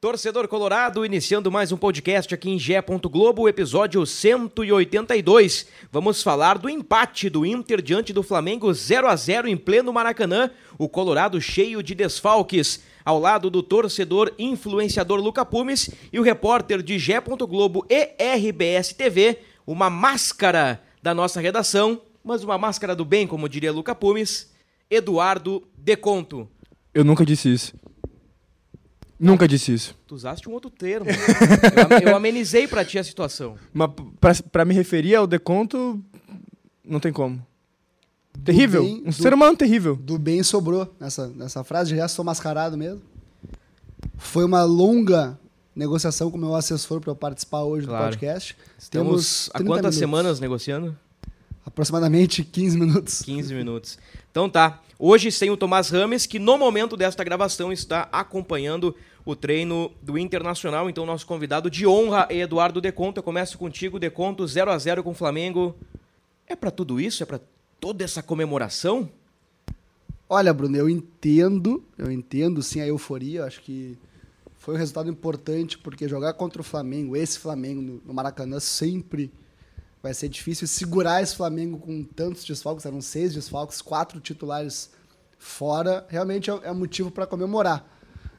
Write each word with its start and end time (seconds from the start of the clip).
Torcedor 0.00 0.48
Colorado, 0.48 1.04
iniciando 1.04 1.52
mais 1.52 1.72
um 1.72 1.76
podcast 1.76 2.34
aqui 2.34 2.48
em 2.48 2.58
Gé. 2.58 2.82
Globo, 3.02 3.46
episódio 3.46 4.06
182. 4.06 5.66
Vamos 5.92 6.22
falar 6.22 6.56
do 6.56 6.70
empate 6.70 7.28
do 7.28 7.44
Inter 7.44 7.82
diante 7.82 8.10
do 8.10 8.22
Flamengo 8.22 8.72
0 8.72 9.06
a 9.06 9.14
0 9.14 9.46
em 9.46 9.58
pleno 9.58 9.92
Maracanã. 9.92 10.50
O 10.78 10.88
Colorado 10.88 11.38
cheio 11.38 11.82
de 11.82 11.94
desfalques. 11.94 12.82
Ao 13.04 13.18
lado 13.18 13.50
do 13.50 13.62
torcedor 13.62 14.32
influenciador 14.38 15.20
Luca 15.20 15.44
Pumes 15.44 15.90
e 16.10 16.18
o 16.18 16.22
repórter 16.22 16.82
de 16.82 16.98
Gé. 16.98 17.20
Globo 17.20 17.84
e 17.90 18.14
RBS 18.18 18.94
TV, 18.94 19.40
uma 19.66 19.90
máscara 19.90 20.82
da 21.02 21.12
nossa 21.12 21.42
redação, 21.42 22.00
mas 22.24 22.42
uma 22.42 22.56
máscara 22.56 22.96
do 22.96 23.04
bem, 23.04 23.26
como 23.26 23.50
diria 23.50 23.70
Luca 23.70 23.94
Pumes, 23.94 24.50
Eduardo 24.90 25.62
Deconto. 25.76 26.48
Eu 26.94 27.04
nunca 27.04 27.26
disse 27.26 27.52
isso. 27.52 27.74
Nunca 29.20 29.46
disse 29.46 29.72
isso. 29.74 29.94
Tu 30.06 30.14
usaste 30.14 30.48
um 30.48 30.52
outro 30.52 30.70
termo. 30.70 31.06
eu, 32.02 32.08
eu 32.08 32.16
amenizei 32.16 32.66
pra 32.66 32.84
ti 32.84 32.98
a 32.98 33.04
situação. 33.04 33.56
Mas 33.72 33.90
pra, 34.18 34.32
pra 34.50 34.64
me 34.64 34.72
referir 34.74 35.14
ao 35.14 35.26
deconto, 35.26 36.02
não 36.82 36.98
tem 36.98 37.12
como. 37.12 37.44
Terrível. 38.44 38.82
bem, 38.82 39.00
um 39.02 39.10
do- 39.10 39.12
ser 39.12 39.34
humano 39.34 39.56
terrível. 39.56 39.94
Do 39.96 40.18
bem 40.18 40.42
sobrou 40.42 40.94
nessa, 40.98 41.28
nessa 41.28 41.62
frase, 41.62 41.94
já 41.94 42.08
sou 42.08 42.24
mascarado 42.24 42.78
mesmo. 42.78 43.02
Foi 44.16 44.44
uma 44.44 44.62
longa 44.64 45.38
negociação 45.76 46.30
com 46.30 46.38
o 46.38 46.40
meu 46.40 46.54
assessor 46.54 47.00
para 47.00 47.10
eu 47.10 47.16
participar 47.16 47.62
hoje 47.64 47.86
Claro. 47.86 48.02
do 48.04 48.06
podcast. 48.08 48.56
Estamos 48.78 49.50
há 49.52 49.58
30 49.58 49.68
quantas 49.68 49.82
minutos. 49.82 49.98
semanas 49.98 50.40
negociando? 50.40 50.96
Aproximadamente 51.70 52.44
15 52.44 52.78
minutos. 52.78 53.22
15 53.22 53.54
minutos. 53.54 53.98
Então 54.30 54.48
tá. 54.50 54.80
Hoje 54.98 55.32
sem 55.32 55.48
o 55.48 55.56
Tomás 55.56 55.88
Rames, 55.88 56.26
que 56.26 56.38
no 56.38 56.58
momento 56.58 56.94
desta 56.94 57.24
gravação 57.24 57.72
está 57.72 58.06
acompanhando 58.12 58.94
o 59.24 59.34
treino 59.34 59.90
do 60.02 60.18
Internacional. 60.18 60.90
Então, 60.90 61.06
nosso 61.06 61.26
convidado 61.26 61.70
de 61.70 61.86
honra 61.86 62.26
é 62.28 62.40
Eduardo 62.40 62.80
Deconto. 62.82 63.18
Eu 63.18 63.22
começo 63.22 63.56
contigo, 63.56 63.98
Deconto, 63.98 64.46
0 64.46 64.70
a 64.70 64.76
0 64.76 65.02
com 65.02 65.12
o 65.12 65.14
Flamengo. 65.14 65.74
É 66.46 66.54
pra 66.54 66.70
tudo 66.70 67.00
isso? 67.00 67.22
É 67.22 67.26
pra 67.26 67.40
toda 67.80 68.04
essa 68.04 68.22
comemoração? 68.22 69.08
Olha, 70.28 70.52
Bruno, 70.52 70.76
eu 70.76 70.88
entendo, 70.88 71.82
eu 71.96 72.10
entendo 72.10 72.62
sim 72.62 72.80
a 72.80 72.86
euforia. 72.86 73.44
Acho 73.44 73.62
que 73.62 73.96
foi 74.58 74.74
um 74.74 74.78
resultado 74.78 75.08
importante, 75.08 75.78
porque 75.78 76.08
jogar 76.08 76.34
contra 76.34 76.60
o 76.60 76.64
Flamengo, 76.64 77.16
esse 77.16 77.38
Flamengo 77.38 78.00
no 78.04 78.12
Maracanã, 78.12 78.60
sempre 78.60 79.32
vai 80.02 80.14
ser 80.14 80.28
difícil. 80.28 80.66
Segurar 80.66 81.22
esse 81.22 81.36
Flamengo 81.36 81.78
com 81.78 82.02
tantos 82.02 82.44
desfalques, 82.44 82.86
eram 82.86 83.00
seis 83.00 83.34
desfalques, 83.34 83.80
quatro 83.82 84.20
titulares 84.20 84.90
fora, 85.38 86.06
realmente 86.08 86.50
é, 86.50 86.60
é 86.64 86.72
motivo 86.72 87.10
para 87.10 87.26
comemorar. 87.26 87.86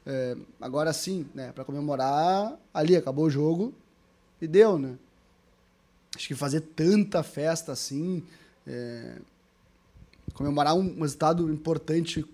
É, 0.04 0.36
agora 0.60 0.92
sim, 0.92 1.26
né, 1.34 1.52
para 1.52 1.64
comemorar, 1.64 2.58
ali 2.74 2.96
acabou 2.96 3.26
o 3.26 3.30
jogo 3.30 3.72
e 4.40 4.46
deu, 4.46 4.78
né? 4.78 4.96
Acho 6.14 6.28
que 6.28 6.34
fazer 6.34 6.60
tanta 6.60 7.22
festa 7.22 7.72
assim. 7.72 8.22
é, 8.66 9.16
comemorar 10.34 10.74
um 10.74 11.00
resultado 11.00 11.50
importante 11.50 12.24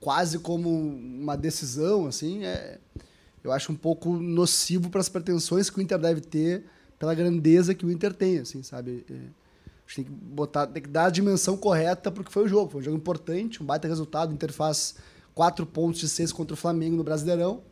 quase 0.00 0.38
como 0.38 0.70
uma 0.70 1.36
decisão, 1.36 2.06
assim, 2.06 2.44
é, 2.44 2.78
eu 3.42 3.52
acho 3.52 3.72
um 3.72 3.76
pouco 3.76 4.16
nocivo 4.16 4.90
para 4.90 5.00
as 5.00 5.08
pretensões 5.08 5.70
que 5.70 5.78
o 5.78 5.82
Inter 5.82 5.98
deve 5.98 6.20
ter 6.20 6.64
pela 6.98 7.14
grandeza 7.14 7.74
que 7.74 7.86
o 7.86 7.90
Inter 7.90 8.12
tem, 8.12 8.38
assim, 8.38 8.62
sabe? 8.62 9.04
É, 9.10 9.14
a 9.14 9.16
gente 9.86 9.96
tem 9.96 10.04
que 10.04 10.10
botar, 10.10 10.66
tem 10.66 10.82
que 10.82 10.88
dar 10.88 11.06
a 11.06 11.10
dimensão 11.10 11.56
correta 11.56 12.10
porque 12.10 12.30
foi 12.30 12.44
o 12.44 12.48
jogo, 12.48 12.70
foi 12.70 12.80
um 12.80 12.84
jogo 12.84 12.96
importante, 12.96 13.62
um 13.62 13.66
baita 13.66 13.86
resultado, 13.86 14.30
o 14.30 14.34
Inter 14.34 14.52
faz 14.52 14.96
quatro 15.34 15.64
pontos 15.64 16.00
de 16.00 16.08
seis 16.08 16.32
contra 16.32 16.54
o 16.54 16.56
Flamengo 16.56 16.96
no 16.96 17.04
Brasileirão, 17.04 17.62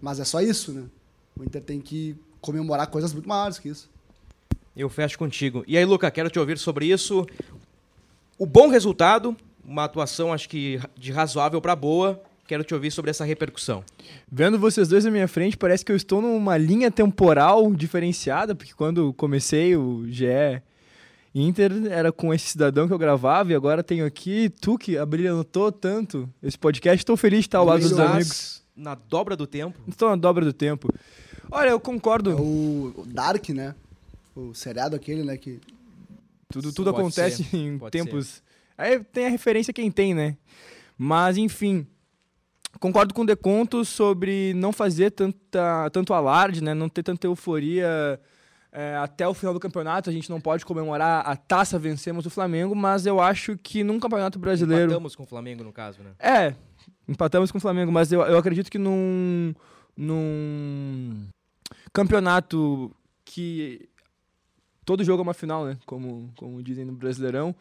mas 0.00 0.20
é 0.20 0.24
só 0.24 0.40
isso, 0.40 0.72
né? 0.72 0.84
O 1.36 1.42
Inter 1.42 1.62
tem 1.62 1.80
que 1.80 2.16
comemorar 2.40 2.86
coisas 2.88 3.12
muito 3.12 3.28
maiores 3.28 3.58
que 3.58 3.68
isso. 3.68 3.88
Eu 4.76 4.88
fecho 4.88 5.18
contigo. 5.18 5.64
E 5.66 5.76
aí, 5.76 5.84
Luca, 5.84 6.10
quero 6.10 6.30
te 6.30 6.38
ouvir 6.38 6.58
sobre 6.58 6.86
isso. 6.86 7.26
O 8.38 8.46
bom 8.46 8.68
resultado, 8.68 9.36
uma 9.64 9.84
atuação 9.84 10.32
acho 10.32 10.48
que 10.48 10.80
de 10.96 11.10
razoável 11.10 11.60
pra 11.60 11.74
boa. 11.74 12.22
Quero 12.48 12.64
te 12.64 12.72
ouvir 12.72 12.90
sobre 12.90 13.10
essa 13.10 13.26
repercussão. 13.26 13.84
Vendo 14.32 14.58
vocês 14.58 14.88
dois 14.88 15.04
na 15.04 15.10
minha 15.10 15.28
frente, 15.28 15.54
parece 15.54 15.84
que 15.84 15.92
eu 15.92 15.96
estou 15.96 16.22
numa 16.22 16.56
linha 16.56 16.90
temporal 16.90 17.74
diferenciada, 17.74 18.54
porque 18.54 18.72
quando 18.72 19.12
comecei 19.12 19.76
o 19.76 20.06
GE 20.08 20.62
Inter 21.34 21.70
era 21.90 22.10
com 22.10 22.32
esse 22.32 22.46
cidadão 22.46 22.86
que 22.88 22.94
eu 22.94 22.98
gravava, 22.98 23.52
e 23.52 23.54
agora 23.54 23.84
tenho 23.84 24.06
aqui 24.06 24.48
tu 24.62 24.78
que 24.78 24.96
abrilhantou 24.96 25.70
tanto 25.70 26.26
esse 26.42 26.58
podcast. 26.58 26.96
Estou 26.96 27.18
feliz 27.18 27.40
de 27.40 27.48
estar 27.48 27.58
ao 27.58 27.66
lado 27.66 27.82
dos 27.82 27.98
amigos. 27.98 28.64
Na 28.74 28.94
dobra 28.94 29.36
do 29.36 29.46
tempo. 29.46 29.78
Estou 29.86 30.08
na 30.08 30.16
dobra 30.16 30.42
do 30.42 30.52
tempo. 30.52 30.88
Olha, 31.50 31.68
eu 31.68 31.78
concordo. 31.78 32.30
É 32.30 32.34
o, 32.34 32.94
o 32.96 33.04
Dark, 33.06 33.50
né? 33.50 33.74
O 34.34 34.54
seriado 34.54 34.96
aquele, 34.96 35.22
né, 35.22 35.36
que 35.36 35.60
Tudo, 36.48 36.72
tudo 36.72 36.92
Pode 36.92 37.02
acontece 37.02 37.44
ser, 37.44 37.56
em 37.56 37.78
pode 37.78 37.92
tempos. 37.92 38.42
Aí 38.78 39.04
tem 39.04 39.26
a 39.26 39.28
referência 39.28 39.70
quem 39.70 39.90
tem, 39.90 40.14
né? 40.14 40.34
Mas, 40.96 41.36
enfim. 41.36 41.86
Concordo 42.80 43.12
com 43.12 43.22
o 43.22 43.26
Deconto 43.26 43.84
sobre 43.84 44.52
não 44.54 44.72
fazer 44.72 45.10
tanta, 45.10 45.90
tanto 45.90 46.14
alarde, 46.14 46.62
né? 46.62 46.74
Não 46.74 46.88
ter 46.88 47.02
tanta 47.02 47.26
euforia 47.26 48.20
é, 48.70 48.96
até 48.96 49.26
o 49.26 49.34
final 49.34 49.52
do 49.52 49.60
campeonato. 49.60 50.10
A 50.10 50.12
gente 50.12 50.30
não 50.30 50.40
pode 50.40 50.64
comemorar 50.64 51.26
a 51.26 51.34
taça 51.34 51.78
vencemos 51.78 52.26
o 52.26 52.30
Flamengo, 52.30 52.76
mas 52.76 53.06
eu 53.06 53.20
acho 53.20 53.56
que 53.56 53.82
num 53.82 53.98
campeonato 53.98 54.38
brasileiro. 54.38 54.84
Empatamos 54.84 55.16
com 55.16 55.22
o 55.22 55.26
Flamengo, 55.26 55.64
no 55.64 55.72
caso, 55.72 56.02
né? 56.02 56.10
É, 56.18 56.54
empatamos 57.08 57.50
com 57.50 57.58
o 57.58 57.60
Flamengo, 57.60 57.90
mas 57.90 58.12
eu, 58.12 58.20
eu 58.22 58.38
acredito 58.38 58.70
que 58.70 58.78
num, 58.78 59.54
num 59.96 61.26
campeonato 61.92 62.94
que 63.24 63.88
todo 64.84 65.04
jogo 65.04 65.22
é 65.22 65.24
uma 65.24 65.34
final, 65.34 65.64
né? 65.64 65.78
Como, 65.84 66.30
como 66.36 66.62
dizem 66.62 66.84
no 66.84 66.92
Brasileirão, 66.92 67.54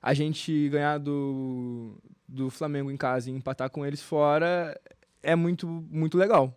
a 0.00 0.14
gente 0.14 0.68
ganhar 0.68 0.98
do, 0.98 1.94
do 2.30 2.48
Flamengo 2.48 2.90
em 2.90 2.96
casa 2.96 3.28
e 3.28 3.32
empatar 3.32 3.68
com 3.70 3.84
eles 3.84 4.00
fora 4.00 4.78
é 5.22 5.34
muito, 5.34 5.66
muito 5.66 6.16
legal. 6.16 6.56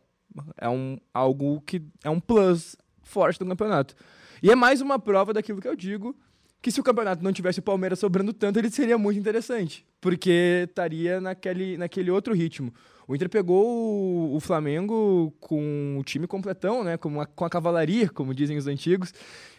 É 0.57 0.69
um, 0.69 0.97
algo 1.13 1.61
que 1.61 1.81
é 2.03 2.09
um 2.09 2.19
plus 2.19 2.75
forte 3.01 3.39
do 3.39 3.45
campeonato. 3.45 3.95
E 4.41 4.49
é 4.49 4.55
mais 4.55 4.81
uma 4.81 4.99
prova 4.99 5.33
daquilo 5.33 5.61
que 5.61 5.67
eu 5.67 5.75
digo, 5.75 6.15
que 6.61 6.71
se 6.71 6.79
o 6.79 6.83
campeonato 6.83 7.23
não 7.23 7.33
tivesse 7.33 7.59
o 7.59 7.63
Palmeiras 7.63 7.99
sobrando 7.99 8.33
tanto, 8.33 8.57
ele 8.57 8.69
seria 8.69 8.97
muito 8.97 9.19
interessante. 9.19 9.85
Porque 9.99 10.65
estaria 10.67 11.19
naquele, 11.19 11.77
naquele 11.77 12.09
outro 12.09 12.33
ritmo. 12.33 12.73
O 13.07 13.15
Inter 13.15 13.29
pegou 13.29 13.65
o, 13.65 14.35
o 14.35 14.39
Flamengo 14.39 15.33
com 15.39 15.97
o 15.99 16.03
time 16.03 16.27
completão, 16.27 16.83
né? 16.83 16.97
Com 16.97 17.19
a, 17.19 17.25
com 17.25 17.45
a 17.45 17.49
cavalaria, 17.49 18.09
como 18.09 18.33
dizem 18.33 18.57
os 18.57 18.67
antigos, 18.67 19.13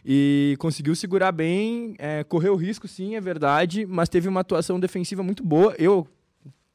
e 0.04 0.56
conseguiu 0.58 0.94
segurar 0.94 1.32
bem, 1.32 1.94
é, 1.98 2.24
correu 2.24 2.56
risco, 2.56 2.88
sim, 2.88 3.16
é 3.16 3.20
verdade, 3.20 3.86
mas 3.86 4.08
teve 4.08 4.28
uma 4.28 4.40
atuação 4.40 4.80
defensiva 4.80 5.22
muito 5.22 5.44
boa. 5.44 5.74
Eu, 5.78 6.06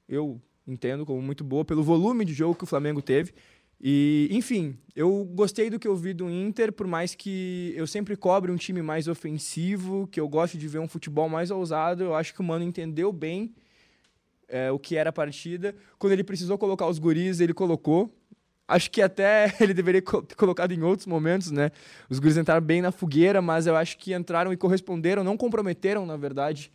eu 0.07 0.39
entendo 0.68 1.06
como 1.06 1.21
muito 1.21 1.44
boa 1.44 1.66
pelo 1.66 1.83
volume 1.83 2.24
de 2.24 2.33
jogo 2.33 2.56
que 2.56 2.63
o 2.63 2.68
Flamengo 2.68 3.01
teve. 3.01 3.33
E, 3.81 4.27
enfim, 4.31 4.77
eu 4.94 5.24
gostei 5.33 5.69
do 5.69 5.80
que 5.80 5.88
eu 5.88 5.95
vi 5.95 6.13
do 6.13 6.30
Inter, 6.30 6.74
por 6.74 6.86
mais 6.86 7.15
que 7.15 7.74
eu 7.77 7.88
sempre 7.88 8.18
cobre 8.18 8.51
um 8.51 8.57
time 8.57 8.81
mais 8.81 9.07
ofensivo, 9.07 10.06
que 10.07 10.19
eu 10.19 10.27
gosto 10.27 10.57
de 10.57 10.68
ver 10.68 10.80
um 10.80 10.88
futebol 10.88 11.30
mais 11.30 11.50
ousado. 11.50 12.04
Eu 12.04 12.13
acho 12.13 12.33
que 12.33 12.42
o 12.42 12.44
Mano 12.44 12.65
entendeu 12.65 13.13
bem 13.13 13.54
é, 14.50 14.72
o 14.72 14.80
que 14.80 14.96
era 14.96 15.10
a 15.10 15.13
partida. 15.13 15.75
Quando 15.98 16.13
ele 16.13 16.24
precisou 16.24 16.57
colocar 16.57 16.88
os 16.88 17.00
guris, 17.00 17.40
ele 17.40 17.54
colocou. 17.54 18.13
Acho 18.68 18.92
que 18.92 19.01
até 19.01 19.56
ele 19.62 19.74
deveria 19.74 20.01
ter 20.01 20.36
colocado 20.36 20.72
em 20.72 20.81
outros 20.84 21.07
momentos, 21.07 21.51
né? 21.51 21.72
Os 22.10 22.19
guris 22.19 22.38
entraram 22.38 22.62
bem 22.62 22.81
na 22.81 22.92
fogueira, 22.92 23.42
mas 23.42 23.68
eu 23.68 23.75
acho 23.75 23.98
que 23.98 24.13
entraram 24.13 24.51
e 24.51 24.57
corresponderam, 24.57 25.24
não 25.24 25.38
comprometeram, 25.38 26.06
na 26.06 26.18
verdade, 26.18 26.72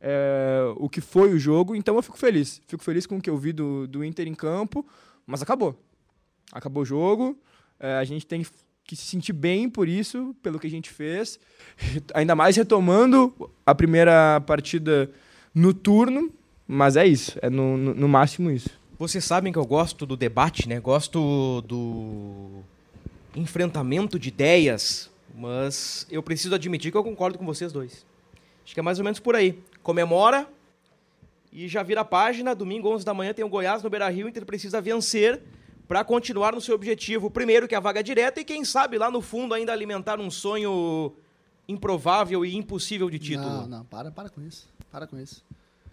é, 0.00 0.60
o 0.76 0.88
que 0.88 1.00
foi 1.00 1.32
o 1.32 1.38
jogo. 1.38 1.74
Então 1.74 1.96
eu 1.96 2.02
fico 2.02 2.18
feliz. 2.18 2.60
Fico 2.66 2.82
feliz 2.82 3.06
com 3.06 3.16
o 3.16 3.20
que 3.20 3.30
eu 3.30 3.36
vi 3.36 3.52
do, 3.52 3.86
do 3.86 4.04
Inter 4.04 4.26
em 4.26 4.34
campo, 4.34 4.86
mas 5.26 5.42
acabou. 5.42 5.78
Acabou 6.52 6.82
o 6.82 6.86
jogo. 6.86 7.38
É, 7.78 7.94
a 7.94 8.04
gente 8.04 8.26
tem 8.26 8.44
que 8.84 8.96
se 8.96 9.04
sentir 9.04 9.34
bem 9.34 9.68
por 9.68 9.86
isso, 9.86 10.34
pelo 10.42 10.58
que 10.58 10.66
a 10.66 10.70
gente 10.70 10.90
fez. 10.90 11.38
Ainda 12.14 12.34
mais 12.34 12.56
retomando 12.56 13.50
a 13.64 13.74
primeira 13.74 14.40
partida 14.40 15.10
no 15.54 15.74
turno. 15.74 16.32
Mas 16.68 16.96
é 16.96 17.06
isso. 17.06 17.38
É 17.40 17.48
no, 17.48 17.78
no, 17.78 17.94
no 17.94 18.08
máximo 18.08 18.50
isso. 18.50 18.68
Vocês 18.98 19.24
sabem 19.24 19.50
que 19.50 19.58
eu 19.58 19.64
gosto 19.64 20.04
do 20.04 20.16
debate, 20.16 20.68
né? 20.68 20.78
Gosto 20.78 21.62
do 21.62 22.62
enfrentamento 23.34 24.18
de 24.18 24.28
ideias, 24.28 25.10
mas 25.34 26.06
eu 26.10 26.22
preciso 26.22 26.54
admitir 26.54 26.92
que 26.92 26.98
eu 26.98 27.04
concordo 27.04 27.38
com 27.38 27.46
vocês 27.46 27.72
dois. 27.72 28.04
Acho 28.64 28.74
que 28.74 28.80
é 28.80 28.82
mais 28.82 28.98
ou 28.98 29.04
menos 29.04 29.18
por 29.18 29.34
aí. 29.34 29.58
Comemora 29.82 30.46
e 31.50 31.68
já 31.68 31.82
vira 31.82 32.02
a 32.02 32.04
página. 32.04 32.54
Domingo, 32.54 32.92
11 32.92 33.04
da 33.04 33.14
manhã, 33.14 33.32
tem 33.32 33.44
o 33.44 33.48
Goiás 33.48 33.82
no 33.82 33.88
Beira-Rio. 33.88 34.26
O 34.26 34.28
Inter 34.28 34.44
precisa 34.44 34.80
vencer 34.80 35.40
para 35.86 36.04
continuar 36.04 36.52
no 36.52 36.60
seu 36.60 36.74
objetivo. 36.74 37.30
Primeiro, 37.30 37.66
que 37.66 37.74
é 37.74 37.78
a 37.78 37.80
vaga 37.80 38.02
direta, 38.02 38.40
e 38.40 38.44
quem 38.44 38.62
sabe 38.64 38.98
lá 38.98 39.10
no 39.10 39.22
fundo 39.22 39.54
ainda 39.54 39.72
alimentar 39.72 40.20
um 40.20 40.30
sonho 40.30 41.14
improvável 41.66 42.44
e 42.44 42.54
impossível 42.54 43.08
de 43.08 43.18
título. 43.18 43.48
Não, 43.48 43.66
não, 43.66 43.84
para, 43.84 44.10
para 44.10 44.28
com 44.28 44.42
isso. 44.42 44.68
Para 44.90 45.06
com 45.06 45.18
isso. 45.18 45.42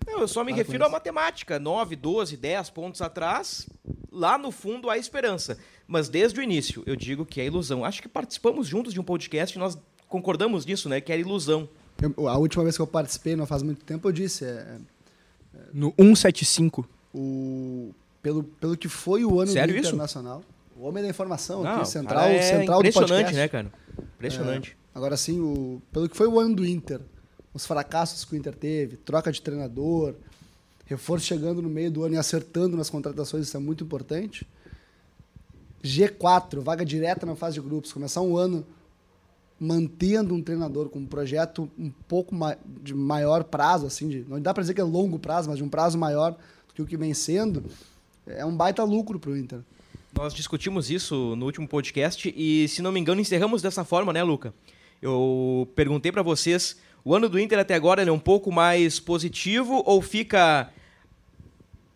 Não, 0.05 0.19
eu 0.19 0.27
só 0.27 0.43
me 0.43 0.51
Para 0.51 0.57
refiro 0.63 0.83
à 0.83 0.87
isso. 0.87 0.91
matemática. 0.93 1.59
9, 1.59 1.95
12, 1.95 2.37
10 2.37 2.69
pontos 2.69 3.01
atrás, 3.01 3.67
lá 4.11 4.37
no 4.37 4.51
fundo 4.51 4.89
há 4.89 4.97
esperança. 4.97 5.57
Mas 5.87 6.07
desde 6.09 6.39
o 6.39 6.43
início, 6.43 6.83
eu 6.85 6.95
digo 6.95 7.25
que 7.25 7.41
é 7.41 7.45
ilusão. 7.45 7.83
Acho 7.83 8.01
que 8.01 8.07
participamos 8.07 8.67
juntos 8.67 8.93
de 8.93 8.99
um 8.99 9.03
podcast 9.03 9.55
e 9.55 9.59
nós 9.59 9.77
concordamos 10.07 10.65
nisso, 10.65 10.87
né? 10.89 11.01
Que 11.01 11.11
era 11.11 11.21
ilusão. 11.21 11.67
Eu- 12.01 12.27
a 12.27 12.37
última 12.37 12.63
vez 12.63 12.75
que 12.75 12.81
eu 12.81 12.87
participei, 12.87 13.35
não 13.35 13.45
faz 13.45 13.63
muito 13.63 13.83
tempo, 13.85 14.07
eu 14.07 14.11
disse, 14.11 14.45
é, 14.45 14.77
No 15.73 15.93
175. 15.97 16.87
o, 17.13 17.93
pelo, 18.21 18.43
pelo 18.43 18.75
que 18.77 18.87
foi 18.89 19.23
o 19.25 19.39
ano 19.39 19.51
Sério 19.51 19.73
do 19.73 19.79
isso? 19.79 19.89
Internacional. 19.89 20.43
O 20.77 20.85
homem 20.85 21.01
da 21.03 21.09
informação 21.09 21.63
Não, 21.63 21.71
aqui, 21.71 21.81
o 21.83 21.85
central, 21.85 22.25
é 22.27 22.41
central 22.41 22.81
do 22.81 22.87
impressionante, 22.87 23.09
podcast. 23.25 23.35
né, 23.37 23.47
cara? 23.47 23.71
Impressionante. 24.15 24.77
Agora 24.93 25.15
sim, 25.15 25.39
o, 25.39 25.81
pelo 25.91 26.09
que 26.09 26.17
foi 26.17 26.27
o 26.27 26.37
ano 26.39 26.55
do 26.55 26.65
Inter, 26.65 26.99
os 27.55 27.65
fracassos 27.65 28.25
que 28.25 28.35
o 28.35 28.37
Inter 28.37 28.53
teve, 28.53 28.97
troca 28.97 29.31
de 29.31 29.41
treinador, 29.41 30.13
reforço 30.85 31.25
chegando 31.25 31.61
no 31.61 31.69
meio 31.69 31.89
do 31.89 32.03
ano 32.03 32.15
e 32.15 32.17
acertando 32.17 32.75
nas 32.75 32.89
contratações, 32.89 33.47
isso 33.47 33.55
é 33.55 33.59
muito 33.61 33.85
importante. 33.85 34.45
G4, 35.81 36.59
vaga 36.59 36.83
direta 36.83 37.25
na 37.25 37.33
fase 37.33 37.55
de 37.55 37.61
grupos, 37.61 37.93
começar 37.93 38.19
um 38.19 38.35
ano 38.35 38.65
mantendo 39.57 40.35
um 40.35 40.41
treinador 40.41 40.89
com 40.89 40.99
um 40.99 41.05
projeto 41.05 41.71
um 41.79 41.89
pouco 42.09 42.35
de 42.83 42.93
maior 42.93 43.45
prazo, 43.45 43.85
assim, 43.85 44.09
de, 44.09 44.25
não 44.27 44.41
dá 44.41 44.53
para 44.53 44.61
dizer 44.61 44.73
que 44.73 44.81
é 44.81 44.83
longo 44.83 45.17
prazo, 45.17 45.47
mas 45.47 45.57
de 45.57 45.63
um 45.63 45.69
prazo 45.69 45.97
maior 45.97 46.33
do 46.67 46.73
que 46.73 46.81
o 46.81 46.85
que 46.85 46.97
vem 46.97 47.13
sendo, 47.13 47.63
é 48.27 48.45
um 48.45 48.53
baita 48.53 48.83
lucro 48.83 49.17
para 49.17 49.31
o 49.31 49.37
Inter. 49.37 49.61
Nós 50.13 50.33
discutimos 50.33 50.89
isso 50.89 51.37
no 51.37 51.45
último 51.45 51.69
podcast 51.69 52.33
e, 52.35 52.67
se 52.67 52.81
não 52.81 52.91
me 52.91 52.99
engano, 52.99 53.21
encerramos 53.21 53.61
dessa 53.61 53.85
forma, 53.85 54.11
né, 54.11 54.23
Luca? 54.23 54.53
Eu 55.01 55.69
perguntei 55.73 56.11
para 56.11 56.21
vocês, 56.21 56.77
o 57.05 57.13
ano 57.13 57.29
do 57.29 57.39
Inter 57.39 57.59
até 57.59 57.75
agora 57.75 58.01
é 58.01 58.11
um 58.11 58.17
pouco 58.17 58.51
mais 58.51 58.99
positivo 58.99 59.83
ou 59.85 60.01
fica 60.01 60.73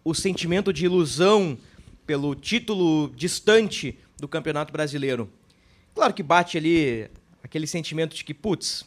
o 0.04 0.14
sentimento 0.14 0.72
de 0.72 0.86
ilusão 0.86 1.58
pelo 2.06 2.36
título 2.36 3.12
distante 3.16 3.98
do 4.18 4.28
Campeonato 4.28 4.72
Brasileiro? 4.72 5.28
Claro 5.96 6.14
que 6.14 6.22
bate 6.22 6.60
ali 6.60 7.10
aquele 7.42 7.66
sentimento 7.66 8.16
de 8.16 8.24
que, 8.24 8.36
putz, 8.36 8.82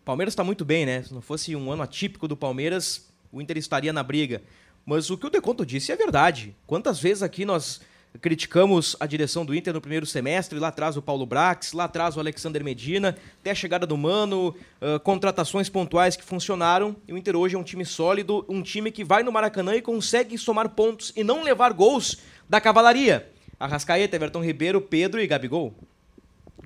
o 0.00 0.04
Palmeiras 0.06 0.32
está 0.32 0.42
muito 0.42 0.64
bem, 0.64 0.86
né? 0.86 1.02
Se 1.02 1.12
não 1.12 1.20
fosse 1.20 1.54
um 1.54 1.70
ano 1.70 1.82
atípico 1.82 2.26
do 2.26 2.34
Palmeiras, 2.34 3.06
o 3.30 3.42
Inter 3.42 3.58
estaria 3.58 3.92
na 3.92 4.02
briga. 4.02 4.42
Mas 4.86 5.10
o 5.10 5.18
que 5.18 5.26
o 5.26 5.30
Deconto 5.30 5.66
disse 5.66 5.92
é 5.92 5.96
verdade. 5.96 6.56
Quantas 6.66 6.98
vezes 6.98 7.22
aqui 7.22 7.44
nós 7.44 7.82
criticamos 8.20 8.96
a 8.98 9.06
direção 9.06 9.44
do 9.44 9.54
Inter 9.54 9.72
no 9.72 9.80
primeiro 9.80 10.06
semestre, 10.06 10.58
lá 10.58 10.68
atrás 10.68 10.96
o 10.96 11.02
Paulo 11.02 11.24
Brax, 11.24 11.72
lá 11.72 11.84
atrás 11.84 12.16
o 12.16 12.20
Alexander 12.20 12.62
Medina, 12.64 13.16
até 13.40 13.50
a 13.50 13.54
chegada 13.54 13.86
do 13.86 13.96
Mano, 13.96 14.54
ah, 14.80 14.98
contratações 14.98 15.68
pontuais 15.68 16.16
que 16.16 16.24
funcionaram. 16.24 16.96
E 17.06 17.12
o 17.12 17.18
Inter 17.18 17.36
hoje 17.36 17.56
é 17.56 17.58
um 17.58 17.62
time 17.64 17.84
sólido, 17.84 18.44
um 18.48 18.62
time 18.62 18.90
que 18.90 19.04
vai 19.04 19.22
no 19.22 19.32
Maracanã 19.32 19.74
e 19.74 19.82
consegue 19.82 20.36
somar 20.36 20.68
pontos 20.70 21.12
e 21.16 21.22
não 21.22 21.42
levar 21.42 21.72
gols 21.72 22.18
da 22.48 22.60
cavalaria. 22.60 23.28
Arrascaeta, 23.58 24.16
Everton 24.16 24.42
Ribeiro, 24.42 24.80
Pedro 24.80 25.20
e 25.20 25.26
Gabigol. 25.26 25.74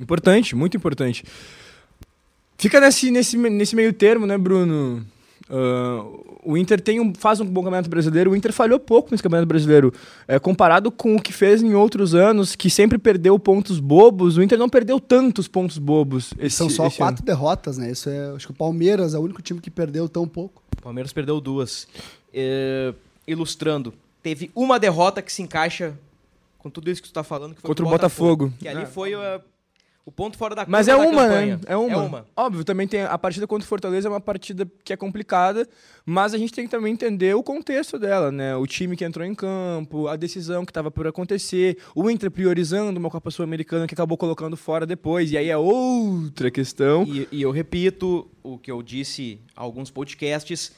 Importante, 0.01 0.55
muito 0.55 0.77
importante. 0.77 1.25
Fica 2.57 2.81
nesse, 2.81 3.11
nesse, 3.11 3.37
nesse 3.37 3.77
meio 3.77 3.93
termo, 3.93 4.27
né, 4.27 4.39
Bruno? 4.39 5.05
Ah, 5.49 6.05
o 6.43 6.57
Inter 6.57 6.81
tem 6.81 7.01
um, 7.01 7.13
faz 7.15 7.41
um 7.41 7.45
bom 7.45 7.63
campeonato 7.63 7.89
brasileiro. 7.89 8.31
O 8.31 8.37
Inter 8.37 8.53
falhou 8.53 8.79
pouco 8.79 9.11
nesse 9.11 9.23
campeonato 9.23 9.47
brasileiro. 9.47 9.93
É, 10.27 10.39
comparado 10.39 10.91
com 10.91 11.17
o 11.17 11.23
que 11.23 11.33
fez 11.33 11.63
em 11.63 11.75
outros 11.75 12.15
anos, 12.15 12.55
que 12.55 12.71
sempre 12.71 12.99
perdeu 12.99 13.39
pontos 13.39 13.81
bobos, 13.81 14.37
o 14.37 14.43
Inter 14.43 14.59
não 14.59 14.69
perdeu 14.69 15.01
tantos 15.01 15.49
pontos 15.49 15.79
bobos. 15.79 16.33
Esse, 16.39 16.57
São 16.57 16.71
só 16.71 16.87
esse 16.87 16.99
quatro 16.99 17.23
ano. 17.23 17.27
derrotas, 17.27 17.79
né? 17.79 17.91
Isso 17.91 18.09
é, 18.09 18.33
acho 18.35 18.47
que 18.47 18.53
o 18.53 18.57
Palmeiras 18.57 19.15
é 19.15 19.19
o 19.19 19.23
único 19.23 19.43
time 19.43 19.61
que 19.61 19.71
perdeu 19.71 20.09
tão 20.09 20.27
pouco. 20.27 20.63
O 20.79 20.83
Palmeiras 20.83 21.13
perdeu 21.13 21.41
duas. 21.41 21.87
É, 22.33 22.93
ilustrando, 23.27 23.95
teve 24.23 24.51
uma 24.55 24.79
derrota 24.79 25.23
que 25.23 25.33
se 25.33 25.41
encaixa 25.41 25.97
com 26.59 26.69
tudo 26.69 26.91
isso 26.91 27.03
que 27.03 27.09
tu 27.09 27.13
tá 27.15 27.23
falando, 27.23 27.55
que 27.55 27.61
foi 27.61 27.69
Contra 27.69 27.85
o 27.85 27.89
Botafogo. 27.89 28.53
Que 28.59 28.67
ali 28.67 28.87
foi 28.87 29.15
uh, 29.15 29.41
o 30.07 30.13
ponto 30.13 30.37
fora 30.37 30.55
da 30.55 30.67
Mas 30.69 30.87
é 30.87 30.95
uma, 30.95 31.27
né? 31.27 31.59
É 31.67 31.77
uma. 31.77 31.93
É 31.93 31.97
uma. 31.97 32.27
Óbvio, 32.37 32.63
também 32.63 32.87
tem 32.87 33.03
a 33.03 33.17
partida 33.17 33.47
contra 33.47 33.65
o 33.65 33.69
Fortaleza 33.69 34.07
é 34.07 34.11
uma 34.11 34.21
partida 34.21 34.71
que 34.85 34.93
é 34.93 34.97
complicada, 34.97 35.67
mas 36.05 36.35
a 36.35 36.39
gente 36.39 36.53
tem 36.53 36.67
que 36.67 36.71
também 36.71 36.93
entender 36.93 37.35
o 37.35 37.43
contexto 37.43 37.99
dela, 37.99 38.31
né? 38.31 38.55
O 38.55 38.67
time 38.67 38.97
que 38.97 39.05
entrou 39.05 39.27
em 39.27 39.35
campo, 39.35 40.07
a 40.07 40.17
decisão 40.17 40.65
que 40.65 40.71
estava 40.71 40.91
por 40.91 41.07
acontecer, 41.07 41.79
o 41.95 42.11
Inter 42.11 42.31
priorizando 42.31 43.01
uma 43.01 43.09
Copa 43.09 43.31
Sul-Americana 43.31 43.87
que 43.87 43.95
acabou 43.95 44.19
colocando 44.19 44.59
fora 44.59 44.85
depois, 44.85 45.33
e 45.33 45.39
aí 45.39 45.49
é 45.49 45.57
outra 45.57 46.51
questão. 46.51 47.05
E, 47.05 47.27
e 47.33 47.41
eu 47.41 47.51
repito 47.51 48.31
o 48.43 48.59
que 48.59 48.71
eu 48.71 48.83
disse 48.83 49.23
em 49.23 49.41
alguns 49.57 49.91
podcasts, 49.91 50.73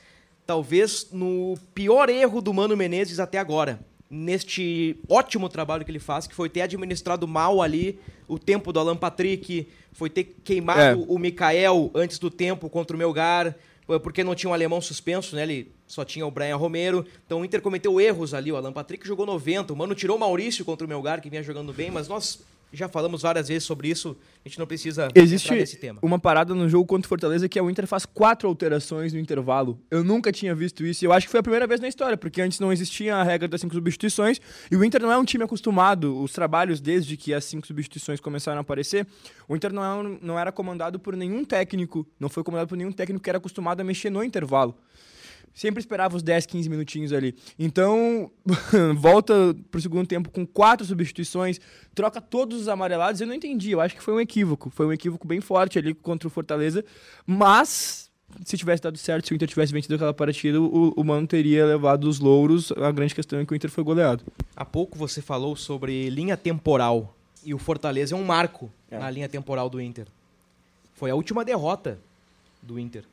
talvez 0.46 1.08
no 1.10 1.58
pior 1.74 2.08
erro 2.08 2.40
do 2.40 2.54
Mano 2.54 2.76
Menezes 2.76 3.18
até 3.18 3.38
agora. 3.38 3.80
Neste 4.08 4.96
ótimo 5.08 5.48
trabalho 5.48 5.84
que 5.84 5.90
ele 5.90 5.98
faz, 5.98 6.26
que 6.26 6.34
foi 6.34 6.48
ter 6.48 6.60
administrado 6.60 7.26
mal 7.26 7.60
ali 7.60 7.98
o 8.28 8.38
tempo 8.38 8.72
do 8.72 8.78
Alan 8.78 8.96
Patrick, 8.96 9.66
foi 9.92 10.08
ter 10.08 10.36
queimado 10.44 10.80
É. 10.80 10.94
o 11.08 11.18
Mikael 11.18 11.90
antes 11.94 12.18
do 12.18 12.30
tempo 12.30 12.68
contra 12.70 12.94
o 12.94 12.98
Melgar, 12.98 13.54
porque 14.02 14.22
não 14.22 14.34
tinha 14.34 14.50
um 14.50 14.54
alemão 14.54 14.80
suspenso, 14.80 15.34
né? 15.36 15.42
Ele 15.42 15.72
só 15.86 16.04
tinha 16.04 16.26
o 16.26 16.30
Brian 16.30 16.56
Romero. 16.56 17.04
Então 17.24 17.40
o 17.40 17.44
Inter 17.44 17.60
cometeu 17.60 18.00
erros 18.00 18.32
ali. 18.34 18.50
O 18.52 18.56
Alan 18.56 18.72
Patrick 18.72 19.06
jogou 19.06 19.26
90. 19.26 19.72
O 19.72 19.76
Mano 19.76 19.94
tirou 19.94 20.16
o 20.16 20.20
Maurício 20.20 20.64
contra 20.64 20.84
o 20.86 20.88
Melgar, 20.88 21.20
que 21.20 21.30
vinha 21.30 21.42
jogando 21.42 21.72
bem, 21.72 21.90
mas 21.90 22.08
nós 22.08 22.40
já 22.72 22.88
falamos 22.88 23.22
várias 23.22 23.48
vezes 23.48 23.64
sobre 23.64 23.88
isso. 23.88 24.16
A 24.44 24.48
gente 24.48 24.58
não 24.58 24.66
precisa 24.66 25.08
Existe 25.14 25.50
nesse 25.52 25.76
tema. 25.76 25.98
uma 26.02 26.18
parada 26.18 26.54
no 26.54 26.68
jogo 26.68 26.84
contra 26.86 27.06
o 27.06 27.08
Fortaleza 27.08 27.48
que 27.48 27.58
é 27.58 27.62
o 27.62 27.70
Inter 27.70 27.86
faz 27.86 28.04
quatro 28.04 28.48
alterações 28.48 29.12
no 29.12 29.18
intervalo. 29.18 29.80
Eu 29.90 30.04
nunca 30.04 30.30
tinha 30.32 30.54
visto 30.54 30.84
isso. 30.84 31.04
e 31.04 31.06
Eu 31.06 31.12
acho 31.12 31.26
que 31.26 31.30
foi 31.30 31.40
a 31.40 31.42
primeira 31.42 31.66
vez 31.66 31.80
na 31.80 31.88
história, 31.88 32.16
porque 32.16 32.40
antes 32.42 32.60
não 32.60 32.72
existia 32.72 33.16
a 33.16 33.22
regra 33.22 33.48
das 33.48 33.60
cinco 33.60 33.74
substituições. 33.74 34.40
E 34.70 34.76
o 34.76 34.84
Inter 34.84 35.00
não 35.00 35.10
é 35.12 35.16
um 35.18 35.24
time 35.24 35.44
acostumado. 35.44 36.20
Os 36.22 36.32
trabalhos, 36.32 36.80
desde 36.80 37.16
que 37.16 37.32
as 37.32 37.44
cinco 37.44 37.66
substituições 37.66 38.20
começaram 38.20 38.58
a 38.58 38.60
aparecer, 38.60 39.06
o 39.48 39.56
Inter 39.56 39.72
não, 39.72 39.84
é 39.84 39.94
um- 39.94 40.18
não 40.20 40.38
era 40.38 40.50
comandado 40.52 40.98
por 40.98 41.16
nenhum 41.16 41.44
técnico. 41.44 42.06
Não 42.20 42.28
foi 42.28 42.42
comandado 42.44 42.68
por 42.68 42.76
nenhum 42.76 42.92
técnico 42.92 43.22
que 43.22 43.30
era 43.30 43.38
acostumado 43.38 43.80
a 43.80 43.84
mexer 43.84 44.10
no 44.10 44.22
intervalo. 44.22 44.76
Sempre 45.56 45.80
esperava 45.80 46.14
os 46.14 46.22
10, 46.22 46.44
15 46.44 46.68
minutinhos 46.68 47.14
ali. 47.14 47.34
Então, 47.58 48.30
volta 48.94 49.56
pro 49.70 49.80
segundo 49.80 50.06
tempo 50.06 50.28
com 50.28 50.46
quatro 50.46 50.84
substituições, 50.84 51.58
troca 51.94 52.20
todos 52.20 52.60
os 52.60 52.68
amarelados. 52.68 53.22
Eu 53.22 53.26
não 53.26 53.32
entendi, 53.32 53.70
eu 53.70 53.80
acho 53.80 53.96
que 53.96 54.02
foi 54.02 54.12
um 54.12 54.20
equívoco. 54.20 54.68
Foi 54.68 54.84
um 54.84 54.92
equívoco 54.92 55.26
bem 55.26 55.40
forte 55.40 55.78
ali 55.78 55.94
contra 55.94 56.28
o 56.28 56.30
Fortaleza. 56.30 56.84
Mas, 57.26 58.10
se 58.44 58.58
tivesse 58.58 58.82
dado 58.82 58.98
certo, 58.98 59.28
se 59.28 59.32
o 59.32 59.34
Inter 59.34 59.48
tivesse 59.48 59.72
vencido 59.72 59.94
aquela 59.94 60.12
partida, 60.12 60.60
o, 60.60 60.92
o 60.94 61.02
Mano 61.02 61.26
teria 61.26 61.64
levado 61.64 62.04
os 62.04 62.20
louros. 62.20 62.70
A 62.72 62.92
grande 62.92 63.14
questão 63.14 63.38
é 63.38 63.46
que 63.46 63.54
o 63.54 63.56
Inter 63.56 63.70
foi 63.70 63.82
goleado. 63.82 64.22
Há 64.54 64.64
pouco 64.64 64.98
você 64.98 65.22
falou 65.22 65.56
sobre 65.56 66.10
linha 66.10 66.36
temporal. 66.36 67.16
E 67.42 67.54
o 67.54 67.58
Fortaleza 67.58 68.14
é 68.14 68.18
um 68.18 68.24
marco 68.24 68.70
na 68.90 69.08
linha 69.08 69.26
temporal 69.28 69.70
do 69.70 69.80
Inter. 69.80 70.06
Foi 70.92 71.10
a 71.10 71.14
última 71.14 71.42
derrota 71.46 71.98
do 72.62 72.78
Inter. 72.78 73.04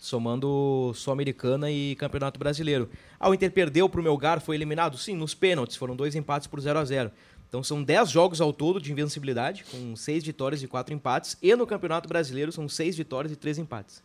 Somando 0.00 0.92
Sul-Americana 0.94 1.70
e 1.70 1.94
Campeonato 1.96 2.40
Brasileiro. 2.40 2.88
Ah, 3.18 3.28
o 3.28 3.34
Inter 3.34 3.52
perdeu 3.52 3.86
pro 3.86 4.02
Melgar, 4.02 4.40
foi 4.40 4.56
eliminado? 4.56 4.96
Sim, 4.96 5.14
nos 5.14 5.34
pênaltis. 5.34 5.76
Foram 5.76 5.94
dois 5.94 6.16
empates 6.16 6.48
por 6.48 6.58
0 6.58 6.78
a 6.78 6.84
0 6.86 7.10
Então 7.46 7.62
são 7.62 7.82
10 7.82 8.10
jogos 8.10 8.40
ao 8.40 8.50
todo 8.50 8.80
de 8.80 8.90
invencibilidade, 8.90 9.62
com 9.70 9.94
6 9.94 10.24
vitórias 10.24 10.62
e 10.62 10.66
4 10.66 10.94
empates. 10.94 11.36
E 11.42 11.54
no 11.54 11.66
Campeonato 11.66 12.08
Brasileiro 12.08 12.50
são 12.50 12.66
6 12.66 12.96
vitórias 12.96 13.30
e 13.30 13.36
3 13.36 13.58
empates. 13.58 14.02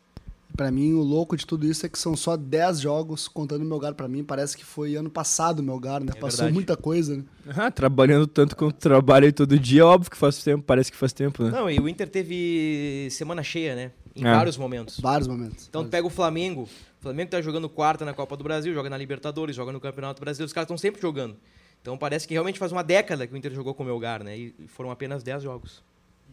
Pra 0.55 0.69
mim, 0.69 0.93
o 0.93 1.01
louco 1.01 1.35
de 1.35 1.45
tudo 1.45 1.65
isso 1.65 1.85
é 1.85 1.89
que 1.89 1.97
são 1.97 2.15
só 2.15 2.35
10 2.35 2.81
jogos 2.81 3.29
contando 3.29 3.61
o 3.61 3.65
Melgar 3.65 3.93
pra 3.93 4.07
mim. 4.07 4.21
Parece 4.21 4.57
que 4.57 4.65
foi 4.65 4.95
ano 4.95 5.09
passado 5.09 5.59
o 5.59 5.63
Melgar, 5.63 6.01
né? 6.01 6.11
Passou 6.13 6.39
verdade. 6.39 6.53
muita 6.53 6.75
coisa, 6.75 7.15
né? 7.17 7.23
Ah, 7.55 7.71
trabalhando 7.71 8.27
tanto 8.27 8.53
quanto 8.55 8.75
trabalha 8.75 9.25
aí 9.25 9.31
todo 9.31 9.57
dia, 9.57 9.85
óbvio 9.85 10.11
que 10.11 10.17
faz 10.17 10.43
tempo, 10.43 10.63
parece 10.63 10.91
que 10.91 10.97
faz 10.97 11.13
tempo, 11.13 11.43
né? 11.43 11.51
Não, 11.51 11.69
e 11.69 11.79
o 11.79 11.87
Inter 11.87 12.09
teve 12.09 13.07
semana 13.11 13.43
cheia, 13.43 13.75
né? 13.75 13.91
Em 14.15 14.25
É. 14.25 14.31
vários 14.33 14.55
momentos. 14.57 14.99
Vários 14.99 15.27
momentos. 15.27 15.67
Então 15.67 15.83
tu 15.83 15.89
pega 15.89 16.07
o 16.07 16.09
Flamengo. 16.09 16.63
O 16.63 17.01
Flamengo 17.01 17.29
tá 17.31 17.41
jogando 17.41 17.67
quarta 17.69 18.05
na 18.05 18.13
Copa 18.13 18.37
do 18.37 18.43
Brasil, 18.43 18.73
joga 18.73 18.89
na 18.89 18.97
Libertadores, 18.97 19.55
joga 19.55 19.71
no 19.71 19.79
Campeonato 19.79 20.19
Brasileiro. 20.21 20.47
Os 20.47 20.53
caras 20.53 20.65
estão 20.65 20.77
sempre 20.77 21.01
jogando. 21.01 21.35
Então 21.81 21.97
parece 21.97 22.27
que 22.27 22.33
realmente 22.33 22.57
faz 22.57 22.71
uma 22.71 22.83
década 22.83 23.27
que 23.27 23.33
o 23.33 23.37
Inter 23.37 23.53
jogou 23.53 23.73
com 23.75 23.83
o 23.83 23.85
Melgar, 23.85 24.23
né? 24.23 24.35
E 24.37 24.55
foram 24.67 24.89
apenas 24.89 25.21
10 25.21 25.43
jogos. 25.43 25.83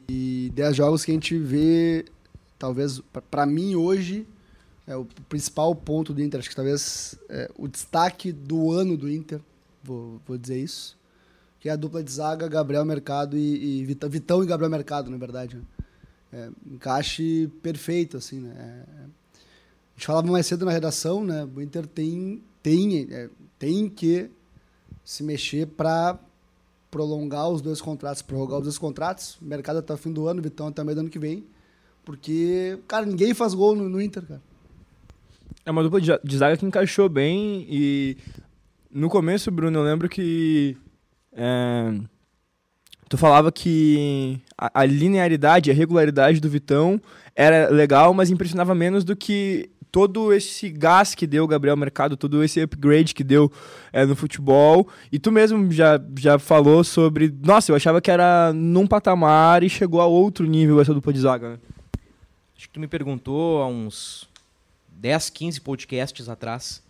E 0.09 0.51
10 0.55 0.77
jogos 0.77 1.05
que 1.05 1.11
a 1.11 1.15
gente 1.15 1.37
vê, 1.37 2.05
talvez, 2.59 3.01
pra- 3.13 3.21
pra 3.23 3.45
mim 3.47 3.75
hoje, 3.75 4.27
é 4.87 4.97
o 4.97 5.05
principal 5.29 5.75
ponto 5.75 6.15
do 6.15 6.23
Inter. 6.23 6.41
Acho 6.41 6.49
que 6.49 6.57
talvez 6.57 7.17
é, 7.29 7.51
o 7.59 7.69
destaque 7.69 8.33
do 8.33 8.73
ano 8.73 8.97
do 8.97 9.11
Inter, 9.11 9.41
vou, 9.83 10.21
vou 10.27 10.39
dizer 10.39 10.59
isso, 10.59 10.97
que 11.61 11.69
é 11.69 11.73
a 11.73 11.77
dupla 11.77 12.03
de 12.03 12.11
zaga 12.11 12.49
Gabriel 12.49 12.85
Mercado 12.85 13.37
e, 13.37 13.81
e 13.81 13.85
Vitão, 13.85 14.09
Vitão 14.09 14.43
e 14.43 14.47
Gabriel 14.47 14.71
Mercado, 14.71 15.11
na 15.11 15.17
verdade. 15.19 15.61
É, 16.33 16.49
encaixe 16.67 17.51
perfeito, 17.63 18.17
assim, 18.17 18.41
né? 18.41 18.55
É, 18.57 19.03
a 19.03 19.95
gente 19.95 20.07
falava 20.07 20.31
mais 20.31 20.47
cedo 20.47 20.65
na 20.65 20.73
redação, 20.73 21.25
né? 21.25 21.47
O 21.55 21.61
Inter 21.61 21.87
tem, 21.87 22.43
tem, 22.63 23.07
é, 23.11 23.29
tem 23.59 23.89
que 23.89 24.31
se 25.05 25.23
mexer 25.23 25.67
para 25.67 26.19
prolongar 26.91 27.49
os 27.51 27.61
dois 27.61 27.81
contratos, 27.81 28.23
prorrogar 28.23 28.59
os 28.59 28.65
dois 28.65 28.79
contratos. 28.79 29.37
Mercado 29.41 29.79
até 29.79 29.93
o 29.93 29.97
fim 29.97 30.13
do 30.13 30.27
ano, 30.27 30.43
Vitão 30.43 30.69
até 30.69 30.83
meio 30.83 30.95
do 30.97 31.01
ano 31.01 31.11
que 31.11 31.19
vem. 31.19 31.45
Porque, 32.05 32.79
cara, 32.89 33.07
ninguém 33.07 33.35
faz 33.35 33.55
gol 33.55 33.77
no, 33.77 33.89
no 33.89 34.01
Inter, 34.01 34.25
cara. 34.25 34.43
É 35.65 35.71
uma 35.71 35.83
dupla 35.83 36.01
de 36.01 36.37
zaga 36.37 36.57
que 36.57 36.67
encaixou 36.67 37.09
bem 37.09 37.67
e 37.69 38.17
no 38.91 39.09
começo, 39.09 39.51
Bruno, 39.51 39.79
eu 39.79 39.85
lembro 39.85 40.09
que 40.09 40.77
é, 41.33 41.99
tu 43.09 43.17
falava 43.17 43.53
que 43.53 44.41
a, 44.57 44.81
a, 44.81 44.85
linearidade, 44.85 45.71
a 45.71 45.75
regularidade 45.75 46.41
do 46.41 46.49
Vitão 46.49 47.01
era 47.35 47.71
legal, 47.71 48.13
mas 48.15 48.31
impressionava 48.31 48.75
menos 48.75 49.05
do 49.05 49.17
que 49.17 49.71
todo 49.91 50.33
esse 50.33 50.71
gás 50.71 51.15
que 51.15 51.27
deu 51.27 51.45
o 51.45 51.47
Gabriel 51.47 51.77
Mercado, 51.77 52.17
todo 52.17 52.43
esse 52.43 52.61
upgrade 52.61 53.15
que 53.15 53.23
deu 53.23 53.53
é, 53.93 54.07
no 54.07 54.17
futebol. 54.17 54.89
E 55.11 55.19
tu 55.19 55.31
mesmo 55.31 55.71
já, 55.71 56.01
já 56.19 56.39
falou 56.39 56.83
sobre. 56.83 57.33
Nossa, 57.43 57.71
eu 57.71 57.77
achava 57.77 58.01
que 58.01 58.11
era 58.11 58.53
num 58.53 58.87
patamar 58.87 59.63
e 59.63 59.69
chegou 59.69 60.01
a 60.01 60.07
outro 60.07 60.47
nível 60.47 60.81
essa 60.81 60.95
dupla 60.95 61.13
de 61.13 61.21
zaga. 61.21 61.51
Né? 61.51 61.59
Acho 62.57 62.69
que 62.69 62.73
tu 62.73 62.81
me 62.81 62.89
perguntou 62.89 63.61
há 63.61 63.67
uns 63.67 64.29
10, 64.89 65.31
15 65.31 65.61
podcasts 65.61 66.29
atrás 66.29 66.83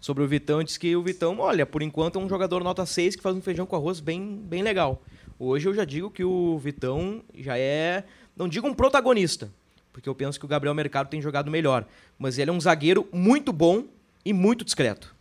sobre 0.00 0.22
o 0.22 0.28
Vitão 0.28 0.62
disse 0.62 0.78
que 0.78 0.94
o 0.94 1.02
Vitão, 1.02 1.38
olha, 1.40 1.66
por 1.66 1.82
enquanto 1.82 2.18
é 2.18 2.22
um 2.22 2.28
jogador 2.28 2.62
nota 2.62 2.86
6 2.86 3.16
que 3.16 3.22
faz 3.22 3.34
um 3.34 3.40
feijão 3.40 3.66
com 3.66 3.76
arroz 3.76 4.00
bem, 4.00 4.40
bem 4.44 4.62
legal. 4.62 5.02
Hoje 5.38 5.68
eu 5.68 5.74
já 5.74 5.84
digo 5.84 6.10
que 6.10 6.24
o 6.24 6.58
Vitão 6.58 7.22
já 7.36 7.56
é, 7.56 8.04
não 8.36 8.48
digo 8.48 8.66
um 8.66 8.74
protagonista, 8.74 9.50
porque 9.92 10.08
eu 10.08 10.14
penso 10.14 10.38
que 10.38 10.44
o 10.44 10.48
Gabriel 10.48 10.74
Mercado 10.74 11.08
tem 11.08 11.22
jogado 11.22 11.50
melhor, 11.50 11.86
mas 12.18 12.38
ele 12.38 12.50
é 12.50 12.52
um 12.52 12.60
zagueiro 12.60 13.06
muito 13.12 13.52
bom 13.52 13.84
e 14.24 14.32
muito 14.32 14.64
discreto. 14.64 15.14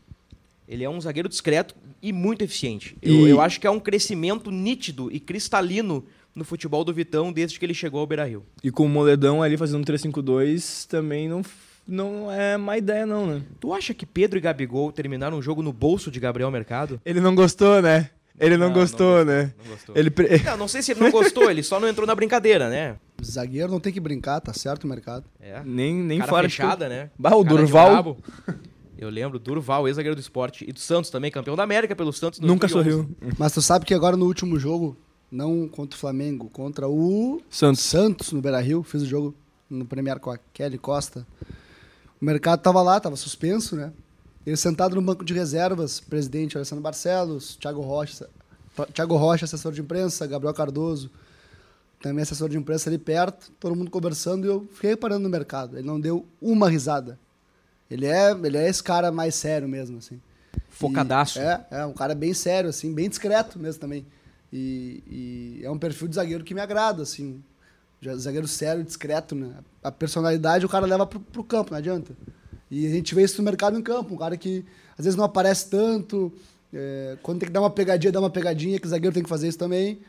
Ele 0.67 0.83
é 0.83 0.89
um 0.89 0.99
zagueiro 0.99 1.29
discreto 1.29 1.75
e 2.01 2.11
muito 2.11 2.43
eficiente. 2.43 2.97
E... 3.01 3.09
Eu, 3.09 3.27
eu 3.27 3.41
acho 3.41 3.59
que 3.59 3.67
é 3.67 3.71
um 3.71 3.79
crescimento 3.79 4.51
nítido 4.51 5.09
e 5.11 5.19
cristalino 5.19 6.03
no 6.33 6.43
futebol 6.43 6.83
do 6.83 6.93
Vitão 6.93 7.31
desde 7.31 7.57
que 7.59 7.65
ele 7.65 7.73
chegou 7.73 7.99
ao 7.99 8.07
Beira-Rio. 8.07 8.43
E 8.63 8.71
com 8.71 8.85
o 8.85 8.89
Moledão 8.89 9.41
ali 9.41 9.55
fazendo 9.55 9.81
um 9.81 9.85
3-5-2 9.85 10.87
também 10.87 11.29
não 11.29 11.43
não 11.87 12.29
é 12.29 12.57
má 12.57 12.77
ideia, 12.77 13.05
não, 13.05 13.25
né? 13.25 13.41
Tu 13.61 13.73
acha 13.73 13.93
que 13.93 14.05
Pedro 14.05 14.37
e 14.37 14.41
Gabigol 14.41 14.91
terminaram 14.91 15.37
um 15.37 15.41
jogo 15.41 15.61
no 15.61 15.71
bolso 15.71 16.11
de 16.11 16.19
Gabriel 16.19 16.51
Mercado? 16.51 16.99
Ele 17.05 17.21
não 17.21 17.33
gostou, 17.33 17.81
né? 17.81 18.09
Ele 18.39 18.55
não, 18.55 18.67
não 18.67 18.73
gostou, 18.73 19.19
não 19.19 19.25
né? 19.25 19.53
Não 19.57 19.71
gostou. 19.71 19.95
Ele... 19.97 20.11
não, 20.45 20.57
não 20.57 20.67
sei 20.67 20.81
se 20.81 20.91
ele 20.91 20.99
não 20.99 21.11
gostou, 21.11 21.49
ele 21.49 21.63
só 21.63 21.79
não 21.79 21.87
entrou 21.87 22.05
na 22.05 22.13
brincadeira, 22.13 22.69
né? 22.69 22.97
Zagueiro 23.23 23.71
não 23.71 23.79
tem 23.79 23.91
que 23.91 23.99
brincar, 23.99 24.39
tá 24.39 24.53
certo 24.53 24.83
o 24.83 24.87
mercado. 24.87 25.25
É. 25.39 25.61
Nem, 25.65 25.95
nem 25.95 26.19
Cara 26.19 26.29
fora 26.29 26.49
fechada, 26.49 26.85
que... 26.85 26.89
né? 26.89 27.09
Bah, 27.17 27.35
o 27.35 27.43
Cara 27.43 27.57
Durval. 27.57 28.17
Eu 28.97 29.09
lembro, 29.09 29.37
Durval, 29.37 29.87
ex-zagueiro 29.87 30.15
do 30.15 30.19
esporte. 30.19 30.65
E 30.67 30.71
do 30.71 30.79
Santos 30.79 31.09
também, 31.09 31.31
campeão 31.31 31.55
da 31.55 31.63
América 31.63 31.95
pelo 31.95 32.11
Santos. 32.11 32.39
Nunca 32.39 32.67
2011. 32.67 33.05
sorriu. 33.05 33.35
Mas 33.37 33.53
tu 33.53 33.61
sabe 33.61 33.85
que 33.85 33.93
agora 33.93 34.17
no 34.17 34.25
último 34.25 34.57
jogo, 34.57 34.97
não 35.31 35.67
contra 35.67 35.95
o 35.95 35.99
Flamengo, 35.99 36.49
contra 36.49 36.87
o 36.87 37.41
Santos, 37.49 37.83
Santos 37.83 38.31
no 38.31 38.41
Beira-Rio, 38.41 38.81
fiz 38.83 39.01
o 39.01 39.05
jogo 39.05 39.35
no 39.69 39.85
Premier 39.85 40.19
com 40.19 40.31
a 40.31 40.39
Kelly 40.53 40.77
Costa. 40.77 41.27
O 42.19 42.25
mercado 42.25 42.59
estava 42.59 42.81
lá, 42.81 42.97
estava 42.97 43.15
suspenso, 43.15 43.75
né? 43.75 43.91
Ele 44.47 44.55
sentado 44.55 44.95
no 44.95 45.01
banco 45.01 45.25
de 45.25 45.33
reservas, 45.33 45.99
presidente 45.99 46.55
Alessandro 46.55 46.81
Barcelos, 46.81 47.57
Thiago 47.57 47.81
Rocha, 47.81 48.29
Thiago 48.93 49.17
Rocha, 49.17 49.43
assessor 49.43 49.73
de 49.73 49.81
imprensa, 49.81 50.25
Gabriel 50.25 50.53
Cardoso, 50.53 51.11
também 52.01 52.23
assessor 52.23 52.47
de 52.47 52.57
imprensa 52.57 52.89
ali 52.89 52.97
perto, 52.97 53.51
todo 53.59 53.75
mundo 53.75 53.91
conversando 53.91 54.45
e 54.45 54.47
eu 54.47 54.65
fiquei 54.71 54.91
reparando 54.91 55.23
no 55.23 55.29
mercado. 55.29 55.77
Ele 55.77 55.85
não 55.85 55.99
deu 55.99 56.25
uma 56.41 56.69
risada. 56.69 57.19
Ele 57.91 58.05
é, 58.05 58.31
ele 58.31 58.55
é 58.55 58.69
esse 58.69 58.81
cara 58.81 59.11
mais 59.11 59.35
sério 59.35 59.67
mesmo, 59.67 59.97
assim. 59.97 60.17
Focadaço. 60.69 61.39
E 61.39 61.41
é, 61.41 61.65
é 61.69 61.85
um 61.85 61.91
cara 61.91 62.15
bem 62.15 62.33
sério, 62.33 62.69
assim, 62.69 62.93
bem 62.93 63.09
discreto 63.09 63.59
mesmo 63.59 63.81
também. 63.81 64.05
E, 64.53 65.03
e, 65.59 65.65
é 65.65 65.69
um 65.69 65.77
perfil 65.77 66.07
de 66.07 66.15
zagueiro 66.15 66.45
que 66.45 66.53
me 66.53 66.61
agrada, 66.61 67.03
assim. 67.03 67.43
Zagueiro 68.15 68.47
sério, 68.47 68.81
discreto, 68.81 69.35
né? 69.35 69.55
A 69.83 69.91
personalidade 69.91 70.65
o 70.65 70.69
cara 70.69 70.85
leva 70.85 71.05
pro, 71.05 71.19
pro 71.19 71.43
campo, 71.43 71.71
não 71.71 71.79
adianta. 71.79 72.15
E 72.69 72.85
a 72.85 72.89
gente 72.89 73.15
vê 73.15 73.23
isso 73.23 73.37
no 73.37 73.43
mercado 73.43 73.77
em 73.77 73.81
campo. 73.81 74.13
Um 74.13 74.17
cara 74.17 74.35
que 74.37 74.65
às 74.97 75.05
vezes 75.05 75.17
não 75.17 75.25
aparece 75.25 75.69
tanto. 75.69 76.31
É, 76.73 77.17
quando 77.21 77.39
tem 77.39 77.47
que 77.47 77.53
dar 77.53 77.61
uma 77.61 77.69
pegadinha, 77.69 78.11
dá 78.11 78.19
uma 78.19 78.29
pegadinha, 78.29 78.79
que 78.79 78.85
o 78.85 78.89
zagueiro 78.89 79.13
tem 79.13 79.23
que 79.23 79.29
fazer 79.29 79.47
isso 79.47 79.57
também. 79.57 79.99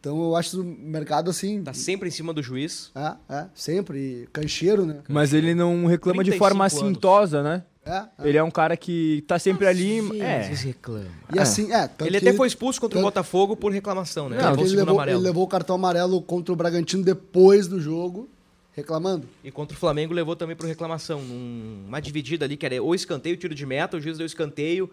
Então 0.00 0.22
eu 0.22 0.36
acho 0.36 0.60
o 0.60 0.64
mercado 0.64 1.30
assim. 1.30 1.62
Tá 1.62 1.72
sempre 1.72 2.08
em 2.08 2.12
cima 2.12 2.32
do 2.32 2.42
juiz. 2.42 2.90
É, 2.94 3.14
é, 3.36 3.46
sempre. 3.54 3.98
E 3.98 4.28
cancheiro, 4.32 4.84
né? 4.84 4.98
Mas 5.08 5.32
ele 5.32 5.54
não 5.54 5.86
reclama 5.86 6.22
de 6.22 6.32
forma 6.32 6.66
assintosa, 6.66 7.42
né? 7.42 7.62
É, 7.86 7.96
é. 7.96 8.28
Ele 8.28 8.38
é 8.38 8.42
um 8.42 8.50
cara 8.50 8.76
que 8.76 9.24
tá 9.26 9.38
sempre 9.38 9.66
Às 9.66 9.76
ali. 9.76 10.00
Vezes 10.00 10.62
é. 10.62 10.66
reclama. 10.66 11.06
E 11.34 11.38
assim, 11.38 11.72
é. 11.72 11.88
Ele 12.00 12.16
até 12.16 12.32
foi 12.32 12.46
expulso 12.46 12.80
contra 12.80 12.96
tanto, 12.96 13.02
o 13.02 13.06
Botafogo 13.06 13.56
por 13.56 13.72
reclamação, 13.72 14.28
né? 14.28 14.38
Não, 14.40 14.52
ele, 14.58 14.76
levou, 14.76 15.02
ele 15.02 15.16
levou 15.16 15.44
o 15.44 15.48
cartão 15.48 15.76
amarelo 15.76 16.20
contra 16.22 16.52
o 16.52 16.56
Bragantino 16.56 17.02
depois 17.02 17.66
do 17.66 17.80
jogo, 17.80 18.28
reclamando. 18.74 19.28
E 19.42 19.50
contra 19.50 19.76
o 19.76 19.80
Flamengo 19.80 20.12
levou 20.12 20.36
também 20.36 20.56
por 20.56 20.66
reclamação. 20.66 21.20
uma 21.20 22.00
dividida 22.00 22.44
ali, 22.44 22.56
que 22.56 22.66
era 22.66 22.82
ou 22.82 22.94
escanteio, 22.94 23.36
tiro 23.36 23.54
de 23.54 23.66
meta, 23.66 23.96
o 23.96 24.00
juiz 24.00 24.18
deu 24.18 24.26
escanteio. 24.26 24.90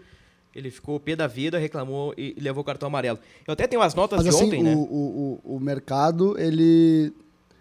Ele 0.54 0.70
ficou 0.70 1.00
pé 1.00 1.16
da 1.16 1.28
vida, 1.28 1.58
reclamou 1.58 2.14
e 2.18 2.36
levou 2.40 2.62
o 2.62 2.66
cartão 2.66 2.88
amarelo. 2.88 3.18
Eu 3.48 3.54
até 3.54 3.68
tenho 3.68 3.82
as 3.82 3.96
notas 3.96 4.18
Mas, 4.18 4.26
de 4.26 4.30
assim, 4.36 4.48
ontem, 4.48 4.60
o, 4.60 4.64
né? 4.64 4.76
O, 4.76 5.40
o, 5.46 5.56
o 5.56 5.60
mercado, 5.60 6.38
ele 6.38 7.14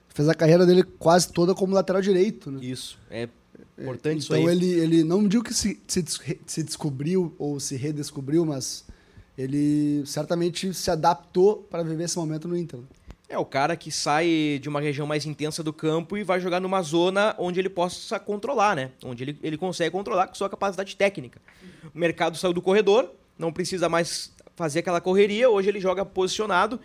fez 0.08 0.28
a 0.28 0.34
carreira 0.34 0.66
dele 0.66 0.82
quase 0.82 1.32
toda 1.32 1.54
como 1.54 1.72
lateral 1.72 2.02
direito, 2.02 2.50
né? 2.50 2.58
Isso. 2.64 2.98
É 3.08 3.28
Importante 3.78 4.24
então 4.24 4.36
isso 4.38 4.48
aí. 4.48 4.56
ele, 4.56 4.72
ele 4.80 5.04
não 5.04 5.26
digo 5.26 5.42
que 5.42 5.54
se, 5.54 5.80
se, 5.86 6.04
se 6.46 6.62
descobriu 6.62 7.34
ou 7.38 7.58
se 7.58 7.76
redescobriu, 7.76 8.44
mas 8.44 8.84
ele 9.36 10.02
certamente 10.04 10.74
se 10.74 10.90
adaptou 10.90 11.56
para 11.70 11.82
viver 11.82 12.04
esse 12.04 12.18
momento 12.18 12.46
no 12.46 12.56
Inter. 12.56 12.80
É 13.30 13.38
o 13.38 13.44
cara 13.44 13.76
que 13.76 13.92
sai 13.92 14.58
de 14.60 14.68
uma 14.68 14.80
região 14.80 15.06
mais 15.06 15.24
intensa 15.24 15.62
do 15.62 15.72
campo 15.72 16.18
e 16.18 16.24
vai 16.24 16.40
jogar 16.40 16.58
numa 16.58 16.82
zona 16.82 17.32
onde 17.38 17.60
ele 17.60 17.68
possa 17.68 18.18
controlar, 18.18 18.74
né? 18.74 18.90
Onde 19.04 19.22
ele, 19.22 19.38
ele 19.40 19.56
consegue 19.56 19.92
controlar 19.92 20.26
com 20.26 20.34
sua 20.34 20.50
capacidade 20.50 20.96
técnica. 20.96 21.40
O 21.94 21.98
mercado 21.98 22.36
saiu 22.36 22.52
do 22.52 22.60
corredor, 22.60 23.08
não 23.38 23.52
precisa 23.52 23.88
mais 23.88 24.32
fazer 24.56 24.80
aquela 24.80 25.00
correria, 25.00 25.48
hoje 25.48 25.68
ele 25.68 25.78
joga 25.78 26.04
posicionado 26.04 26.80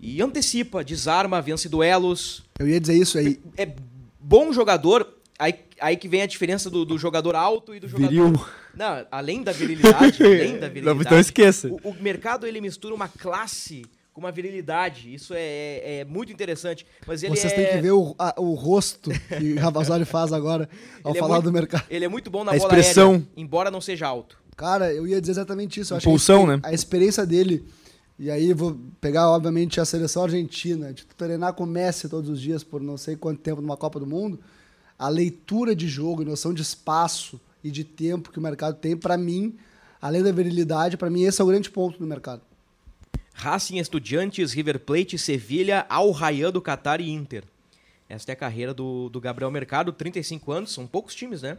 e 0.00 0.22
antecipa, 0.22 0.82
desarma, 0.82 1.42
vence 1.42 1.68
duelos. 1.68 2.44
Eu 2.58 2.66
ia 2.66 2.80
dizer 2.80 2.96
isso 2.96 3.18
aí. 3.18 3.38
É, 3.58 3.64
é 3.64 3.76
bom 4.18 4.54
jogador, 4.54 5.06
Aí, 5.40 5.54
aí 5.80 5.96
que 5.96 6.06
vem 6.06 6.20
a 6.20 6.26
diferença 6.26 6.68
do, 6.68 6.84
do 6.84 6.98
jogador 6.98 7.34
alto 7.34 7.74
e 7.74 7.80
do 7.80 7.88
jogador. 7.88 8.10
Viril. 8.10 8.46
Não, 8.74 9.06
além 9.10 9.42
da 9.42 9.52
virilidade, 9.52 10.22
além 10.22 10.58
da 10.58 10.68
virilidade. 10.68 10.84
Não, 10.84 11.00
então 11.00 11.18
esqueça. 11.18 11.68
O, 11.68 11.80
o, 11.82 11.94
mercado 11.94 12.46
ele 12.46 12.60
mistura 12.60 12.94
uma 12.94 13.08
classe 13.08 13.86
com 14.20 14.26
uma 14.26 14.32
virilidade. 14.32 15.12
Isso 15.12 15.32
é, 15.34 15.40
é, 15.40 15.98
é 16.00 16.04
muito 16.04 16.30
interessante. 16.30 16.86
Mas 17.06 17.22
ele 17.22 17.34
Vocês 17.34 17.52
é... 17.52 17.56
têm 17.56 17.66
que 17.66 17.80
ver 17.80 17.92
o, 17.92 18.14
a, 18.18 18.34
o 18.38 18.54
rosto 18.54 19.10
que 19.10 19.54
o 19.54 19.58
Ravazoli 19.58 20.04
faz 20.04 20.32
agora 20.32 20.68
ao 21.02 21.12
ele 21.12 21.18
é 21.18 21.20
falar 21.20 21.36
é 21.36 21.38
muito, 21.38 21.44
do 21.46 21.52
mercado. 21.52 21.84
Ele 21.88 22.04
é 22.04 22.08
muito 22.08 22.30
bom 22.30 22.44
na 22.44 22.52
a 22.52 22.56
bola 22.56 22.66
expressão. 22.66 23.12
aérea, 23.12 23.28
embora 23.36 23.70
não 23.70 23.80
seja 23.80 24.06
alto. 24.06 24.38
Cara, 24.56 24.92
eu 24.92 25.06
ia 25.06 25.20
dizer 25.20 25.32
exatamente 25.32 25.80
isso. 25.80 25.94
Eu 25.94 25.98
Impulsão, 25.98 26.46
né? 26.46 26.60
A 26.62 26.72
experiência 26.72 27.24
dele. 27.24 27.64
E 28.18 28.30
aí 28.30 28.52
vou 28.52 28.78
pegar, 29.00 29.30
obviamente, 29.30 29.80
a 29.80 29.84
seleção 29.86 30.24
argentina, 30.24 30.92
de 30.92 31.06
treinar 31.06 31.54
com 31.54 31.64
o 31.64 31.66
Messi 31.66 32.06
todos 32.06 32.28
os 32.28 32.38
dias 32.38 32.62
por 32.62 32.82
não 32.82 32.98
sei 32.98 33.16
quanto 33.16 33.40
tempo 33.40 33.62
numa 33.62 33.78
Copa 33.78 33.98
do 33.98 34.06
Mundo 34.06 34.38
a 35.00 35.08
leitura 35.08 35.74
de 35.74 35.88
jogo, 35.88 36.22
noção 36.22 36.52
de 36.52 36.60
espaço 36.60 37.40
e 37.64 37.70
de 37.70 37.84
tempo 37.84 38.30
que 38.30 38.38
o 38.38 38.42
mercado 38.42 38.76
tem, 38.76 38.94
para 38.94 39.16
mim, 39.16 39.56
além 39.98 40.22
da 40.22 40.30
virilidade, 40.30 40.98
para 40.98 41.08
mim 41.08 41.22
esse 41.22 41.40
é 41.40 41.44
o 41.44 41.46
grande 41.46 41.70
ponto 41.70 41.98
do 41.98 42.06
mercado. 42.06 42.42
Racing 43.32 43.78
Estudiantes, 43.78 44.52
River 44.52 44.80
Plate, 44.80 45.18
Sevilha, 45.18 45.86
Al 45.88 46.10
Rayyan 46.10 46.50
do 46.50 46.60
Qatar 46.60 47.00
e 47.00 47.10
Inter. 47.10 47.44
Esta 48.08 48.32
é 48.32 48.34
a 48.34 48.36
carreira 48.36 48.74
do, 48.74 49.08
do 49.08 49.20
Gabriel 49.20 49.50
Mercado, 49.50 49.92
35 49.92 50.52
anos, 50.52 50.72
são 50.72 50.86
poucos 50.86 51.14
times, 51.14 51.42
né? 51.42 51.56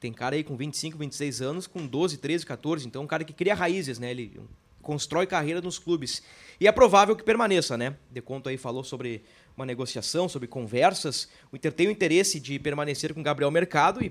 Tem 0.00 0.12
cara 0.12 0.34
aí 0.34 0.42
com 0.42 0.56
25, 0.56 0.98
26 0.98 1.40
anos, 1.40 1.66
com 1.68 1.86
12, 1.86 2.18
13, 2.18 2.44
14, 2.44 2.86
então 2.88 3.04
um 3.04 3.06
cara 3.06 3.22
que 3.22 3.32
cria 3.32 3.54
raízes, 3.54 4.00
né? 4.00 4.10
Ele 4.10 4.40
constrói 4.82 5.26
carreira 5.26 5.60
nos 5.60 5.78
clubes. 5.78 6.22
E 6.60 6.66
é 6.66 6.72
provável 6.72 7.14
que 7.14 7.22
permaneça, 7.22 7.78
né? 7.78 7.96
De 8.10 8.20
Conto 8.20 8.48
aí 8.48 8.58
falou 8.58 8.82
sobre 8.82 9.22
uma 9.56 9.64
negociação, 9.64 10.28
sobre 10.28 10.48
conversas. 10.48 11.28
O 11.52 11.56
Inter 11.56 11.72
tem 11.72 11.86
o 11.86 11.90
interesse 11.90 12.40
de 12.40 12.58
permanecer 12.58 13.14
com 13.14 13.20
o 13.20 13.22
Gabriel 13.22 13.50
Mercado 13.50 14.04
e, 14.04 14.10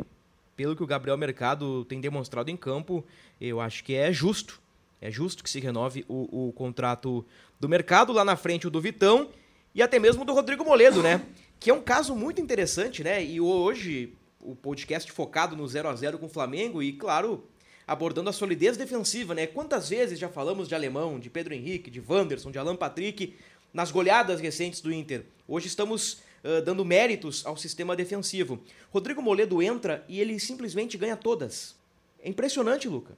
pelo 0.55 0.75
que 0.75 0.83
o 0.83 0.87
Gabriel 0.87 1.17
Mercado 1.17 1.83
tem 1.85 1.99
demonstrado 1.99 2.49
em 2.49 2.55
campo, 2.55 3.05
eu 3.39 3.59
acho 3.59 3.83
que 3.83 3.93
é 3.93 4.11
justo. 4.13 4.61
É 5.01 5.09
justo 5.09 5.43
que 5.43 5.49
se 5.49 5.59
renove 5.59 6.05
o, 6.07 6.49
o 6.49 6.53
contrato 6.53 7.25
do 7.59 7.67
mercado. 7.67 8.13
Lá 8.13 8.23
na 8.23 8.35
frente 8.35 8.67
o 8.67 8.69
do 8.69 8.79
Vitão 8.79 9.31
e 9.73 9.81
até 9.81 9.97
mesmo 9.97 10.23
do 10.23 10.33
Rodrigo 10.33 10.63
Moledo, 10.63 11.01
né? 11.01 11.25
Que 11.59 11.71
é 11.71 11.73
um 11.73 11.81
caso 11.81 12.15
muito 12.15 12.39
interessante, 12.39 13.03
né? 13.03 13.23
E 13.23 13.41
hoje 13.41 14.13
o 14.39 14.55
podcast 14.55 15.11
focado 15.11 15.55
no 15.55 15.67
0 15.67 15.89
a 15.89 15.95
0 15.95 16.19
com 16.19 16.27
o 16.27 16.29
Flamengo 16.29 16.81
e, 16.81 16.93
claro, 16.93 17.47
abordando 17.87 18.29
a 18.29 18.33
solidez 18.33 18.77
defensiva, 18.77 19.33
né? 19.33 19.47
Quantas 19.47 19.89
vezes 19.89 20.19
já 20.19 20.29
falamos 20.29 20.67
de 20.67 20.75
Alemão, 20.75 21.19
de 21.19 21.29
Pedro 21.29 21.53
Henrique, 21.53 21.89
de 21.89 22.01
Wanderson, 22.07 22.51
de 22.51 22.59
Alan 22.59 22.75
Patrick 22.75 23.35
nas 23.73 23.91
goleadas 23.91 24.39
recentes 24.39 24.81
do 24.81 24.91
Inter. 24.93 25.25
Hoje 25.47 25.67
estamos 25.67 26.21
uh, 26.43 26.61
dando 26.63 26.83
méritos 26.83 27.45
ao 27.45 27.57
sistema 27.57 27.95
defensivo. 27.95 28.61
Rodrigo 28.91 29.21
Moledo 29.21 29.61
entra 29.61 30.05
e 30.07 30.19
ele 30.19 30.39
simplesmente 30.39 30.97
ganha 30.97 31.15
todas. 31.15 31.75
É 32.21 32.29
impressionante, 32.29 32.87
Luca. 32.87 33.15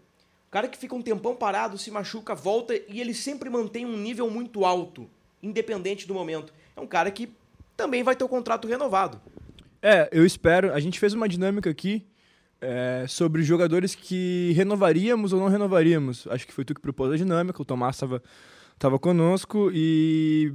Cara 0.53 0.67
que 0.67 0.77
fica 0.77 0.93
um 0.93 1.01
tempão 1.01 1.35
parado, 1.35 1.79
se 1.79 1.89
machuca, 1.89 2.35
volta 2.35 2.75
e 2.87 3.01
ele 3.01 3.11
sempre 3.11 3.49
mantém 3.49 3.87
um 3.87 3.97
nível 3.97 4.29
muito 4.29 4.65
alto, 4.65 5.09
independente 5.41 6.07
do 6.07 6.13
momento. 6.13 6.53
É 6.77 6.79
um 6.79 6.85
cara 6.85 7.09
que 7.09 7.33
também 7.75 8.03
vai 8.03 8.15
ter 8.15 8.23
o 8.23 8.29
contrato 8.29 8.67
renovado. 8.67 9.19
É, 9.81 10.07
eu 10.11 10.23
espero. 10.23 10.71
A 10.71 10.79
gente 10.79 10.99
fez 10.99 11.11
uma 11.15 11.27
dinâmica 11.27 11.71
aqui 11.71 12.05
é, 12.61 13.03
sobre 13.09 13.41
jogadores 13.41 13.95
que 13.95 14.53
renovaríamos 14.55 15.33
ou 15.33 15.39
não 15.39 15.47
renovaríamos. 15.47 16.27
Acho 16.27 16.45
que 16.45 16.53
foi 16.53 16.63
tu 16.63 16.75
que 16.75 16.81
propôs 16.81 17.11
a 17.11 17.17
dinâmica, 17.17 17.59
o 17.59 17.65
Tomás 17.65 17.95
estava 17.95 18.21
tava 18.77 18.99
conosco 18.99 19.71
e 19.73 20.53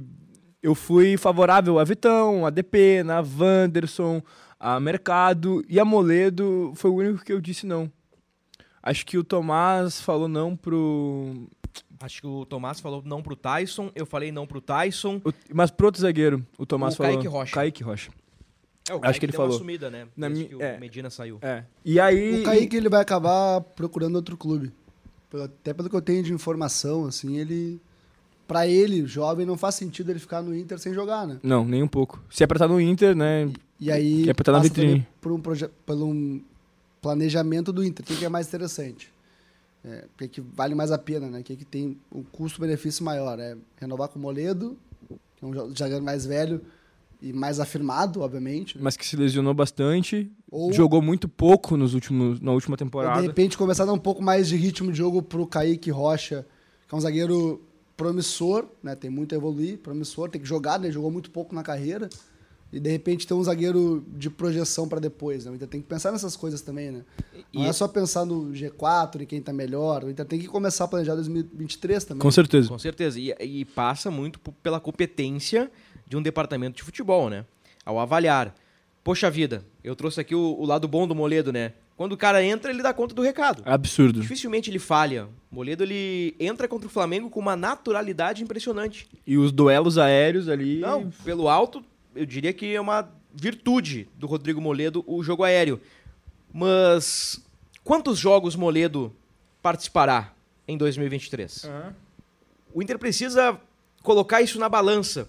eu 0.63 0.75
fui 0.75 1.17
favorável 1.17 1.77
a 1.77 1.83
Vitão, 1.83 2.45
a 2.45 2.49
DP, 2.49 3.03
na 3.03 3.19
Wanderson, 3.19 4.21
a 4.57 4.79
Mercado 4.79 5.61
e 5.67 5.77
a 5.77 5.83
Moledo 5.83 6.71
foi 6.73 6.89
o 6.89 6.95
único 6.95 7.25
que 7.25 7.33
eu 7.33 7.41
disse 7.41 7.65
não. 7.65 7.91
Acho 8.89 9.05
que 9.05 9.17
o 9.17 9.23
Tomás 9.23 10.01
falou 10.01 10.27
não 10.27 10.55
pro. 10.55 11.47
Acho 11.99 12.21
que 12.21 12.27
o 12.27 12.45
Tomás 12.45 12.79
falou 12.79 13.03
não 13.05 13.21
pro 13.21 13.35
Tyson, 13.35 13.91
eu 13.93 14.05
falei 14.05 14.31
não 14.31 14.47
pro 14.47 14.61
Tyson. 14.61 15.21
O, 15.23 15.31
mas 15.53 15.69
pro 15.69 15.85
outro 15.87 16.01
zagueiro, 16.01 16.45
o 16.57 16.65
Tomás 16.65 16.93
O 16.93 16.97
falou. 16.97 17.13
Kaique 17.13 17.27
Rocha. 17.27 17.53
Kaique 17.53 17.83
Rocha. 17.83 18.11
É, 18.89 18.95
o 18.95 18.99
Acho 19.03 19.19
que 19.19 19.25
ele 19.27 19.31
deu 19.31 19.41
uma 19.41 19.45
falou. 19.47 19.59
sumida, 19.59 19.89
né? 19.91 20.07
Na 20.17 20.29
mi- 20.29 20.45
que 20.45 20.63
é. 20.63 20.77
o 20.77 20.79
Medina 20.79 21.09
saiu. 21.11 21.37
É. 21.41 21.63
E 21.85 21.99
aí. 21.99 22.41
O 22.41 22.43
Kaique 22.45 22.75
ele 22.77 22.89
vai 22.89 23.01
acabar 23.01 23.61
procurando 23.61 24.15
outro 24.15 24.35
clube. 24.35 24.71
Até 25.31 25.73
pelo 25.73 25.87
que 25.89 25.95
eu 25.95 26.01
tenho 26.01 26.23
de 26.23 26.33
informação, 26.33 27.05
assim, 27.05 27.37
ele. 27.37 27.79
Pra 28.47 28.65
ele, 28.65 29.05
jovem, 29.05 29.45
não 29.45 29.55
faz 29.55 29.75
sentido 29.75 30.09
ele 30.09 30.17
ficar 30.17 30.41
no 30.41 30.55
Inter 30.57 30.79
sem 30.79 30.91
jogar, 30.91 31.27
né? 31.27 31.37
Não, 31.43 31.63
nem 31.63 31.83
um 31.83 31.87
pouco. 31.87 32.19
Se 32.31 32.43
é 32.43 32.47
pra 32.47 32.55
estar 32.55 32.67
no 32.67 32.81
Inter, 32.81 33.15
né? 33.15 33.47
E 33.79 33.91
aí. 33.91 34.23
Que 34.23 34.31
é 34.31 34.33
pra 34.33 34.41
estar 34.41 34.51
na 34.53 34.57
vitrine. 34.59 35.05
Por 35.21 35.31
um, 35.31 35.39
proje- 35.39 35.69
pelo 35.85 36.07
um 36.07 36.41
planejamento 37.01 37.71
do 37.71 37.83
Inter. 37.83 38.03
O 38.03 38.07
que 38.07 38.15
que 38.17 38.25
é 38.25 38.29
mais 38.29 38.47
interessante? 38.47 39.11
É, 39.83 40.05
o 40.13 40.17
que, 40.17 40.27
que 40.27 40.41
vale 40.41 40.75
mais 40.75 40.91
a 40.91 40.97
pena, 40.97 41.27
né? 41.29 41.39
O 41.39 41.43
que, 41.43 41.55
que 41.55 41.65
tem 41.65 41.97
um 42.13 42.21
custo-benefício 42.23 43.03
maior? 43.03 43.39
É 43.39 43.55
renovar 43.77 44.09
com 44.09 44.19
o 44.19 44.21
Moledo, 44.21 44.77
que 45.37 45.45
é 45.45 45.47
um 45.47 45.51
jo- 45.51 45.71
jogador 45.73 46.01
mais 46.01 46.25
velho 46.25 46.61
e 47.21 47.31
mais 47.31 47.59
afirmado, 47.59 48.21
obviamente. 48.21 48.77
né? 48.77 48.83
Mas 48.83 48.97
que 48.97 49.05
se 49.05 49.15
lesionou 49.15 49.53
bastante. 49.53 50.29
Ou- 50.51 50.73
Jogou 50.73 51.01
muito 51.01 51.29
pouco 51.29 51.77
nos 51.77 51.93
últimos, 51.93 52.39
na 52.41 52.51
última 52.51 52.73
Ou, 52.73 52.77
de 52.77 52.83
temporada. 52.83 53.21
repente 53.21 53.57
começar 53.57 53.83
a 53.83 53.85
dar 53.87 53.93
um 53.93 53.97
pouco 53.99 54.21
mais 54.21 54.47
de 54.49 54.55
ritmo 54.57 54.91
de 54.91 54.97
jogo 54.97 55.21
pro 55.21 55.47
Kaique 55.47 55.89
Rocha, 55.91 56.45
que 56.87 56.93
é 56.93 56.97
um 56.97 57.01
zagueiro 57.01 57.61
promissor, 57.95 58.65
né? 58.83 58.95
Tem 58.95 59.09
muito 59.09 59.33
a 59.33 59.37
evoluir, 59.37 59.77
promissor, 59.77 60.29
tem 60.29 60.41
que 60.41 60.47
jogar, 60.47 60.77
né? 60.79 60.91
Jogou 60.91 61.11
muito 61.11 61.31
pouco 61.31 61.53
na 61.55 61.63
carreira. 61.63 62.09
E 62.71 62.79
de 62.79 62.89
repente 62.89 63.25
ter 63.25 63.33
um 63.33 63.43
zagueiro 63.43 64.05
de 64.15 64.29
projeção 64.29 64.87
para 64.87 64.99
depois, 64.99 65.43
né? 65.45 65.51
O 65.51 65.55
Inter 65.55 65.67
tem 65.67 65.81
que 65.81 65.87
pensar 65.87 66.11
nessas 66.11 66.35
coisas 66.35 66.61
também, 66.61 66.91
né? 66.91 67.01
Não 67.53 67.63
E- 67.63 67.67
é 67.67 67.73
só 67.73 67.87
pensar 67.87 68.25
no 68.25 68.51
G4 68.53 69.21
e 69.21 69.25
quem 69.25 69.41
tá 69.41 69.51
melhor. 69.51 70.03
O 70.03 70.09
Inter 70.09 70.25
tem 70.25 70.39
que 70.39 70.47
começar 70.47 70.83
a 70.83 70.87
planejar 70.87 71.15
2023 71.15 72.03
também. 72.03 72.21
Com 72.21 72.29
certeza. 72.31 72.67
Com 72.69 72.77
certeza. 72.77 73.19
E, 73.19 73.33
e 73.39 73.65
passa 73.65 74.11
muito 74.11 74.39
pela 74.61 74.79
competência 74.79 75.71
de 76.07 76.15
um 76.15 76.21
departamento 76.21 76.77
de 76.77 76.83
futebol, 76.83 77.29
né? 77.29 77.43
Ao 77.83 77.99
avaliar. 77.99 78.53
Poxa 79.03 79.31
vida, 79.31 79.63
eu 79.83 79.95
trouxe 79.95 80.21
aqui 80.21 80.35
o, 80.35 80.55
o 80.59 80.65
lado 80.65 80.87
bom 80.87 81.07
do 81.07 81.15
Moledo, 81.15 81.51
né? 81.51 81.73
Quando 81.97 82.13
o 82.13 82.17
cara 82.17 82.43
entra, 82.43 82.71
ele 82.71 82.83
dá 82.83 82.93
conta 82.93 83.13
do 83.15 83.21
recado. 83.21 83.61
Absurdo. 83.65 84.21
Dificilmente 84.21 84.69
ele 84.69 84.79
falha. 84.79 85.27
O 85.51 85.55
Moledo, 85.55 85.83
ele 85.83 86.35
entra 86.39 86.67
contra 86.67 86.87
o 86.87 86.89
Flamengo 86.89 87.29
com 87.29 87.39
uma 87.39 87.55
naturalidade 87.57 88.43
impressionante. 88.43 89.07
E 89.25 89.37
os 89.37 89.51
duelos 89.51 89.97
aéreos 89.97 90.47
ali. 90.47 90.79
Não, 90.79 91.09
pelo 91.25 91.49
alto, 91.49 91.83
eu 92.15 92.25
diria 92.25 92.53
que 92.53 92.73
é 92.75 92.81
uma 92.81 93.09
virtude 93.33 94.07
do 94.15 94.27
Rodrigo 94.27 94.59
Moledo 94.59 95.03
o 95.07 95.23
jogo 95.23 95.43
aéreo. 95.43 95.79
Mas 96.53 97.43
quantos 97.83 98.17
jogos 98.17 98.55
Moledo 98.55 99.15
participará 99.61 100.33
em 100.67 100.77
2023? 100.77 101.65
O 102.73 102.81
Inter 102.81 102.97
precisa 102.97 103.59
colocar 104.01 104.41
isso 104.41 104.59
na 104.59 104.69
balança. 104.69 105.27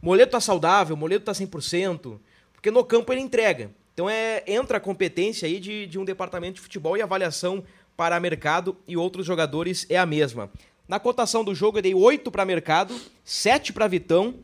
Moledo 0.00 0.32
tá 0.32 0.40
saudável, 0.40 0.96
Moledo 0.96 1.24
tá 1.24 1.32
100%, 1.32 2.18
porque 2.52 2.70
no 2.70 2.84
campo 2.84 3.12
ele 3.12 3.20
entrega. 3.20 3.70
Então 3.94 4.08
é 4.08 4.44
entra 4.46 4.78
a 4.78 4.80
competência 4.80 5.46
aí 5.46 5.58
de, 5.58 5.86
de 5.86 5.98
um 5.98 6.04
departamento 6.04 6.54
de 6.54 6.60
futebol 6.60 6.96
e 6.96 7.02
avaliação 7.02 7.64
para 7.96 8.20
mercado 8.20 8.76
e 8.86 8.96
outros 8.96 9.26
jogadores 9.26 9.86
é 9.88 9.98
a 9.98 10.06
mesma. 10.06 10.50
Na 10.86 11.00
cotação 11.00 11.44
do 11.44 11.54
jogo 11.54 11.78
eu 11.78 11.82
dei 11.82 11.94
8 11.94 12.30
para 12.30 12.44
mercado, 12.44 12.98
7 13.24 13.72
para 13.72 13.88
Vitão 13.88 14.36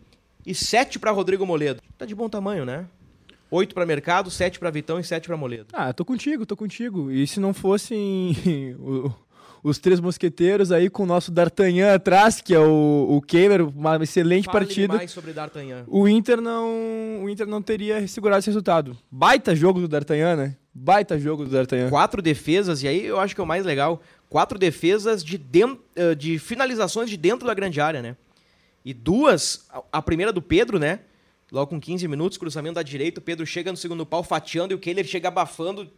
e 0.47 0.55
7 0.55 0.99
para 0.99 1.11
Rodrigo 1.11 1.47
Moledo. 1.47 1.81
Tá 1.97 2.05
de 2.05 2.15
bom 2.15 2.29
tamanho, 2.29 2.65
né? 2.65 2.87
8 3.51 3.75
para 3.75 3.87
mercado, 3.87 4.31
7 4.31 4.59
para 4.59 4.71
Vitão 4.71 4.99
e 4.99 5.05
7 5.05 5.27
para 5.27 5.37
Moledo. 5.37 5.67
Ah, 5.73 5.93
tô 5.93 6.05
contigo, 6.05 6.45
tô 6.45 6.57
contigo. 6.57 7.11
E 7.11 7.27
se 7.27 7.39
não 7.39 7.55
fossem 7.55 8.35
os 9.63 9.79
três 9.79 10.01
mosqueteiros 10.01 10.73
aí 10.73 10.91
com 10.91 11.05
o 11.05 11.07
nosso 11.07 11.31
D'Artagnan 11.31 11.95
atrás, 11.95 12.41
que 12.41 12.55
é 12.55 12.59
o, 12.59 13.07
o 13.11 13.23
Kehler, 13.23 13.67
uma 13.67 13.97
excelente 14.03 14.47
Fale 14.47 14.59
partida. 14.59 14.95
mais 14.95 15.11
sobre 15.11 15.33
D'Artagnan. 15.33 15.85
O 15.87 16.09
Inter 16.09 16.41
não, 16.41 17.23
o 17.23 17.31
Inter 17.31 17.47
não 17.47 17.63
teria 17.63 18.07
segurado 18.09 18.41
esse 18.41 18.49
resultado. 18.49 18.97
Baita 19.11 19.55
jogo 19.55 19.81
do 19.81 19.89
D'Artagnan, 19.89 20.37
né? 20.37 20.57
Baita 20.75 21.19
jogo 21.19 21.45
do 21.45 21.51
D'Artagnan. 21.51 21.89
Quatro 21.89 22.21
defesas, 22.21 22.83
e 22.83 22.89
aí 22.89 23.07
eu 23.07 23.21
acho 23.21 23.35
que 23.35 23.41
é 23.41 23.45
o 23.45 23.47
mais 23.47 23.65
legal. 23.65 24.03
Quatro 24.29 24.59
defesas 24.59 25.23
de, 25.23 25.41
eh, 25.95 26.15
de 26.17 26.39
finalizações 26.41 27.09
de 27.09 27.17
dentro 27.17 27.47
da 27.47 27.55
grande 27.55 27.81
área, 27.81 28.03
né? 28.03 28.17
E 28.85 28.93
duas, 28.93 29.67
a- 29.93 30.03
primeira 30.03 30.33
do 30.33 30.43
Pedro, 30.43 30.79
né? 30.79 31.01
Logo 31.51 31.71
com 31.71 31.81
15 31.81 32.07
minutos, 32.09 32.37
cruzamento 32.39 32.75
da 32.75 32.83
direita, 32.83 33.21
o 33.21 33.23
Pedro 33.23 33.47
chega 33.47 33.71
no 33.71 33.77
segundo 33.77 34.05
pau 34.05 34.23
fatiando 34.23 34.73
e 34.73 34.77
o 34.77 34.79
Kehler 34.79 35.07
chega 35.07 35.29
abafando 35.29 35.91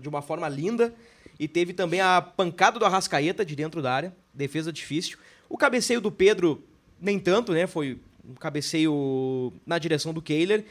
de 0.00 0.08
uma 0.08 0.22
forma 0.22 0.48
linda. 0.48 0.92
E 1.38 1.46
teve 1.46 1.72
também 1.74 2.00
a 2.00 2.20
pancada 2.22 2.78
do 2.78 2.84
Arrascaeta 2.84 3.44
de 3.44 3.54
dentro 3.54 3.82
da 3.82 3.92
área, 3.92 4.16
defesa 4.32 4.72
difícil. 4.72 5.18
O 5.48 5.56
cabeceio 5.58 6.00
do 6.00 6.10
Pedro, 6.10 6.62
nem 7.00 7.18
tanto, 7.18 7.52
né? 7.52 7.66
Foi 7.66 7.98
um 8.28 8.34
cabeceio 8.34 9.52
na 9.66 9.78
direção 9.78 10.14
do 10.14 10.22
Kehler. 10.22 10.64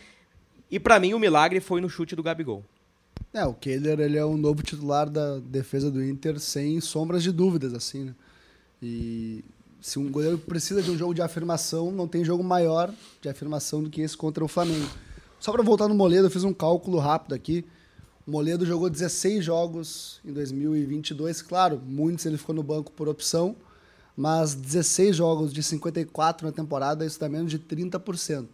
E 0.71 0.79
pra 0.79 0.99
mim 0.99 1.13
o 1.13 1.19
milagre 1.19 1.59
foi 1.59 1.79
no 1.79 1.89
chute 1.89 2.15
do 2.15 2.23
Gabigol. 2.23 2.63
É, 3.31 3.45
o 3.45 3.53
Kehler, 3.53 3.99
ele 3.99 4.17
é 4.17 4.25
o 4.25 4.35
novo 4.37 4.63
titular 4.63 5.09
da 5.09 5.37
defesa 5.39 5.91
do 5.91 6.03
Inter, 6.03 6.39
sem 6.39 6.81
sombras 6.81 7.21
de 7.21 7.31
dúvidas, 7.31 7.73
assim, 7.73 8.05
né? 8.05 8.15
E 8.81 9.43
se 9.86 10.00
um 10.00 10.12
goleiro 10.12 10.39
precisa 10.39 10.82
de 10.82 10.89
um 10.89 10.98
jogo 10.98 11.13
de 11.13 11.21
afirmação, 11.21 11.91
não 11.91 12.08
tem 12.08 12.26
jogo 12.26 12.43
maior 12.43 12.91
de 13.21 13.30
afirmação 13.30 13.84
do 13.84 13.89
que 13.91 14.02
esse 14.02 14.17
contra 14.17 14.43
o 14.43 14.48
Flamengo. 14.48 14.89
Só 15.39 15.52
para 15.52 15.62
voltar 15.62 15.88
no 15.88 15.93
Moledo, 15.93 16.26
eu 16.26 16.32
fiz 16.32 16.43
um 16.43 16.52
cálculo 16.52 16.98
rápido 16.98 17.36
aqui. 17.36 17.63
O 18.26 18.32
Moledo 18.32 18.65
jogou 18.65 18.89
16 18.89 19.45
jogos 19.45 20.19
em 20.26 20.34
2022, 20.34 21.43
claro, 21.43 21.80
muitos 21.86 22.26
ele 22.26 22.36
ficou 22.36 22.56
no 22.56 22.63
banco 22.63 22.91
por 22.93 23.08
opção, 23.08 23.56
mas 24.17 24.56
16 24.56 25.17
jogos 25.17 25.54
de 25.54 25.62
54 25.62 26.48
na 26.48 26.52
temporada, 26.52 27.06
isso 27.06 27.19
dá 27.19 27.30
menos 27.30 27.52
de 27.52 27.60
30%. 27.60 28.48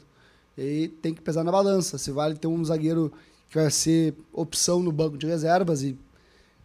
E 0.58 0.62
aí 0.62 0.88
tem 0.90 1.14
que 1.14 1.22
pesar 1.22 1.46
na 1.46 1.52
balança, 1.52 1.98
se 1.98 2.12
vale 2.12 2.36
ter 2.36 2.48
um 2.48 2.66
zagueiro 2.66 3.10
que 3.50 3.58
vai 3.58 3.72
ser 3.72 4.14
opção 4.34 4.84
no 4.84 4.92
banco 4.92 5.18
de 5.18 5.28
reservas 5.28 5.82
e 5.82 5.98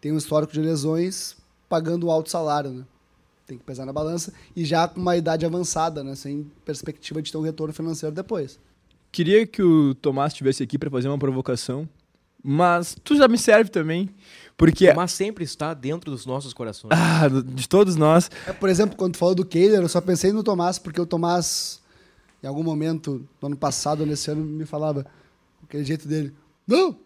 tem 0.01 0.11
um 0.11 0.19
histórico 0.19 0.53
de 0.53 0.61
lesões 0.61 1.37
pagando 1.69 2.09
um 2.09 2.11
alto 2.11 2.33
salário, 2.33 2.71
né? 2.71 2.85
Tem 3.47 3.57
que 3.57 3.65
pesar 3.65 3.87
na 3.87 3.93
balança 3.93 4.33
e 4.57 4.65
já 4.65 4.89
com 4.89 5.01
uma 5.01 5.17
idade 5.17 5.47
avançada, 5.47 6.03
né? 6.03 6.15
Sem 6.15 6.51
perspectiva 6.65 7.23
de 7.23 7.31
ter 7.31 7.39
um 7.39 7.43
retorno 7.43 7.73
financeiro 7.73 8.15
depois. 8.15 8.59
Queria 9.13 9.47
que 9.47 9.63
o 9.63 9.95
Tomás 9.95 10.33
estivesse 10.33 10.63
aqui 10.63 10.77
para 10.77 10.91
fazer 10.91 11.09
uma 11.09 11.19
provocação, 11.19 11.89
mas 12.43 12.97
tu 13.03 13.17
já 13.17 13.29
me 13.29 13.39
serve 13.39 13.71
também, 13.71 14.11
porque 14.57 14.93
Mas 14.93 15.13
sempre 15.13 15.45
está 15.45 15.73
dentro 15.75 16.11
dos 16.11 16.27
nossos 16.27 16.53
corações. 16.53 16.91
ah, 16.93 17.29
de 17.29 17.69
todos 17.69 17.97
nós, 17.97 18.31
É, 18.47 18.53
por 18.53 18.69
exemplo, 18.69 18.97
quando 18.97 19.13
tu 19.13 19.19
falou 19.19 19.35
do 19.35 19.45
Kehler, 19.45 19.81
eu 19.81 19.89
só 19.89 20.01
pensei 20.01 20.33
no 20.33 20.43
Tomás, 20.43 20.79
porque 20.79 21.01
o 21.01 21.07
Tomás, 21.07 21.81
em 22.43 22.47
algum 22.47 22.63
momento, 22.63 23.27
no 23.41 23.47
ano 23.47 23.57
passado 23.57 24.05
nesse 24.05 24.31
ano, 24.31 24.45
me 24.45 24.67
falava 24.67 25.05
com 25.05 25.67
aquele 25.67 25.85
jeito 25.85 26.07
dele. 26.09 26.35
Não, 26.67 26.97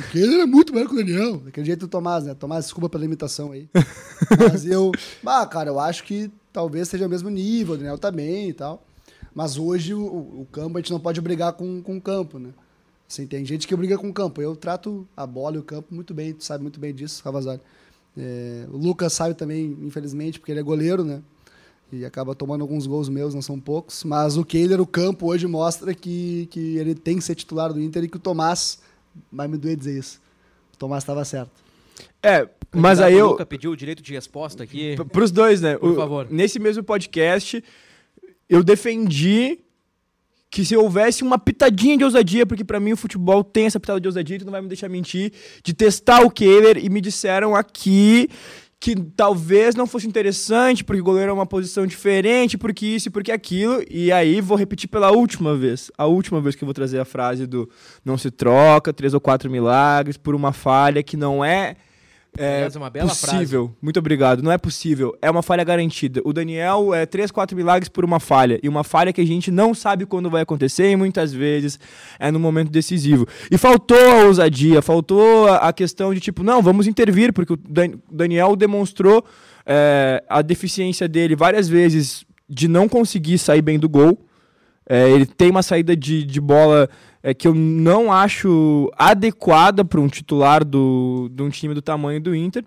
o 0.00 0.10
Kehler 0.10 0.40
é 0.40 0.46
muito 0.46 0.72
melhor 0.72 0.88
que 0.88 0.94
o 0.94 0.98
Daniel. 0.98 1.38
Daquele 1.38 1.66
jeito 1.66 1.80
do 1.80 1.88
Tomás, 1.88 2.24
né? 2.24 2.34
Tomás, 2.34 2.64
desculpa 2.64 2.88
pela 2.88 3.04
imitação 3.04 3.52
aí. 3.52 3.68
Mas 4.50 4.64
eu, 4.64 4.90
bah, 5.22 5.46
cara, 5.46 5.70
eu 5.70 5.78
acho 5.78 6.04
que 6.04 6.30
talvez 6.52 6.88
seja 6.88 7.06
o 7.06 7.10
mesmo 7.10 7.28
nível, 7.28 7.74
o 7.74 7.76
Daniel 7.76 7.98
tá 7.98 8.10
bem 8.10 8.48
e 8.48 8.52
tal. 8.52 8.84
Mas 9.34 9.58
hoje 9.58 9.94
o, 9.94 10.02
o 10.04 10.46
campo, 10.50 10.78
a 10.78 10.80
gente 10.80 10.90
não 10.90 11.00
pode 11.00 11.20
brigar 11.20 11.52
com, 11.52 11.82
com 11.82 11.96
o 11.96 12.00
campo, 12.00 12.38
né? 12.38 12.50
Assim, 13.08 13.26
tem 13.26 13.44
gente 13.44 13.66
que 13.66 13.76
briga 13.76 13.98
com 13.98 14.08
o 14.08 14.12
campo. 14.12 14.40
Eu 14.40 14.56
trato 14.56 15.06
a 15.16 15.26
bola 15.26 15.56
e 15.56 15.58
o 15.58 15.62
campo 15.62 15.94
muito 15.94 16.14
bem, 16.14 16.32
tu 16.32 16.44
sabe 16.44 16.62
muito 16.62 16.80
bem 16.80 16.94
disso, 16.94 17.22
Ravazoli. 17.24 17.60
É, 18.16 18.66
o 18.72 18.76
Lucas 18.76 19.12
sabe 19.12 19.34
também, 19.34 19.76
infelizmente, 19.82 20.38
porque 20.38 20.52
ele 20.52 20.60
é 20.60 20.62
goleiro, 20.62 21.04
né? 21.04 21.22
E 21.92 22.04
acaba 22.04 22.34
tomando 22.36 22.62
alguns 22.62 22.86
gols 22.86 23.08
meus, 23.08 23.34
não 23.34 23.42
são 23.42 23.58
poucos. 23.58 24.04
Mas 24.04 24.36
o 24.36 24.44
Kehler, 24.44 24.80
o 24.80 24.86
campo, 24.86 25.26
hoje 25.26 25.46
mostra 25.46 25.92
que, 25.92 26.46
que 26.50 26.76
ele 26.76 26.94
tem 26.94 27.16
que 27.16 27.24
ser 27.24 27.34
titular 27.34 27.72
do 27.72 27.80
Inter 27.80 28.04
e 28.04 28.08
que 28.08 28.16
o 28.16 28.20
Tomás 28.20 28.78
vai 29.32 29.48
me 29.48 29.56
doer 29.56 29.76
dizer 29.76 29.98
isso. 29.98 30.20
Tomás 30.78 31.02
estava 31.02 31.24
certo. 31.24 31.50
É, 32.22 32.48
mas 32.74 33.00
aí 33.00 33.14
eu. 33.14 33.28
Luca 33.30 33.44
pediu 33.46 33.70
o 33.72 33.76
direito 33.76 34.02
de 34.02 34.12
resposta 34.12 34.62
aqui. 34.62 34.96
P- 34.96 35.04
Pros 35.04 35.30
dois, 35.30 35.60
né? 35.60 35.76
Por 35.76 35.90
O- 35.92 35.96
favor. 35.96 36.26
Nesse 36.30 36.58
mesmo 36.58 36.82
podcast, 36.82 37.62
eu 38.48 38.62
defendi 38.62 39.58
que 40.50 40.64
se 40.64 40.76
houvesse 40.76 41.22
uma 41.22 41.38
pitadinha 41.38 41.96
de 41.96 42.02
ousadia, 42.04 42.44
porque 42.44 42.64
pra 42.64 42.80
mim 42.80 42.92
o 42.92 42.96
futebol 42.96 43.44
tem 43.44 43.66
essa 43.66 43.78
pitada 43.78 44.00
de 44.00 44.08
ousadia, 44.08 44.38
tu 44.38 44.44
não 44.44 44.50
vai 44.52 44.60
me 44.60 44.66
deixar 44.68 44.88
mentir, 44.88 45.32
de 45.62 45.72
testar 45.72 46.22
o 46.22 46.30
Kehler, 46.30 46.76
e 46.82 46.88
me 46.88 47.00
disseram 47.00 47.54
aqui 47.54 48.28
que 48.80 48.96
talvez 48.96 49.74
não 49.74 49.86
fosse 49.86 50.06
interessante, 50.06 50.82
porque 50.82 51.02
o 51.02 51.04
goleiro 51.04 51.30
é 51.30 51.34
uma 51.34 51.44
posição 51.44 51.86
diferente, 51.86 52.56
porque 52.56 52.86
isso 52.86 53.08
e 53.08 53.10
porque 53.10 53.30
aquilo, 53.30 53.84
e 53.90 54.10
aí 54.10 54.40
vou 54.40 54.56
repetir 54.56 54.88
pela 54.88 55.10
última 55.10 55.54
vez, 55.54 55.90
a 55.98 56.06
última 56.06 56.40
vez 56.40 56.54
que 56.54 56.64
eu 56.64 56.66
vou 56.66 56.72
trazer 56.72 56.98
a 56.98 57.04
frase 57.04 57.46
do 57.46 57.68
não 58.02 58.16
se 58.16 58.30
troca, 58.30 58.90
três 58.90 59.12
ou 59.12 59.20
quatro 59.20 59.50
milagres 59.50 60.16
por 60.16 60.34
uma 60.34 60.50
falha 60.50 61.02
que 61.02 61.14
não 61.14 61.44
é 61.44 61.76
é 62.38 62.56
Aliás, 62.56 62.76
é 62.76 62.78
uma 62.78 62.90
bela 62.90 63.08
possível. 63.08 63.74
Muito 63.82 63.98
obrigado. 63.98 64.42
Não 64.42 64.52
é 64.52 64.56
possível. 64.58 65.16
É 65.20 65.30
uma 65.30 65.42
falha 65.42 65.64
garantida. 65.64 66.20
O 66.24 66.32
Daniel 66.32 66.94
é 66.94 67.04
três, 67.06 67.30
quatro 67.30 67.56
milagres 67.56 67.88
por 67.88 68.04
uma 68.04 68.20
falha. 68.20 68.58
E 68.62 68.68
uma 68.68 68.84
falha 68.84 69.12
que 69.12 69.20
a 69.20 69.26
gente 69.26 69.50
não 69.50 69.74
sabe 69.74 70.06
quando 70.06 70.30
vai 70.30 70.42
acontecer 70.42 70.90
e 70.90 70.96
muitas 70.96 71.32
vezes 71.32 71.78
é 72.18 72.30
no 72.30 72.38
momento 72.38 72.70
decisivo. 72.70 73.26
E 73.50 73.58
faltou 73.58 73.98
a 73.98 74.24
ousadia, 74.26 74.80
faltou 74.80 75.48
a 75.48 75.72
questão 75.72 76.14
de 76.14 76.20
tipo, 76.20 76.42
não, 76.42 76.62
vamos 76.62 76.86
intervir, 76.86 77.32
porque 77.32 77.52
o 77.52 77.56
Dan- 77.56 77.98
Daniel 78.10 78.54
demonstrou 78.56 79.24
é, 79.66 80.22
a 80.28 80.40
deficiência 80.42 81.06
dele 81.08 81.34
várias 81.36 81.68
vezes 81.68 82.24
de 82.48 82.66
não 82.68 82.88
conseguir 82.88 83.38
sair 83.38 83.62
bem 83.62 83.78
do 83.78 83.88
gol. 83.88 84.26
É, 84.92 85.08
ele 85.08 85.24
tem 85.24 85.50
uma 85.52 85.62
saída 85.62 85.96
de, 85.96 86.24
de 86.24 86.40
bola 86.40 86.90
é, 87.22 87.32
que 87.32 87.46
eu 87.46 87.54
não 87.54 88.12
acho 88.12 88.90
adequada 88.98 89.84
para 89.84 90.00
um 90.00 90.08
titular 90.08 90.64
do, 90.64 91.30
de 91.32 91.42
um 91.44 91.48
time 91.48 91.72
do 91.74 91.80
tamanho 91.80 92.20
do 92.20 92.34
Inter. 92.34 92.64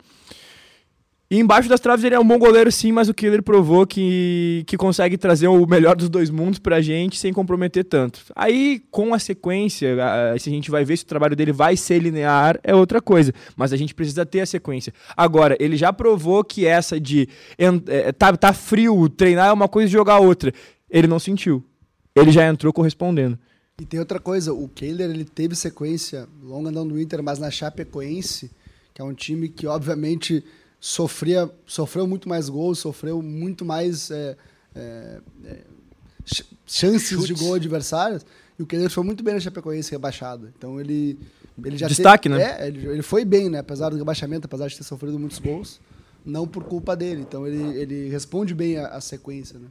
E 1.30 1.38
embaixo 1.40 1.68
das 1.68 1.80
traves 1.82 2.06
ele 2.06 2.16
é 2.16 2.20
um 2.20 2.26
bom 2.28 2.38
goleiro 2.38 2.72
sim, 2.72 2.94
mas 2.94 3.10
o 3.10 3.14
Killer 3.14 3.42
provou 3.44 3.86
que, 3.86 4.64
que 4.68 4.78
consegue 4.78 5.18
trazer 5.18 5.48
o 5.50 5.66
melhor 5.66 5.98
dos 5.98 6.08
dois 6.08 6.30
mundos 6.30 6.60
pra 6.60 6.80
gente 6.80 7.18
sem 7.18 7.34
comprometer 7.34 7.84
tanto. 7.84 8.22
Aí, 8.36 8.82
com 8.90 9.14
a 9.14 9.20
sequência, 9.20 9.98
a- 10.02 10.38
se 10.40 10.50
a 10.50 10.54
gente 10.54 10.72
vai 10.72 10.86
ver 10.86 10.96
se 10.96 11.04
o 11.04 11.08
trabalho 11.08 11.36
dele 11.36 11.52
vai 11.52 11.76
ser 11.76 12.00
linear, 12.00 12.58
é 12.64 12.74
outra 12.74 13.02
coisa. 13.02 13.34
Mas 13.58 13.74
a 13.74 13.78
gente 13.78 13.94
precisa 13.94 14.26
ter 14.26 14.42
a 14.42 14.46
sequência. 14.46 14.94
Agora, 15.18 15.58
ele 15.60 15.76
já 15.76 15.92
provou 15.92 16.42
que 16.44 16.66
essa 16.66 16.98
de 17.00 17.28
é, 17.58 18.12
tá, 18.14 18.38
tá 18.38 18.54
frio, 18.54 19.10
treinar 19.10 19.50
é 19.50 19.54
uma 19.54 19.68
coisa 19.68 19.90
e 19.90 19.92
jogar 19.92 20.20
outra. 20.20 20.54
Ele 20.90 21.08
não 21.08 21.20
sentiu. 21.20 21.66
Ele 22.15 22.32
já 22.32 22.47
entrou 22.47 22.71
correspondendo. 22.71 23.38
E 23.82 23.86
tem 23.86 23.99
outra 23.99 24.19
coisa, 24.19 24.54
o 24.54 24.67
Kehler 24.67 25.10
ele 25.10 25.26
teve 25.26 25.56
sequência 25.56 26.28
longa 26.43 26.69
não 26.71 26.88
do 26.88 26.99
Inter, 26.99 27.23
mas 27.23 27.39
na 27.39 27.49
Chapecoense, 27.49 28.52
que 28.93 29.02
é 29.02 29.06
um 29.06 29.13
time 29.13 29.49
que 29.49 29.65
obviamente 29.65 30.43
sofria, 30.80 31.49
sofreu 31.65 32.06
muito 32.06 32.30
mais 32.30 32.49
gols, 32.49 32.78
sofreu 32.80 33.21
muito 33.21 33.65
mais 33.65 34.12
é, 34.12 34.38
é, 34.76 35.19
é, 35.45 35.58
ch- 36.23 36.45
chances 36.67 37.26
de 37.26 37.34
gol 37.34 37.56
adversários. 37.56 38.23
E 38.60 38.62
o 38.62 38.67
Kehler 38.67 38.91
foi 38.91 39.04
muito 39.04 39.23
bem 39.23 39.34
na 39.34 39.39
Chapecoense 39.39 39.89
rebaixado. 39.89 40.54
Então 40.56 40.80
ele, 40.80 41.17
ele 41.65 41.78
já 41.78 41.88
Destaque, 41.88 42.30
teve, 42.30 42.39
né? 42.39 42.58
É, 42.60 42.67
ele, 42.67 42.86
ele 42.86 43.02
foi 43.02 43.26
bem, 43.26 43.49
né? 43.49 43.58
Apesar 43.58 43.89
do 43.89 43.97
rebaixamento, 43.97 44.45
apesar 44.45 44.67
de 44.67 44.78
ter 44.78 44.84
sofrido 44.84 45.17
muitos 45.17 45.39
gols, 45.39 45.82
não 46.23 46.47
por 46.47 46.63
culpa 46.63 46.95
dele. 46.95 47.21
Então 47.21 47.47
ele, 47.47 47.76
ele 47.80 48.10
responde 48.10 48.54
bem 48.54 48.78
a, 48.78 48.89
a 48.89 49.02
sequência, 49.02 49.58
né? 49.58 49.65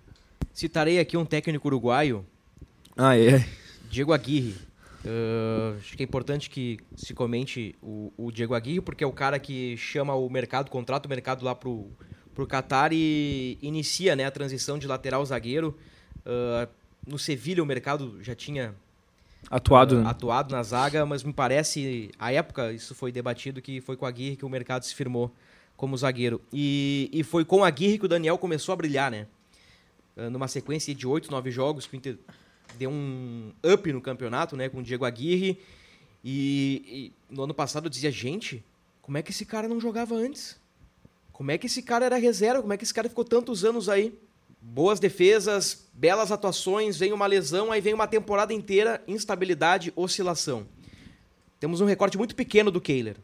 Citarei 0.53 0.99
aqui 0.99 1.17
um 1.17 1.25
técnico 1.25 1.69
uruguaio, 1.69 2.27
Ah, 2.97 3.17
é. 3.17 3.47
Diego 3.91 4.13
Aguirre. 4.13 4.55
Ah, 5.05 5.75
acho 5.79 5.97
que 5.97 6.03
é 6.03 6.05
importante 6.05 6.49
que 6.49 6.79
se 6.97 7.15
comente 7.15 7.75
o, 7.83 8.13
o 8.17 8.31
Diego 8.31 8.55
Aguirre, 8.55 8.81
porque 8.81 9.05
é 9.05 9.07
o 9.07 9.13
cara 9.13 9.39
que 9.39 9.77
chama 9.77 10.15
o 10.15 10.29
mercado, 10.29 10.71
contrata 10.71 11.07
o 11.07 11.11
mercado 11.11 11.45
lá 11.45 11.55
pro, 11.55 11.91
pro 12.35 12.47
Qatar 12.47 12.91
e 12.93 13.59
inicia 13.61 14.15
né, 14.15 14.25
a 14.25 14.31
transição 14.31 14.79
de 14.79 14.87
lateral 14.87 15.25
zagueiro. 15.25 15.77
Ah, 16.25 16.69
no 17.07 17.19
Sevilha 17.19 17.63
o 17.63 17.67
mercado 17.67 18.19
já 18.23 18.35
tinha 18.35 18.75
Atuado, 19.51 19.97
ah, 19.97 20.03
né? 20.03 20.11
atuado 20.11 20.53
na 20.53 20.63
zaga, 20.63 21.05
mas 21.05 21.25
me 21.25 21.33
parece, 21.33 22.11
à 22.19 22.33
época, 22.33 22.73
isso 22.73 22.95
foi 22.95 23.11
debatido, 23.11 23.61
que 23.61 23.81
foi 23.81 23.97
com 23.97 24.07
a 24.07 24.09
Aguirre 24.09 24.37
que 24.37 24.45
o 24.45 24.49
mercado 24.49 24.85
se 24.85 24.95
firmou 24.95 25.35
como 25.77 25.97
zagueiro. 25.97 26.41
E, 26.53 27.11
e 27.13 27.25
foi 27.25 27.45
com 27.45 27.65
a 27.65 27.67
Aguirre 27.67 27.99
que 27.99 28.05
o 28.05 28.09
Daniel 28.09 28.39
começou 28.39 28.73
a 28.73 28.77
brilhar, 28.77 29.11
né? 29.11 29.27
Ah, 30.17 30.31
Numa 30.31 30.47
sequência 30.47 30.95
de 30.95 31.07
oito, 31.07 31.31
nove 31.31 31.51
jogos, 31.51 31.87
que 31.87 31.95
o 31.95 31.99
Inter 31.99 32.19
deu 32.79 32.91
um 32.91 33.53
up 33.65 33.93
no 33.93 34.01
campeonato, 34.01 34.57
né? 34.57 34.69
Com 34.69 34.79
o 34.79 34.83
Diego 34.83 35.05
Aguirre. 35.05 35.59
E, 36.25 37.13
e 37.29 37.35
no 37.35 37.45
ano 37.45 37.55
passado 37.55 37.87
eu 37.87 37.91
dizia, 37.91 38.11
gente, 38.11 38.65
como 39.01 39.19
é 39.19 39.23
que 39.23 39.31
esse 39.31 39.45
cara 39.45 39.69
não 39.69 39.81
jogava 39.81 40.15
antes? 40.15 40.61
Como 41.33 41.51
é 41.51 41.59
que 41.59 41.67
esse 41.67 41.83
cara 41.83 42.07
era 42.07 42.17
reserva? 42.17 42.61
Como 42.61 42.73
é 42.73 42.77
que 42.77 42.85
esse 42.85 42.95
cara 42.95 43.09
ficou 43.09 43.25
tantos 43.25 43.65
anos 43.65 43.89
aí? 43.89 44.17
Boas 44.61 45.01
defesas, 45.01 45.89
belas 45.93 46.31
atuações, 46.31 46.97
vem 46.97 47.13
uma 47.13 47.27
lesão, 47.27 47.73
aí 47.73 47.81
vem 47.81 47.95
uma 47.95 48.07
temporada 48.07 48.55
inteira, 48.55 49.03
instabilidade, 49.09 49.93
oscilação. 49.97 50.67
Temos 51.59 51.81
um 51.81 51.87
recorte 51.87 52.17
muito 52.17 52.37
pequeno 52.37 52.71
do 52.71 52.81
Kehler. 52.81 53.17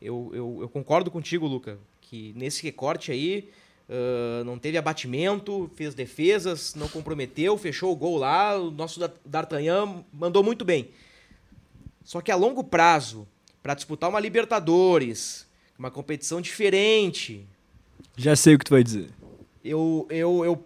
Eu, 0.00 0.30
eu, 0.34 0.58
eu 0.62 0.68
concordo 0.68 1.10
contigo, 1.10 1.46
Luca, 1.46 1.78
que 2.00 2.32
nesse 2.34 2.62
recorte 2.62 3.12
aí 3.12 3.50
ah, 3.90 4.44
não 4.44 4.56
teve 4.58 4.78
abatimento, 4.78 5.68
fez 5.74 5.94
defesas, 5.94 6.74
não 6.76 6.88
comprometeu, 6.88 7.58
fechou 7.58 7.92
o 7.92 7.96
gol 7.96 8.16
lá, 8.18 8.56
o 8.56 8.70
nosso 8.70 9.00
Da- 9.00 9.10
D'Artagnan 9.24 10.04
mandou 10.12 10.42
muito 10.44 10.64
bem. 10.64 10.90
Só 12.04 12.20
que 12.20 12.30
a 12.30 12.36
longo 12.36 12.62
prazo, 12.64 13.26
para 13.62 13.74
disputar 13.74 14.08
uma 14.08 14.20
Libertadores, 14.20 15.46
uma 15.78 15.90
competição 15.90 16.40
diferente, 16.40 17.46
Já 18.16 18.34
sei 18.36 18.54
o 18.54 18.58
que 18.58 18.64
tu 18.64 18.70
vai 18.70 18.82
dizer. 18.84 19.10
eu, 19.64 20.06
eu, 20.10 20.44
eu 20.44 20.64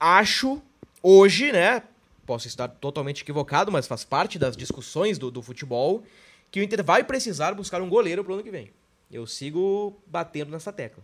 acho, 0.00 0.60
hoje, 1.02 1.52
né? 1.52 1.82
Posso 2.26 2.46
estar 2.46 2.68
totalmente 2.68 3.22
equivocado, 3.22 3.70
mas 3.72 3.86
faz 3.86 4.04
parte 4.04 4.38
das 4.38 4.56
discussões 4.56 5.18
do, 5.18 5.30
do 5.30 5.42
futebol, 5.42 6.02
que 6.50 6.60
o 6.60 6.62
Inter 6.62 6.82
vai 6.84 7.02
precisar 7.04 7.54
buscar 7.54 7.82
um 7.82 7.88
goleiro 7.88 8.22
pro 8.24 8.34
ano 8.34 8.42
que 8.42 8.50
vem. 8.50 8.70
Eu 9.10 9.26
sigo 9.26 9.96
batendo 10.06 10.50
nessa 10.50 10.72
tecla. 10.72 11.02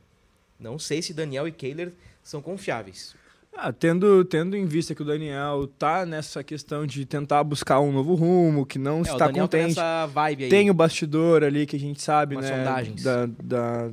Não 0.59 0.79
sei 0.79 1.01
se 1.03 1.13
Daniel 1.15 1.47
e 1.47 1.53
Kehler 1.53 1.93
são 2.23 2.41
confiáveis. 2.43 3.15
Ah, 3.57 3.73
tendo, 3.73 4.25
tendo 4.25 4.57
em 4.57 4.67
vista 4.67 4.95
que 4.95 5.03
o 5.03 5.05
Daniel 5.05 5.69
tá 5.79 6.07
nessa 6.07 6.45
questão 6.45 6.87
de 6.87 7.05
tentar 7.05 7.43
buscar 7.43 7.81
um 7.81 7.91
novo 7.91 8.15
rumo, 8.15 8.65
que 8.65 8.79
não 8.79 8.99
É, 8.99 9.01
o 9.01 9.03
está 9.03 9.27
Daniel 9.27 9.49
tem 9.49 9.63
contente. 9.63 9.79
essa 9.79 10.07
vibe 10.07 10.45
aí. 10.45 10.51
Tem 10.51 10.71
o 10.71 10.75
bastidor 10.75 11.43
ali 11.43 11.67
que 11.67 11.75
a 11.75 11.79
gente 11.79 12.01
sabe, 12.03 12.37
Umas 12.37 12.49
né? 12.49 12.57
sondagens. 12.57 13.03
Da, 13.03 13.27
da, 13.43 13.91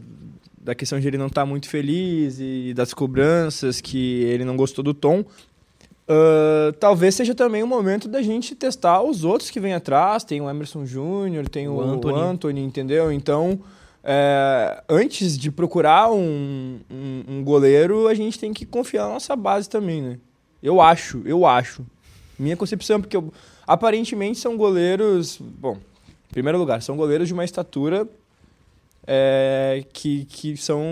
da 0.60 0.75
questão 0.75 0.99
de 0.99 1.08
ele 1.08 1.17
não 1.17 1.28
estar 1.28 1.45
muito 1.45 1.67
feliz 1.69 2.38
e 2.39 2.73
das 2.75 2.93
cobranças, 2.93 3.82
que 3.82 4.23
ele 4.23 4.45
não 4.45 4.56
gostou 4.56 4.84
do 4.84 4.93
tom. 4.93 5.25
Ah, 6.08 6.73
talvez 6.80 7.15
seja 7.15 7.34
também 7.34 7.63
o 7.63 7.67
momento 7.67 8.08
da 8.08 8.21
gente 8.21 8.54
testar 8.56 9.01
os 9.01 9.23
outros 9.23 9.49
que 9.49 9.60
vêm 9.60 9.73
atrás. 9.73 10.23
Tem 10.23 10.41
o 10.41 10.49
Emerson 10.49 10.86
Júnior, 10.86 11.49
tem 11.49 11.67
o, 11.67 11.73
O 11.73 11.78
o 11.78 11.82
Anthony. 11.82 12.19
Anthony. 12.21 12.62
entendeu? 12.63 13.12
Então, 13.12 13.60
é, 14.07 14.83
antes 14.87 15.35
de 15.37 15.49
procurar 15.51 16.11
um, 16.11 16.79
um, 16.91 17.23
um 17.27 17.43
goleiro, 17.43 18.07
a 18.07 18.13
gente 18.13 18.37
tem 18.37 18.53
que 18.53 18.65
confiar 18.65 19.07
na 19.07 19.13
nossa 19.13 19.35
base 19.35 19.67
também, 19.67 20.01
né? 20.01 20.19
Eu 20.61 20.79
acho, 20.79 21.21
eu 21.25 21.45
acho. 21.45 21.83
Minha 22.37 22.55
concepção, 22.55 23.01
porque 23.01 23.17
eu- 23.17 23.33
aparentemente 23.65 24.37
são 24.39 24.55
goleiros. 24.55 25.39
Bom, 25.41 25.77
em 26.29 26.33
primeiro 26.33 26.57
lugar, 26.59 26.81
são 26.83 26.95
goleiros 26.95 27.27
de 27.27 27.33
uma 27.33 27.43
estatura 27.43 28.07
é, 29.07 29.83
que, 29.91 30.25
que 30.25 30.55
são. 30.57 30.83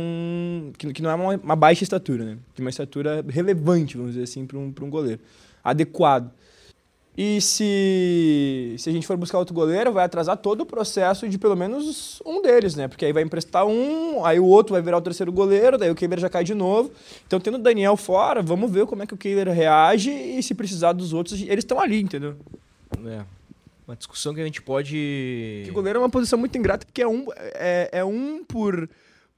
Que, 0.78 0.92
que 0.94 1.02
não 1.02 1.10
é 1.12 1.16
uma, 1.16 1.36
uma 1.36 1.56
baixa 1.56 1.84
estatura, 1.84 2.24
né? 2.26 2.38
De 2.56 2.62
uma 2.62 2.70
estatura 2.70 3.24
relevante, 3.30 3.96
vamos 3.98 4.14
dizer 4.14 4.24
assim, 4.24 4.46
para 4.46 4.58
um, 4.58 4.74
um 4.82 4.90
goleiro. 4.90 5.20
Adequado. 5.64 6.32
E 7.16 7.40
se, 7.42 8.76
se 8.80 8.90
a 8.90 8.92
gente 8.94 9.06
for 9.06 9.16
buscar 9.16 9.38
outro 9.38 9.54
goleiro, 9.54 9.94
vai 9.94 10.04
atrasar 10.04 10.36
todo 10.36 10.62
o 10.62 10.66
processo 10.66 11.30
de 11.30 11.38
pelo 11.38 11.56
menos 11.56 12.20
um 12.26 12.42
deles, 12.42 12.74
né? 12.74 12.88
Porque 12.88 13.06
aí 13.06 13.14
vai 13.14 13.22
emprestar 13.22 13.68
um, 13.68 14.26
aí 14.26 14.40
o 14.40 14.46
outro 14.46 14.74
vai 14.74 14.82
virar 14.82 14.98
o 14.98 15.02
terceiro 15.02 15.32
goleiro, 15.32 15.78
daí 15.78 15.92
o 15.92 15.96
Kehler 15.96 16.20
já 16.20 16.28
cai 16.28 16.44
de 16.44 16.56
novo. 16.56 16.92
Então, 17.28 17.40
tendo 17.40 17.56
o 17.56 17.62
Daniel 17.62 17.96
fora, 17.96 18.42
vamos 18.42 18.72
ver 18.72 18.88
como 18.88 19.04
é 19.04 19.06
que 19.06 19.14
o 19.14 19.18
Kehler 19.18 19.48
reage 19.50 20.10
e 20.10 20.42
se 20.42 20.56
precisar 20.56 20.94
dos 20.94 21.14
outros, 21.14 21.40
eles 21.40 21.60
estão 21.60 21.80
ali, 21.80 22.02
entendeu? 22.02 22.36
É. 23.06 23.22
Uma 23.88 23.96
discussão 23.96 24.34
que 24.34 24.42
a 24.42 24.46
gente 24.46 24.62
pode. 24.62 25.62
Que 25.66 25.72
goleiro 25.72 26.00
é 26.00 26.02
uma 26.02 26.10
posição 26.10 26.40
muito 26.40 26.58
ingrata, 26.58 26.84
porque 26.86 27.02
é 27.02 27.08
um, 27.08 27.28
é, 27.36 27.90
é 27.92 28.04
um 28.04 28.44
por, 28.44 28.90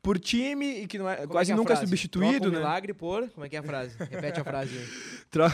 por 0.02 0.18
time 0.18 0.84
e 0.84 0.88
que 0.88 0.98
não 0.98 1.10
é, 1.10 1.16
Como 1.18 1.30
quase 1.30 1.50
que 1.50 1.54
a 1.54 1.56
nunca 1.58 1.74
é 1.74 1.76
substituído, 1.76 2.40
Troca 2.42 2.48
um 2.48 2.52
né? 2.52 2.58
milagre 2.60 2.94
por. 2.94 3.28
Como 3.32 3.46
é 3.46 3.50
que 3.50 3.56
é 3.56 3.60
a 3.60 3.64
frase? 3.64 3.96
Repete 4.10 4.40
a 4.40 4.44
frase 4.46 4.78
aí. 4.78 4.86
Tro- 5.32 5.52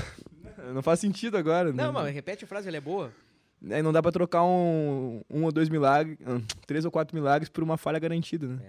Não 0.74 0.82
faz 0.82 1.00
sentido 1.00 1.38
agora, 1.38 1.72
né? 1.72 1.84
Não, 1.84 1.92
mas 1.94 2.14
repete 2.14 2.46
a 2.46 2.48
frase, 2.48 2.68
ela 2.68 2.78
é 2.78 2.82
boa. 2.82 3.12
Aí 3.70 3.84
não 3.84 3.94
dá 3.94 4.02
pra 4.02 4.12
trocar 4.12 4.44
um, 4.44 5.22
um 5.30 5.44
ou 5.44 5.52
dois 5.52 5.70
milagres, 5.70 6.18
três 6.66 6.84
ou 6.84 6.90
quatro 6.90 7.16
milagres 7.16 7.48
por 7.48 7.64
uma 7.64 7.78
falha 7.78 8.00
garantida, 8.00 8.48
né? 8.48 8.60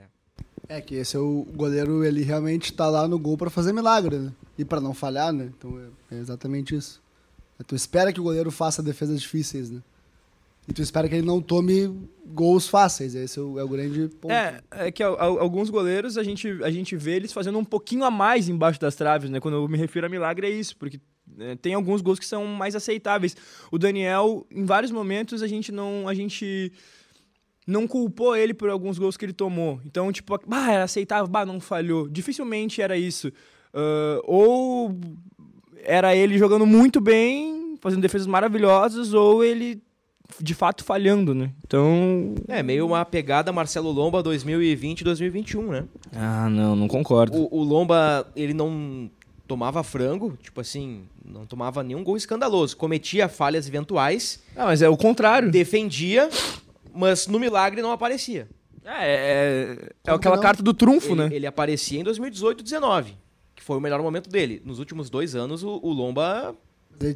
É 0.68 0.80
que 0.82 0.94
esse 0.94 1.16
é 1.16 1.18
o 1.18 1.46
goleiro, 1.54 2.04
ele 2.04 2.22
realmente 2.22 2.72
tá 2.74 2.88
lá 2.90 3.08
no 3.08 3.18
gol 3.18 3.36
pra 3.38 3.48
fazer 3.48 3.72
milagre, 3.72 4.18
né? 4.18 4.32
E 4.58 4.64
pra 4.66 4.80
não 4.82 4.92
falhar, 4.92 5.32
né? 5.32 5.50
Então 5.56 5.78
é, 6.10 6.14
é 6.16 6.18
exatamente 6.18 6.74
isso. 6.74 7.02
Tu 7.66 7.74
espera 7.74 8.12
que 8.12 8.20
o 8.20 8.22
goleiro 8.22 8.50
faça 8.50 8.82
defesas 8.82 9.20
difíceis, 9.20 9.70
né? 9.70 9.80
E 10.68 10.72
tu 10.72 10.82
espera 10.82 11.08
que 11.08 11.14
ele 11.14 11.26
não 11.26 11.40
tome 11.40 12.06
gols 12.26 12.68
fáceis. 12.68 13.14
Esse 13.14 13.38
é 13.38 13.42
o, 13.42 13.58
é 13.58 13.64
o 13.64 13.68
grande 13.68 14.08
ponto. 14.20 14.32
É, 14.32 14.60
é 14.72 14.90
que 14.92 15.02
al- 15.02 15.18
al- 15.18 15.38
alguns 15.40 15.70
goleiros 15.70 16.16
a 16.18 16.22
gente, 16.22 16.48
a 16.62 16.70
gente 16.70 16.94
vê 16.96 17.12
eles 17.16 17.32
fazendo 17.32 17.58
um 17.58 17.64
pouquinho 17.64 18.04
a 18.04 18.10
mais 18.10 18.48
embaixo 18.48 18.78
das 18.80 18.94
traves, 18.94 19.30
né? 19.30 19.40
Quando 19.40 19.54
eu 19.54 19.66
me 19.68 19.78
refiro 19.78 20.06
a 20.06 20.08
milagre 20.08 20.46
é 20.46 20.50
isso, 20.50 20.76
porque 20.76 20.98
né, 20.98 21.02
tem 21.60 21.74
alguns 21.74 22.00
gols 22.00 22.18
que 22.18 22.26
são 22.26 22.46
mais 22.46 22.74
aceitáveis. 22.74 23.36
O 23.70 23.78
Daniel, 23.78 24.46
em 24.50 24.64
vários 24.64 24.90
momentos, 24.90 25.42
a 25.42 25.46
gente 25.46 25.72
não. 25.72 26.08
A 26.08 26.14
gente 26.14 26.72
não 27.66 27.86
culpou 27.86 28.34
ele 28.34 28.52
por 28.52 28.68
alguns 28.68 28.98
gols 28.98 29.16
que 29.16 29.24
ele 29.24 29.32
tomou. 29.32 29.80
Então, 29.86 30.10
tipo, 30.12 30.36
bah, 30.46 30.72
era 30.72 30.84
aceitável, 30.84 31.28
bah, 31.28 31.46
não 31.46 31.60
falhou. 31.60 32.08
Dificilmente 32.08 32.82
era 32.82 32.96
isso. 32.96 33.32
Ah, 33.72 34.20
ou 34.24 34.98
era 35.84 36.14
ele 36.14 36.38
jogando 36.38 36.66
muito 36.66 37.00
bem, 37.00 37.76
fazendo 37.80 38.02
defesas 38.02 38.26
maravilhosas, 38.26 39.14
ou 39.14 39.42
ele 39.42 39.82
de 40.40 40.54
fato 40.54 40.84
falhando, 40.84 41.34
né? 41.34 41.52
Então. 41.66 42.34
É, 42.48 42.62
meio 42.62 42.86
uma 42.86 43.04
pegada 43.04 43.52
Marcelo 43.52 43.90
Lomba 43.90 44.22
2020-2021, 44.22 45.68
né? 45.68 45.84
Ah, 46.14 46.48
não, 46.48 46.76
não 46.76 46.88
concordo. 46.88 47.36
O, 47.36 47.58
o 47.58 47.62
Lomba, 47.62 48.26
ele 48.34 48.54
não 48.54 49.10
tomava 49.52 49.82
frango, 49.82 50.34
tipo 50.42 50.62
assim, 50.62 51.04
não 51.22 51.44
tomava 51.44 51.82
nenhum 51.82 52.02
gol 52.02 52.16
escandaloso. 52.16 52.74
Cometia 52.74 53.28
falhas 53.28 53.68
eventuais, 53.68 54.42
Ah, 54.56 54.64
mas 54.64 54.80
é 54.80 54.88
o 54.88 54.96
contrário. 54.96 55.50
defendia, 55.50 56.30
mas 56.94 57.26
no 57.26 57.38
milagre 57.38 57.82
não 57.82 57.92
aparecia. 57.92 58.48
É, 58.82 59.04
é, 59.04 59.72
é 59.72 59.76
Como 60.04 60.16
aquela 60.16 60.18
que 60.18 60.26
não? 60.28 60.42
carta 60.42 60.62
do 60.62 60.72
trunfo, 60.72 61.08
Ele, 61.12 61.14
né? 61.16 61.28
ele 61.30 61.46
aparecia 61.46 62.00
em 62.00 62.04
2018-19, 62.04 63.08
que 63.54 63.62
foi 63.62 63.76
o 63.76 63.80
melhor 63.80 64.00
momento 64.02 64.30
dele. 64.30 64.62
Nos 64.64 64.78
últimos 64.78 65.10
dois 65.10 65.34
anos, 65.36 65.62
o, 65.62 65.78
o 65.82 65.92
Lomba 65.92 66.56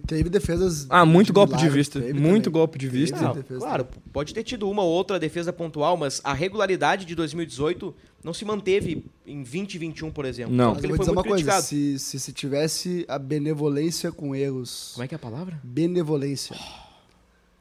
teve 0.07 0.29
defesas. 0.29 0.87
Ah, 0.89 1.05
muito 1.07 1.33
golpe 1.33 1.57
de 1.57 1.69
vista. 1.69 1.99
Muito 1.99 2.45
também. 2.45 2.53
golpe 2.53 2.79
de 2.79 2.89
vista. 2.89 3.17
Ah, 3.31 3.59
claro, 3.59 3.87
pode 4.13 4.35
ter 4.35 4.43
tido 4.43 4.69
uma 4.69 4.83
ou 4.83 4.91
outra 4.91 5.19
defesa 5.19 5.53
pontual, 5.53 5.97
mas 5.97 6.21
a 6.25 6.33
regularidade 6.33 7.05
de 7.05 7.15
2018 7.15 7.95
não 8.25 8.35
se 8.35 8.45
manteve 8.45 9.05
em 9.27 9.43
2021, 9.43 10.11
por 10.11 10.25
exemplo. 10.25 10.55
Não. 10.55 10.75
Mas 10.75 10.83
eu 10.83 10.89
vou 10.91 10.99
dizer 10.99 11.11
uma 11.13 11.23
coisa: 11.23 11.37
criticado. 11.37 11.63
se, 11.65 11.99
se 11.99 12.19
se 12.19 12.33
tivesse 12.33 13.05
a 13.09 13.19
benevolência 13.19 14.11
com 14.11 14.35
erros. 14.35 14.91
Como 14.95 15.05
é 15.05 15.09
que 15.09 15.15
é 15.15 15.17
a 15.17 15.21
palavra? 15.21 15.61
Benevolência 15.63 16.57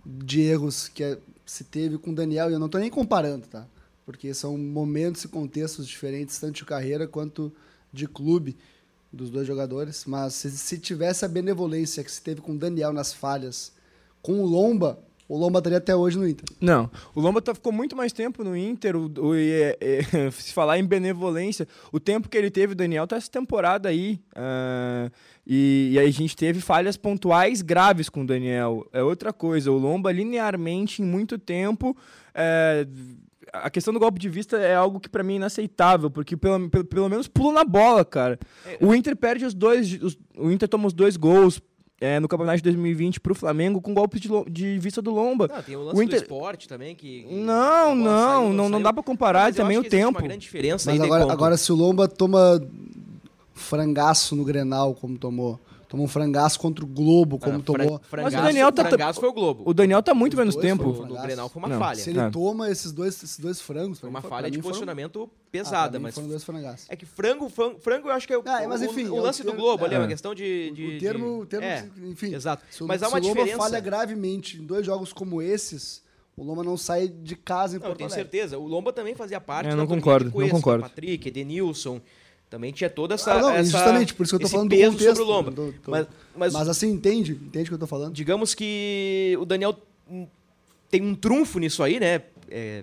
de 0.05 0.41
erros 0.41 0.87
que 0.87 1.03
é- 1.03 1.17
se 1.45 1.63
teve 1.63 1.97
com 1.97 2.11
o 2.11 2.15
Daniel, 2.15 2.49
e 2.49 2.53
eu 2.53 2.59
não 2.59 2.69
tô 2.69 2.77
nem 2.77 2.89
comparando, 2.89 3.45
tá? 3.47 3.67
Porque 4.05 4.33
são 4.33 4.57
momentos 4.57 5.23
e 5.23 5.27
contextos 5.27 5.87
diferentes, 5.87 6.37
tanto 6.39 6.55
de 6.55 6.65
carreira 6.65 7.07
quanto 7.07 7.51
de 7.93 8.07
clube 8.07 8.55
dos 9.15 9.29
dois 9.29 9.47
jogadores. 9.47 10.03
Mas 10.05 10.33
se, 10.35 10.51
se 10.51 10.77
tivesse 10.77 11.25
a 11.25 11.27
benevolência 11.27 12.03
que 12.03 12.11
se 12.11 12.21
teve 12.21 12.41
com 12.41 12.51
o 12.51 12.57
Daniel 12.57 12.93
nas 12.93 13.13
falhas, 13.13 13.71
com 14.21 14.41
o 14.41 14.45
Lomba, 14.45 14.99
o 15.27 15.35
Lomba 15.37 15.57
estaria 15.57 15.79
até 15.79 15.95
hoje 15.95 16.19
no 16.19 16.27
Inter. 16.27 16.45
Não, 16.61 16.89
o 17.15 17.19
Lomba 17.19 17.41
tá- 17.41 17.55
ficou 17.55 17.71
muito 17.71 17.95
mais 17.95 18.13
tempo 18.13 18.43
no 18.43 18.55
Inter. 18.55 18.95
O, 18.95 19.11
o- 19.19 19.35
e, 19.35 19.51
é- 19.51 19.77
é, 19.81 19.99
se 20.31 20.53
falar 20.53 20.77
em 20.77 20.85
benevolência, 20.85 21.67
o 21.91 21.99
tempo 21.99 22.29
que 22.29 22.37
ele 22.37 22.51
teve, 22.51 22.73
o 22.73 22.75
Daniel, 22.75 23.07
tá 23.07 23.15
essa 23.15 23.31
temporada 23.31 23.89
aí. 23.89 24.19
ah, 24.35 25.09
e, 25.47 25.91
e 25.93 25.99
a 25.99 26.09
gente 26.11 26.35
teve 26.35 26.59
falhas 26.59 26.97
pontuais 26.97 27.61
graves 27.61 28.09
com 28.09 28.21
o 28.21 28.25
Daniel. 28.27 28.87
É 28.93 29.01
outra 29.03 29.31
coisa. 29.33 29.71
O 29.71 29.77
Lomba, 29.77 30.11
linearmente, 30.11 31.01
em 31.01 31.05
muito 31.05 31.37
tempo. 31.39 31.95
é, 32.33 32.85
a 33.63 33.69
questão 33.69 33.93
do 33.93 33.99
golpe 33.99 34.19
de 34.19 34.29
vista 34.29 34.57
é 34.57 34.75
algo 34.75 34.99
que 34.99 35.09
pra 35.09 35.23
mim 35.23 35.33
é 35.33 35.37
inaceitável, 35.37 36.09
porque 36.09 36.35
pelo, 36.37 36.69
pelo, 36.69 36.85
pelo 36.85 37.09
menos 37.09 37.27
pula 37.27 37.53
na 37.53 37.63
bola, 37.63 38.03
cara. 38.05 38.39
O 38.81 38.93
Inter 38.93 39.15
perde 39.15 39.45
os 39.45 39.53
dois. 39.53 40.01
os- 40.01 40.17
o 40.37 40.51
Inter 40.51 40.67
toma 40.69 40.87
os 40.87 40.93
dois 40.93 41.15
gols 41.17 41.61
é, 42.01 42.19
no 42.19 42.27
campeonato 42.27 42.57
de 42.57 42.63
2020 42.63 43.19
pro 43.21 43.33
Flamengo 43.33 43.79
com 43.81 43.93
golpe 43.93 44.19
de, 44.19 44.27
de 44.49 44.77
vista 44.79 45.01
do 45.01 45.11
Lomba. 45.11 45.47
Não, 45.47 45.63
tem 45.63 45.75
o 45.77 45.79
lance 45.79 45.93
O 45.93 45.95
do 45.95 46.03
Inter- 46.03 46.21
esporte 46.21 46.67
também, 46.67 46.93
que... 46.93 47.23
que 47.23 47.33
Não, 47.35 47.95
não, 47.95 48.39
saiu, 48.41 48.53
não, 48.53 48.69
não 48.69 48.81
dá 48.81 48.91
pra 48.91 49.01
comparar 49.01 49.43
Mas 49.45 49.55
eu 49.57 49.63
também 49.63 49.77
acho 49.77 49.87
o 49.87 49.89
tempo. 49.89 50.09
uma 50.19 50.21
grande 50.21 50.41
diferença 50.41 50.91
Mas 50.91 50.99
agora, 50.99 51.31
agora, 51.31 51.55
se 51.57 51.71
o 51.71 51.75
Lomba 51.75 52.07
toma 52.07 52.61
frangaço 53.53 54.35
no 54.35 54.43
Grenal, 54.43 54.93
como 54.93 55.17
tomou, 55.17 55.59
tomou 55.95 56.05
um 56.05 56.09
frangaço 56.09 56.59
contra 56.59 56.83
o 56.83 56.87
Globo, 56.87 57.39
como 57.39 57.57
Ah, 57.57 57.61
tomou. 57.63 58.01
Mas 58.11 58.33
o 58.33 58.37
Daniel 58.37 58.71
tá- 58.71 58.83
frangaço 58.85 59.19
foi 59.19 59.29
o 59.29 59.33
Globo. 59.33 59.63
O 59.65 59.73
Daniel 59.73 60.03
tá 60.03 60.13
muito 60.13 60.33
Os 60.33 60.39
menos 60.39 60.55
tempo. 60.57 60.89
O 60.89 61.05
do. 61.05 61.15
Grenal 61.15 61.47
foi 61.47 61.61
uma 61.61 61.69
Não, 61.69 61.79
falha. 61.79 61.97
Se 61.97 62.09
ele 62.09 62.19
É. 62.19 62.29
toma 62.29 62.69
esses 62.69 62.91
dois, 62.91 63.15
esses 63.23 63.39
dois 63.39 63.61
frangos, 63.61 63.99
Foi 63.99 64.09
uma 64.09 64.19
mim, 64.21 64.27
falha 64.27 64.51
de 64.51 64.57
mim 64.57 64.61
foram- 64.61 64.71
posicionamento 64.73 65.29
Ah, 65.31 65.47
pesada, 65.51 65.97
mim 65.97 66.03
mas... 66.03 66.15
foram 66.15 66.27
dois 66.27 66.43
frangaços. 66.43 66.85
É 66.89 66.95
que 66.97 67.05
frango, 67.05 67.47
fran- 67.49 67.75
frango 67.79 68.09
eu 68.09 68.11
acho 68.13 68.27
que 68.27 68.33
é 68.33 68.37
o, 68.37 68.43
Ah, 68.45 68.67
mas 68.67 68.81
o- 68.81 68.85
enfim, 68.85 69.05
o, 69.05 69.15
é 69.15 69.19
o 69.19 69.23
lance 69.23 69.41
do 69.41 69.45
termo- 69.51 69.61
Globo 69.61 69.85
ali, 69.85 69.95
é 69.95 69.97
uma 69.97 70.05
é. 70.05 70.09
questão 70.09 70.35
de... 70.35 70.71
de- 70.71 70.97
o 70.97 70.99
termo, 70.99 71.25
de- 71.37 71.41
o 71.41 71.45
termo 71.45 71.65
é, 71.65 71.87
enfim. 72.07 72.33
exato. 72.35 72.63
Se 72.69 72.83
o- 72.83 72.87
Mas 72.87 73.01
há 73.01 73.05
se 73.07 73.13
uma 73.13 73.19
o 73.19 73.23
Lomba 73.23 73.35
diferença... 73.35 73.57
falha 73.63 73.79
gravemente 73.79 74.57
em 74.57 74.65
dois 74.65 74.85
jogos 74.85 75.13
como 75.13 75.41
esses, 75.41 76.03
o 76.35 76.43
Lomba 76.43 76.61
não 76.63 76.75
sai 76.75 77.07
de 77.07 77.35
casa 77.37 77.77
em 77.77 77.79
Não, 77.79 77.85
eu 77.85 77.89
Porto 77.91 77.97
tenho 77.99 78.09
Alegre. 78.09 78.29
certeza. 78.31 78.57
O 78.59 78.67
Lomba 78.67 78.91
também 78.91 79.15
fazia 79.15 79.39
parte 79.39 79.67
Eu 79.67 79.71
da 79.71 79.77
não 79.77 79.87
concordo, 79.87 80.25
não 80.37 80.49
concordo. 80.49 80.83
Patrick, 80.83 81.29
Edenilson. 81.29 82.01
Também 82.55 82.71
tinha 82.71 82.89
toda 82.89 83.15
essa, 83.15 83.33
Ah, 83.33 83.41
não, 83.41 83.49
essa 83.51 83.69
justamente, 83.69 84.13
por 84.13 84.23
isso 84.23 84.37
que 84.37 84.45
eu 84.45 84.47
tô 84.47 84.51
falando 84.53 84.69
do 84.69 84.75
peso 84.77 84.91
contexto. 84.93 85.15
sobre 85.17 85.23
o 85.23 85.25
Lomba. 85.25 85.51
Tô- 85.51 85.73
tô- 85.83 85.91
Mas, 85.91 86.07
mas, 86.33 86.53
Mas 86.53 86.69
assim, 86.69 86.89
entende? 86.89 87.33
Entende 87.33 87.65
o 87.65 87.67
que 87.67 87.73
eu 87.73 87.79
tô 87.79 87.85
falando? 87.85 88.13
digamos 88.13 88.55
que 88.55 89.35
o 89.37 89.43
Daniel 89.43 89.77
tem 90.89 91.01
um 91.01 91.13
trunfo 91.13 91.59
nisso 91.59 91.83
aí, 91.83 91.99
né? 91.99 92.21
É, 92.49 92.81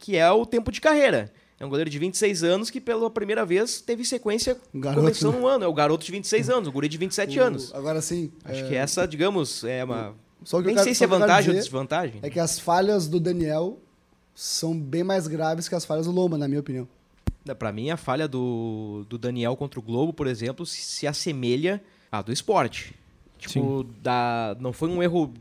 que 0.00 0.16
é 0.16 0.28
o 0.32 0.44
tempo 0.44 0.72
de 0.72 0.80
carreira. 0.80 1.32
É 1.60 1.64
um 1.64 1.68
goleiro 1.68 1.88
de 1.88 1.96
26 1.96 2.42
anos 2.42 2.70
que 2.70 2.80
pela 2.80 3.08
primeira 3.08 3.46
vez 3.46 3.80
teve 3.80 4.04
sequência 4.04 4.56
garoto, 4.74 5.00
começando 5.02 5.34
né? 5.34 5.40
um 5.40 5.46
ano. 5.46 5.64
É 5.64 5.68
o 5.68 5.72
garoto 5.74 6.04
de 6.04 6.10
26 6.10 6.50
anos, 6.50 6.68
o 6.68 6.72
guri 6.72 6.88
de 6.88 6.98
27 6.98 7.38
O- 7.38 7.42
anos. 7.44 7.72
Agora 7.72 8.00
sim. 8.02 8.32
Acho 8.44 8.64
é, 8.64 8.68
que 8.68 8.74
essa, 8.74 9.06
digamos, 9.06 9.62
é 9.62 9.84
uma... 9.84 10.12
Só 10.42 10.56
que 10.58 10.62
eu 10.64 10.66
Nem 10.66 10.74
quero- 10.74 10.84
sei 10.86 10.94
se 10.94 11.04
é 11.04 11.06
eu 11.06 11.10
vantagem 11.10 11.50
ou 11.50 11.56
desvantagem. 11.56 12.18
É 12.20 12.28
que 12.28 12.40
as 12.40 12.58
falhas 12.58 13.06
do 13.06 13.20
Daniel 13.20 13.78
são 14.34 14.76
bem 14.76 15.04
mais 15.04 15.28
graves 15.28 15.68
que 15.68 15.74
as 15.76 15.84
falhas 15.84 16.06
do 16.06 16.12
Lomba, 16.12 16.36
na 16.36 16.48
minha 16.48 16.60
opinião. 16.60 16.88
Pra 17.54 17.72
mim, 17.72 17.90
a 17.90 17.96
falha 17.96 18.26
do, 18.28 19.04
do 19.08 19.16
Daniel 19.18 19.56
contra 19.56 19.78
o 19.80 19.82
Globo, 19.82 20.12
por 20.12 20.26
exemplo, 20.26 20.64
se, 20.66 20.80
se 20.82 21.06
assemelha 21.06 21.82
à 22.10 22.22
do 22.22 22.32
esporte. 22.32 22.94
Tipo, 23.38 23.84
da, 24.02 24.56
não 24.60 24.72
foi 24.72 24.88
um 24.88 25.02
erro 25.02 25.32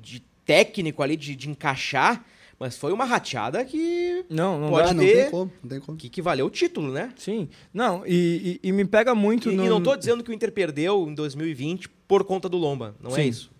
de 0.00 0.20
técnico 0.44 1.02
ali, 1.02 1.16
de, 1.16 1.36
de 1.36 1.50
encaixar, 1.50 2.24
mas 2.58 2.76
foi 2.78 2.92
uma 2.92 3.04
rateada 3.04 3.64
que, 3.64 4.24
Não, 4.30 4.58
não 4.58 4.70
Pode 4.70 4.84
dá. 4.86 4.90
ah, 4.90 4.94
não 4.94 5.04
ter- 5.04 5.22
tem 5.22 5.30
como, 5.30 5.52
não 5.62 5.68
tem 5.70 5.80
como. 5.80 5.98
que, 5.98 6.08
que 6.08 6.22
valeu 6.22 6.46
o 6.46 6.50
título, 6.50 6.92
né? 6.92 7.12
Sim. 7.16 7.48
Não, 7.74 8.04
e, 8.06 8.58
e- 8.62 8.68
e 8.68 8.72
me 8.72 8.84
pega 8.84 9.14
muito 9.14 9.50
E, 9.50 9.54
no... 9.56 9.64
e 9.64 9.68
não 9.68 9.82
tô 9.82 9.94
dizendo 9.96 10.22
que 10.24 10.30
o 10.30 10.32
Inter 10.34 10.50
perdeu 10.52 11.06
em 11.08 11.14
2020 11.14 11.88
por 12.08 12.24
conta 12.24 12.48
do 12.48 12.56
Lomba, 12.56 12.94
não 13.00 13.10
é 13.10 13.14
Sim. 13.22 13.28
isso. 13.28 13.52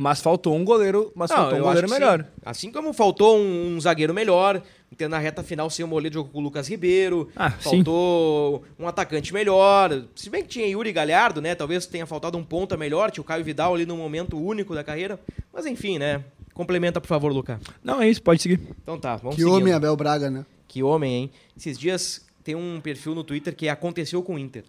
Mas 0.00 0.20
faltou 0.20 0.54
um 0.54 0.64
goleiro, 0.64 1.10
mas 1.14 1.28
faltou 1.30 1.58
um 1.58 1.62
goleiro 1.62 1.90
melhor. 1.90 2.20
sim. 2.22 2.28
Assim 2.46 2.70
como 2.72 2.92
faltou 2.92 3.36
um, 3.36 3.74
um 3.74 3.80
zagueiro 3.80 4.14
melhor, 4.14 4.62
Inter 4.90 5.08
na 5.08 5.18
reta 5.18 5.42
final 5.42 5.68
sem 5.68 5.84
o 5.84 5.88
Moledo 5.88 6.14
jogou 6.14 6.32
com 6.32 6.38
o 6.38 6.42
Lucas 6.42 6.66
Ribeiro, 6.68 7.28
Ah, 7.36 7.50
faltou 7.50 8.64
um 8.78 8.88
atacante 8.88 9.32
melhor. 9.34 10.04
Se 10.14 10.30
bem 10.30 10.42
que 10.42 10.48
tinha 10.48 10.66
Yuri 10.66 10.92
Galhardo, 10.92 11.40
né? 11.42 11.54
Talvez 11.54 11.84
tenha 11.86 12.06
faltado 12.06 12.38
um 12.38 12.44
ponta 12.44 12.76
melhor, 12.76 13.10
tinha 13.10 13.20
o 13.22 13.24
Caio 13.24 13.44
Vidal 13.44 13.74
ali 13.74 13.84
no 13.84 13.96
momento 13.96 14.38
único 14.38 14.74
da 14.74 14.82
carreira. 14.82 15.20
Mas 15.52 15.66
enfim, 15.66 15.98
né? 15.98 16.24
Complementa, 16.54 17.00
por 17.00 17.06
favor, 17.06 17.30
Luca. 17.32 17.60
Não, 17.84 18.00
é 18.00 18.08
isso, 18.08 18.22
pode 18.22 18.40
seguir. 18.42 18.60
Então 18.82 18.98
tá, 18.98 19.16
vamos 19.16 19.36
Que 19.36 19.42
seguindo. 19.42 19.56
homem, 19.56 19.72
Abel 19.72 19.94
Braga, 19.94 20.30
né? 20.30 20.44
Que 20.66 20.82
homem, 20.82 21.14
hein? 21.14 21.30
Esses 21.56 21.78
dias 21.78 22.26
tem 22.42 22.54
um 22.54 22.80
perfil 22.80 23.14
no 23.14 23.22
Twitter 23.22 23.54
que 23.54 23.68
aconteceu 23.68 24.22
com 24.22 24.34
o 24.34 24.38
Inter. 24.38 24.64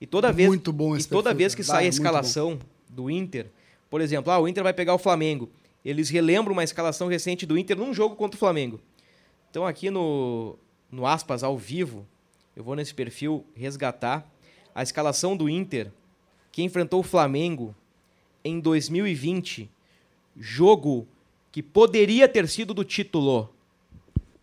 E 0.00 0.06
toda 0.06 0.32
vez, 0.32 0.48
Muito 0.48 0.72
bom 0.72 0.94
e 0.94 0.98
esse 0.98 1.08
toda 1.08 1.24
perfil, 1.30 1.38
vez 1.38 1.54
que 1.54 1.62
sai 1.64 1.84
a 1.84 1.86
é 1.86 1.88
escalação 1.88 2.58
do 2.88 3.10
Inter, 3.10 3.46
por 3.90 4.00
exemplo, 4.00 4.30
ah, 4.32 4.38
o 4.38 4.46
Inter 4.48 4.62
vai 4.62 4.72
pegar 4.72 4.94
o 4.94 4.98
Flamengo. 4.98 5.48
Eles 5.84 6.08
relembram 6.08 6.52
uma 6.52 6.64
escalação 6.64 7.08
recente 7.08 7.44
do 7.46 7.56
Inter 7.58 7.76
num 7.76 7.92
jogo 7.94 8.14
contra 8.16 8.36
o 8.36 8.38
Flamengo. 8.38 8.80
Então 9.56 9.66
aqui 9.66 9.88
no, 9.88 10.54
no 10.92 11.06
aspas 11.06 11.42
ao 11.42 11.56
vivo, 11.56 12.06
eu 12.54 12.62
vou 12.62 12.76
nesse 12.76 12.92
perfil 12.92 13.42
resgatar 13.54 14.22
a 14.74 14.82
escalação 14.82 15.34
do 15.34 15.48
Inter 15.48 15.90
que 16.52 16.62
enfrentou 16.62 17.00
o 17.00 17.02
Flamengo 17.02 17.74
em 18.44 18.60
2020, 18.60 19.70
jogo 20.38 21.08
que 21.50 21.62
poderia 21.62 22.28
ter 22.28 22.46
sido 22.50 22.74
do 22.74 22.84
título. 22.84 23.48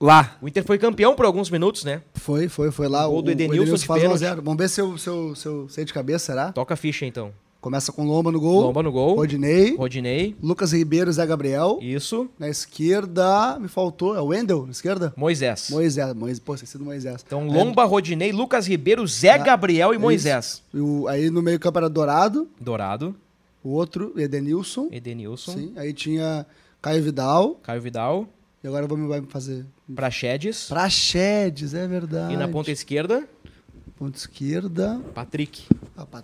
Lá. 0.01 0.35
O 0.41 0.47
Inter 0.47 0.63
foi 0.63 0.79
campeão 0.79 1.15
por 1.15 1.27
alguns 1.27 1.51
minutos, 1.51 1.83
né? 1.83 2.01
Foi, 2.15 2.49
foi, 2.49 2.71
foi 2.71 2.87
lá. 2.87 3.05
O 3.07 3.11
gol 3.11 3.21
do 3.21 3.29
Edenilson 3.29 3.75
de 3.75 3.85
faz 3.85 4.01
pênalti. 4.01 4.19
1x0. 4.19 4.35
Vamos 4.41 4.57
ver 4.57 4.67
se 4.67 4.81
eu, 4.81 4.97
se, 4.97 5.07
eu, 5.07 5.35
se 5.35 5.45
eu 5.45 5.69
sei 5.69 5.85
de 5.85 5.93
cabeça, 5.93 6.25
será? 6.25 6.51
Toca 6.51 6.73
a 6.73 6.77
ficha 6.77 7.05
então. 7.05 7.31
Começa 7.63 7.93
com 7.93 8.03
Lomba 8.05 8.29
no 8.29 8.41
gol. 8.41 8.59
Lomba 8.59 8.83
no 8.83 8.91
gol. 8.91 9.15
Rodinei. 9.15 9.77
Rodinei. 9.77 10.35
Lucas 10.43 10.73
Ribeiro, 10.73 11.09
Zé 11.13 11.25
Gabriel. 11.25 11.79
Isso. 11.81 12.29
Na 12.37 12.49
esquerda, 12.49 13.57
me 13.57 13.69
faltou. 13.69 14.17
É 14.17 14.19
o 14.19 14.25
Wendel, 14.25 14.65
na 14.65 14.71
esquerda? 14.73 15.13
Moisés. 15.15 15.69
Moisés. 15.69 16.13
Moisés. 16.13 16.39
Pô, 16.39 16.55
esqueci 16.55 16.77
do 16.77 16.83
Moisés. 16.83 17.23
Então, 17.25 17.47
Lomba, 17.47 17.85
Rodinei, 17.85 18.33
Lucas 18.33 18.67
Ribeiro, 18.67 19.07
Zé 19.07 19.37
Gabriel 19.37 19.93
e. 19.93 19.97
Moisés. 19.97 20.61
O- 20.73 21.07
aí 21.07 21.29
no 21.29 21.41
meio 21.41 21.57
campo 21.57 21.77
era 21.79 21.89
Dourado. 21.89 22.49
Dourado, 22.59 23.15
O 23.63 23.69
outro, 23.69 24.11
Edenilson. 24.19 24.89
Edenilson, 24.91 25.53
Sim. 25.53 25.73
Aí 25.77 25.93
tinha 25.93 26.45
Caio 26.81 27.01
Vidal. 27.01 27.61
Caio 27.63 27.81
Vidal, 27.81 28.27
E 28.61 28.67
agora 28.67 28.85
vamos 28.87 29.07
vai 29.07 29.21
fazer. 29.29 29.65
Praxedes. 29.95 30.65
Praxedes, 30.67 31.73
é 31.73 31.87
verdade. 31.87 32.33
E 32.33 32.37
na 32.37 32.49
ponta 32.49 32.71
esquerda, 32.71 33.23
Ponta 33.97 34.17
esquerda. 34.17 34.99
Patrick. 35.13 35.63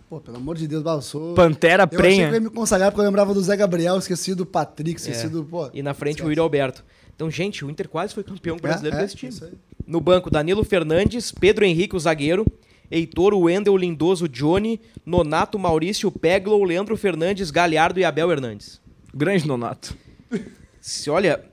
Pô, 0.10 0.20
pelo 0.20 0.38
amor 0.38 0.58
de 0.58 0.68
Deus, 0.68 0.82
bah, 0.82 0.94
eu 0.96 1.02
sou... 1.02 1.36
Pantera 1.36 1.84
Eu 1.84 1.86
achei 1.86 1.98
que 1.98 1.98
prenha. 1.98 2.28
eu 2.30 2.34
ia 2.34 2.40
me 2.40 2.50
consagrar 2.50 2.92
porque 2.92 3.02
eu 3.02 3.06
lembrava 3.06 3.34
do 3.36 3.42
Zé 3.42 3.56
Gabriel, 3.56 3.98
esqueci 3.98 4.34
do 4.34 4.46
Patrick, 4.46 5.00
esqueci 5.00 5.28
É. 5.28 5.30
do... 5.30 5.44
Pô, 5.46 5.70
E 5.74 5.84
na 5.84 5.94
frente 5.94 6.14
o 6.16 6.16
esquece. 6.16 6.30
Yuri 6.30 6.40
Alberto. 6.40 6.84
Então, 7.16 7.30
gente, 7.30 7.64
o 7.64 7.70
Inter 7.70 7.88
quase 7.88 8.14
foi 8.14 8.24
campeão 8.24 8.58
brasileiro 8.58 8.98
É, 8.98 9.00
é, 9.00 9.04
desse 9.04 9.16
time. 9.16 9.32
isso 9.32 9.46
aí. 9.46 9.52
No 9.86 10.02
banco, 10.02 10.30
Danilo 10.32 10.64
Fernandes, 10.64 11.32
Pedro 11.32 11.66
Henrique, 11.66 11.96
o 11.96 12.00
zagueiro, 12.00 12.46
Heitor, 12.90 13.36
Wendel, 13.36 13.78
Lindoso, 13.78 14.28
Johnny, 14.28 14.82
Nonato, 15.06 15.60
Maurício, 15.60 16.12
Peglo, 16.12 16.64
Leandro 16.64 16.98
Fernandes, 16.98 17.52
Galhardo 17.52 18.00
e 18.00 18.04
Abel 18.04 18.32
Hernandes. 18.32 18.82
Grande 19.14 19.48
Nonato. 19.48 19.96
Se 20.82 21.10
olha. 21.12 21.44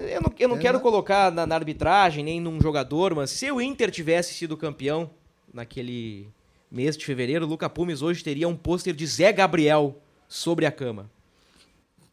Eu 0.00 0.20
não, 0.22 0.32
eu 0.38 0.48
não 0.48 0.56
É, 0.56 0.60
quero 0.60 0.78
né? 0.78 0.82
colocar 0.82 1.30
na, 1.30 1.46
na 1.46 1.54
arbitragem 1.54 2.24
nem 2.24 2.40
num 2.40 2.60
jogador, 2.60 3.14
mas 3.14 3.30
se 3.30 3.50
o 3.52 3.60
Inter 3.60 3.90
tivesse 3.90 4.32
sido 4.34 4.56
campeão 4.56 5.10
naquele 5.52 6.28
mês 6.70 6.96
de 6.96 7.04
fevereiro, 7.04 7.46
Luca 7.46 7.68
Pumes 7.68 8.02
hoje 8.02 8.22
teria 8.22 8.48
um 8.48 8.56
pôster 8.56 8.94
de 8.94 9.06
Zé 9.06 9.32
Gabriel 9.32 10.00
sobre 10.28 10.66
a 10.66 10.72
cama. 10.72 11.10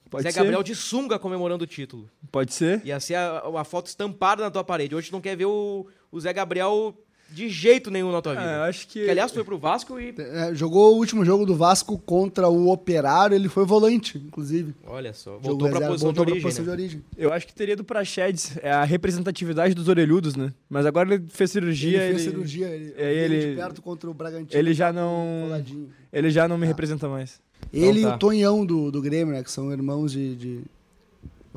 Pode 0.10 0.24
Zé 0.24 0.32
ser. 0.32 0.40
Gabriel 0.40 0.64
de 0.64 0.74
sunga 0.74 1.20
comemorando 1.20 1.64
o 1.64 1.68
título. 1.68 2.10
Pode 2.32 2.54
ser. 2.54 2.82
Ia 2.86 3.00
ser 3.00 3.16
a, 3.16 3.48
uma 3.48 3.64
foto 3.64 3.88
estampada 3.88 4.44
na 4.44 4.50
tua 4.50 4.64
parede. 4.64 4.96
Hoje 4.96 5.10
tu 5.10 5.14
não 5.14 5.22
quer 5.22 5.36
ver 5.36 5.46
o, 5.46 5.86
o 6.12 6.20
Zé 6.20 6.34
Gabriel 6.34 6.98
de 7.30 7.50
jeito 7.50 7.92
nenhum 7.92 8.12
na 8.12 8.22
tua 8.22 8.34
vida. 8.34 8.46
É, 8.52 8.58
eu 8.58 8.62
acho 8.64 8.88
que. 8.88 9.04
Que, 9.04 9.10
aliás, 9.10 9.32
foi 9.32 9.44
pro 9.44 9.58
Vasco 9.58 10.00
e. 10.00 10.14
É, 10.18 10.56
jogou 10.56 10.94
o 10.96 10.98
último 10.98 11.24
jogo 11.26 11.46
do 11.46 11.56
Vasco 11.56 11.98
contra 12.00 12.48
o 12.48 12.70
Operário, 12.72 13.36
ele 13.36 13.50
foi 13.50 13.66
volante, 13.66 14.18
inclusive. 14.18 14.74
Olha 14.86 15.14
só, 15.14 15.38
voltou 15.38 15.58
pra 15.70 15.80
reserva, 15.80 15.88
posição 15.94 16.14
de 16.14 16.16
voltou 16.18 16.26
pra 16.26 16.32
origem. 16.34 16.42
posição 16.42 16.66
né? 16.66 16.72
de 16.76 16.82
origem. 16.82 17.04
Eu 17.18 17.34
acho 17.34 17.46
que 17.48 17.54
teria 17.54 17.76
do 17.76 17.84
Praxedes. 17.84 18.58
É 18.62 18.72
a 18.72 18.84
representatividade 18.84 19.74
dos 19.74 19.88
orelhudos, 19.88 20.36
né? 20.36 20.54
Mas 20.70 20.86
agora 20.86 21.14
ele 21.16 21.26
fez 21.30 21.52
cirurgia. 21.52 22.02
Ele 22.04 22.14
fez 22.16 22.22
ele- 22.22 22.32
cirurgia, 22.32 22.68
ele, 22.70 22.94
é, 22.98 23.14
ele- 23.14 23.50
de 23.52 23.56
perto 23.56 23.82
contra 23.82 24.10
o 24.10 24.14
Bragantino. 24.14 24.60
ele 24.60 24.74
já 24.74 24.92
não- 24.94 25.44
coladinho. 25.46 25.90
Ele 26.12 26.30
já 26.30 26.48
não 26.48 26.58
me 26.58 26.66
representa 26.66 27.08
mais. 27.10 27.40
Ele 27.74 28.00
Então 28.00 28.02
e 28.02 28.04
tá. 28.04 28.16
o 28.16 28.20
Tonhão 28.20 28.66
do, 28.66 28.90
do 28.92 29.02
Grêmio, 29.02 29.34
né? 29.34 29.44
Que 29.44 29.52
são 29.52 29.72
irmãos 29.72 30.12
de, 30.12 30.36
de 30.36 30.62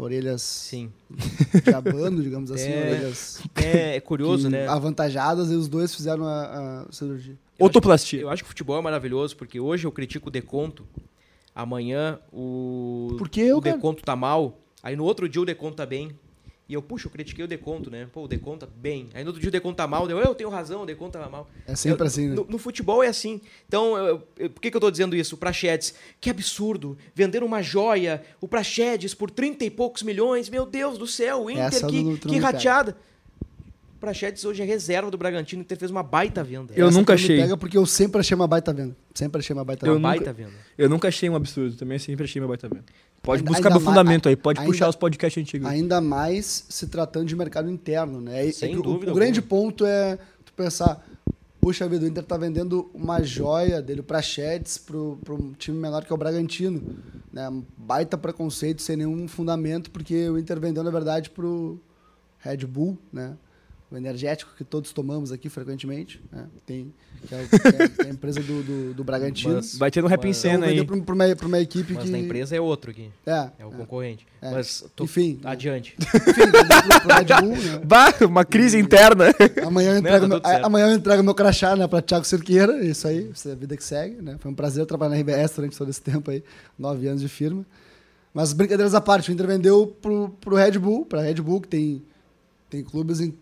orelhas 0.01 0.43
Sim. 0.43 0.91
de 1.65 1.75
abano, 1.75 2.23
digamos 2.23 2.51
assim, 2.51 2.71
É. 2.71 2.81
orelhas 2.81 3.43
É, 3.57 3.97
é 3.97 4.01
curioso, 4.01 4.45
que- 4.49 4.53
né? 4.53 4.67
avantajadas, 4.69 5.51
e 5.51 5.55
os 5.55 5.69
dois 5.69 5.95
fizeram 5.95 6.25
a, 6.27 6.87
a 6.89 6.93
cirurgia. 6.93 7.37
Otoplastia. 7.59 8.21
Eu 8.21 8.31
acho 8.31 8.43
que 8.43 8.47
o 8.47 8.49
futebol 8.49 8.79
é 8.79 8.83
maravilhoso, 8.83 9.37
porque 9.37 9.61
hoje 9.61 9.87
eu 9.87 9.93
critico 9.93 10.29
o 10.29 10.31
deconto, 10.33 10.87
amanhã 11.55 12.19
o, 12.33 13.15
Por 13.19 13.29
que 13.29 13.41
eu, 13.43 13.59
o 13.59 13.61
deconto 13.61 14.03
tá 14.03 14.17
mal, 14.17 14.59
aí 14.83 14.97
no 14.97 15.05
outro 15.05 15.29
dia 15.29 15.43
o 15.43 15.45
deconto 15.45 15.77
tá 15.77 15.85
bem. 15.87 16.11
E 16.71 16.75
eu, 16.75 16.81
puxa, 16.81 17.09
eu 17.09 17.11
critiquei 17.11 17.45
o 17.45 17.49
deconto, 17.49 17.91
né? 17.91 18.07
Pô, 18.13 18.23
o 18.23 18.29
deconto 18.29 18.65
tá 18.65 18.73
bem. 18.81 19.09
Aí 19.13 19.25
no 19.25 19.31
outro 19.31 19.41
dia 19.41 19.49
o 19.49 19.51
deconto 19.51 19.75
tá 19.75 19.89
mal, 19.89 20.09
eu, 20.09 20.19
eu 20.21 20.33
tenho 20.37 20.49
razão, 20.49 20.83
o 20.83 20.87
deconto 20.87 21.15
tava 21.19 21.29
mal. 21.29 21.51
É 21.67 21.75
sempre 21.75 22.03
Eu- 22.03 22.07
assim, 22.07 22.29
né? 22.29 22.35
No, 22.37 22.45
no 22.45 22.59
futebol 22.59 23.03
é 23.03 23.09
assim. 23.09 23.41
Então, 23.67 23.97
eu- 23.99 24.23
eu- 24.39 24.51
por 24.51 24.61
que, 24.63 24.71
que 24.71 24.77
eu 24.77 24.81
tô 24.81 24.89
dizendo 24.89 25.17
isso? 25.17 25.35
O 25.35 25.39
Praxedes, 25.39 25.93
que 26.21 26.31
absurdo. 26.31 26.97
Vender 27.13 27.43
uma 27.43 27.61
joia, 27.61 28.23
o 28.41 28.47
Praxedes 28.47 29.15
por 29.15 29.33
30 29.33 29.65
e 29.65 29.71
poucos 29.71 30.05
milhões. 30.05 30.49
Meu 30.49 30.65
Deus 30.65 30.97
do 30.97 31.09
céu, 31.09 31.43
o 31.47 31.51
Inter, 31.51 31.65
Essa 31.65 31.87
que, 31.89 32.19
que 32.19 32.39
rateada. 32.39 32.97
O 33.97 34.01
Praxedes 34.01 34.45
hoje 34.47 34.63
é 34.63 34.65
reserva 34.65 35.11
do 35.11 35.19
Bragantino, 35.19 35.61
o 35.61 35.65
Inter 35.65 35.77
fez 35.77 35.91
uma 35.91 36.03
baita 36.03 36.43
venda. 36.43 36.73
Eu 36.75 36.89
Essa 36.89 36.97
nunca 36.97 37.13
achei. 37.15 37.37
pega 37.37 37.55
porque 37.57 37.77
eu 37.77 37.85
sempre 37.85 38.21
achei 38.21 38.35
uma 38.35 38.47
baita 38.47 38.73
venda. 38.73 38.97
Sempre 39.13 39.41
achei 39.41 39.53
uma 39.53 39.65
baita 39.65 39.85
Eu 39.87 39.93
uma 39.93 39.99
nunca- 39.99 40.09
baita 40.25 40.33
venda. 40.33 40.53
Eu 40.79 40.89
nunca 40.89 41.09
achei 41.09 41.29
um 41.29 41.35
absurdo. 41.37 41.77
Também 41.77 41.99
sempre 41.99 42.25
achei 42.25 42.41
meu 42.41 42.49
baita 42.49 42.67
venda. 42.69 42.85
Pode 43.23 43.41
Ainda- 43.43 43.51
buscar 43.51 43.69
ainda 43.69 43.79
meu 43.79 43.85
mais- 43.85 43.99
fundamento 43.99 44.29
aí. 44.29 44.37
Pode 44.37 44.61
ainda- 44.61 44.71
puxar 44.73 44.89
os 44.89 44.97
podcasts 44.97 45.41
antigos. 45.43 45.69
Ainda 45.69 46.01
mais 46.01 46.65
se 46.69 46.87
tratando 46.87 47.27
de 47.27 47.37
mercado 47.37 47.71
interno, 47.71 48.21
né? 48.21 48.51
Sem 48.53 48.71
é 48.71 48.73
que 48.73 48.79
o- 48.79 48.83
dúvida 48.83 49.13
O, 49.13 49.15
grande 49.15 49.43
ponto 49.43 49.85
é 49.85 50.19
tu 50.45 50.53
pensar, 50.55 51.07
puxa 51.61 51.87
vida, 51.87 52.05
o 52.05 52.09
Inter 52.09 52.25
tá 52.25 52.37
vendendo 52.39 52.91
uma 52.95 53.23
joia 53.23 53.83
dele 53.83 54.01
pra 54.03 54.17
Praxedes 54.19 54.79
pro, 54.79 55.19
pro 55.23 55.35
um 55.35 55.53
time 55.53 55.77
menor 55.79 56.05
que 56.05 56.13
é 56.13 56.15
o 56.15 56.19
Bragantino. 56.19 56.83
Né? 57.33 57.63
Baita 57.77 58.17
preconceito, 58.17 58.81
sem 58.83 58.97
nenhum 58.97 59.29
fundamento, 59.29 59.91
porque 59.91 60.29
o 60.31 60.39
Inter 60.39 60.59
vendeu, 60.59 60.83
na 60.83 60.91
verdade, 60.91 61.29
pro 61.31 61.79
Red 62.39 62.65
Bull, 62.67 62.97
né? 63.13 63.35
O 63.91 63.97
energético 63.97 64.53
que 64.57 64.63
todos 64.63 64.93
tomamos 64.93 65.33
aqui 65.33 65.49
frequentemente, 65.49 66.23
né? 66.31 66.47
Tem, 66.65 66.95
que 67.27 67.35
é, 67.35 67.45
que 67.49 68.03
é- 68.03 68.07
é 68.07 68.11
a 68.11 68.13
empresa 68.13 68.41
do, 68.41 68.63
do, 68.63 68.95
do 68.95 69.03
Bragantino. 69.03 69.55
Mas- 69.57 69.77
Vai 69.77 69.91
ter 69.91 70.01
no 70.01 70.07
Rap 70.07 70.25
em 70.25 70.33
Cena 70.33 70.67
aí. 70.67 70.85
pra, 70.85 70.97
pra 71.01 71.13
uma, 71.15 71.35
pra 71.35 71.47
uma 71.49 71.59
equipe 71.59 71.95
Mas 71.95 72.05
que... 72.05 72.11
na 72.11 72.19
empresa 72.21 72.55
é 72.55 72.61
outro 72.61 72.93
aqui. 72.93 73.11
É, 73.27 73.51
É 73.59 73.67
o 73.67 73.69
é. 73.69 73.73
concorrente. 73.73 74.25
É. 74.41 74.53
Mas 74.53 74.85
tô... 74.95 75.03
Enfim. 75.03 75.41
adiante. 75.43 75.97
Enfim, 75.99 76.41
vendeu 76.53 76.83
pro, 76.83 77.01
pro 77.01 77.15
Red 77.17 77.41
Bull, 77.43 77.57
né? 77.57 77.81
Bah, 77.85 78.15
uma 78.23 78.45
crise 78.45 78.79
interna. 78.79 79.25
Amanhã 79.67 79.89
eu 79.89 79.95
Não, 79.95 79.99
entrego, 80.01 80.41
tá 80.41 80.49
meu, 80.49 80.67
amanhã 80.67 80.87
eu 80.87 80.95
entrego 80.95 81.23
meu 81.25 81.35
crachá 81.35 81.75
né, 81.75 81.89
pra 81.89 82.01
Thiago 82.01 82.25
Cerqueira. 82.25 82.85
Isso 82.85 83.09
aí, 83.09 83.29
isso 83.35 83.49
é 83.49 83.53
a 83.53 83.57
vida 83.57 83.77
que 83.77 83.83
segue. 83.83 84.23
Né? 84.23 84.37
Foi 84.39 84.53
um 84.53 84.55
prazer 84.55 84.87
trabalhar 84.87 85.17
na 85.17 85.21
RBS 85.21 85.57
durante 85.57 85.77
todo 85.77 85.91
esse 85.91 86.01
tempo 86.01 86.31
aí. 86.31 86.45
Nove 86.79 87.09
anos 87.09 87.23
de 87.23 87.29
firma. 87.29 87.67
Mas 88.33 88.53
brincadeiras 88.53 88.95
à 88.95 89.01
parte, 89.01 89.31
o 89.31 89.33
Inter 89.33 89.49
vendeu 89.49 89.89
pro, 90.01 90.29
pro 90.41 90.55
Red 90.55 90.79
Bull, 90.79 91.05
pra 91.05 91.21
Red 91.21 91.35
Bull, 91.43 91.61
que 91.61 91.67
tem, 91.67 92.01
tem 92.71 92.85
clubes 92.85 93.21
em 93.21 93.35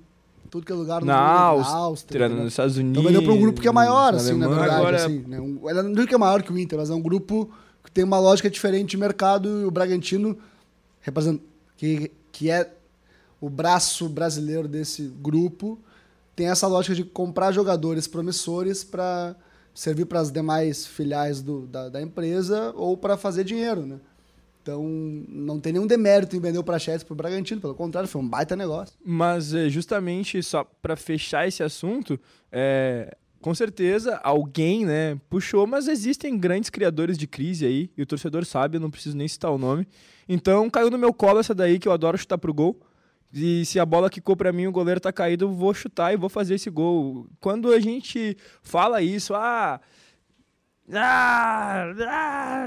tudo 0.50 0.64
que 0.66 0.72
é 0.72 0.74
lugar 0.74 1.00
no 1.00 1.06
Na 1.06 1.52
mundo, 1.54 1.66
Áustria, 1.68 2.28
né? 2.28 2.34
nos 2.34 2.52
Estados 2.52 2.76
Unidos. 2.76 2.98
Então 3.00 3.02
vendeu 3.12 3.22
pra 3.22 3.32
um 3.32 3.40
grupo 3.40 3.60
que 3.60 3.68
é 3.68 3.72
maior, 3.72 4.12
na 4.12 4.18
assim, 4.18 4.32
na 4.34 4.46
Alemanha. 4.46 4.60
verdade. 4.60 4.80
Agora- 4.80 4.96
Assim, 5.04 5.24
né? 5.26 5.40
um, 5.40 5.68
ela 5.68 5.82
não 5.82 5.92
digo 5.92 6.06
que 6.06 6.14
é 6.14 6.18
maior 6.18 6.42
que 6.42 6.52
o 6.52 6.58
Inter, 6.58 6.78
mas 6.78 6.90
é 6.90 6.94
um 6.94 7.02
grupo 7.02 7.50
que 7.84 7.90
tem 7.90 8.04
uma 8.04 8.18
lógica 8.18 8.48
diferente 8.50 8.90
de 8.90 8.96
mercado 8.96 9.60
e 9.62 9.64
o 9.64 9.70
Bragantino, 9.70 10.36
que, 11.76 12.10
que 12.32 12.50
é 12.50 12.72
o 13.40 13.48
braço 13.48 14.08
brasileiro 14.08 14.66
desse 14.66 15.02
grupo, 15.22 15.78
tem 16.34 16.48
essa 16.48 16.66
lógica 16.66 16.94
de 16.94 17.04
comprar 17.04 17.52
jogadores 17.52 18.06
promissores 18.06 18.82
para 18.84 19.34
servir 19.74 20.06
para 20.06 20.20
as 20.20 20.30
demais 20.32 20.86
filiais 20.86 21.40
do- 21.40 21.66
da, 21.66 21.88
da 21.88 22.02
empresa 22.02 22.72
ou 22.76 22.96
para 22.96 23.16
fazer 23.16 23.44
dinheiro, 23.44 23.86
né? 23.86 23.96
Então, 24.68 24.84
não 25.30 25.58
tem 25.58 25.72
nenhum 25.72 25.86
demérito 25.86 26.36
em 26.36 26.40
vender 26.40 26.58
o 26.58 26.62
Praxedes 26.62 27.02
pro 27.02 27.14
Bragantino, 27.14 27.58
pelo 27.58 27.74
contrário, 27.74 28.06
foi 28.06 28.20
um 28.20 28.28
baita 28.28 28.54
negócio. 28.54 28.94
Mas 29.02 29.54
é, 29.54 29.70
justamente 29.70 30.42
só 30.42 30.62
pra 30.82 30.94
fechar 30.94 31.48
esse 31.48 31.62
assunto, 31.62 32.20
é, 32.52 33.16
com 33.40 33.54
certeza 33.54 34.20
alguém, 34.22 34.84
né, 34.84 35.18
puxou, 35.30 35.66
mas 35.66 35.88
existem 35.88 36.38
grandes 36.38 36.68
criadores 36.68 37.16
de 37.16 37.26
crise 37.26 37.64
aí, 37.64 37.90
e 37.96 38.02
o 38.02 38.06
torcedor 38.06 38.44
sabe, 38.44 38.76
eu 38.76 38.80
não 38.80 38.90
preciso 38.90 39.16
nem 39.16 39.26
citar 39.26 39.50
o 39.50 39.56
nome. 39.56 39.88
Então 40.28 40.68
caiu 40.68 40.90
no 40.90 40.98
meu 40.98 41.14
colo 41.14 41.40
essa 41.40 41.54
daí 41.54 41.78
que 41.78 41.88
eu 41.88 41.92
adoro 41.92 42.18
chutar 42.18 42.36
pro 42.36 42.52
gol. 42.52 42.78
E 43.32 43.64
se 43.64 43.80
a 43.80 43.86
bola 43.86 44.10
quicou 44.10 44.36
pra 44.36 44.52
mim, 44.52 44.66
o 44.66 44.72
goleiro 44.72 45.00
tá 45.00 45.10
caído, 45.10 45.46
eu 45.46 45.50
vou 45.50 45.72
chutar 45.72 46.12
e 46.12 46.16
vou 46.18 46.28
fazer 46.28 46.56
esse 46.56 46.68
gol. 46.68 47.26
Quando 47.40 47.72
a 47.72 47.80
gente 47.80 48.36
fala 48.62 49.00
isso, 49.00 49.34
ah, 49.34 49.80
ah, 50.92 51.92
ah, 52.08 52.66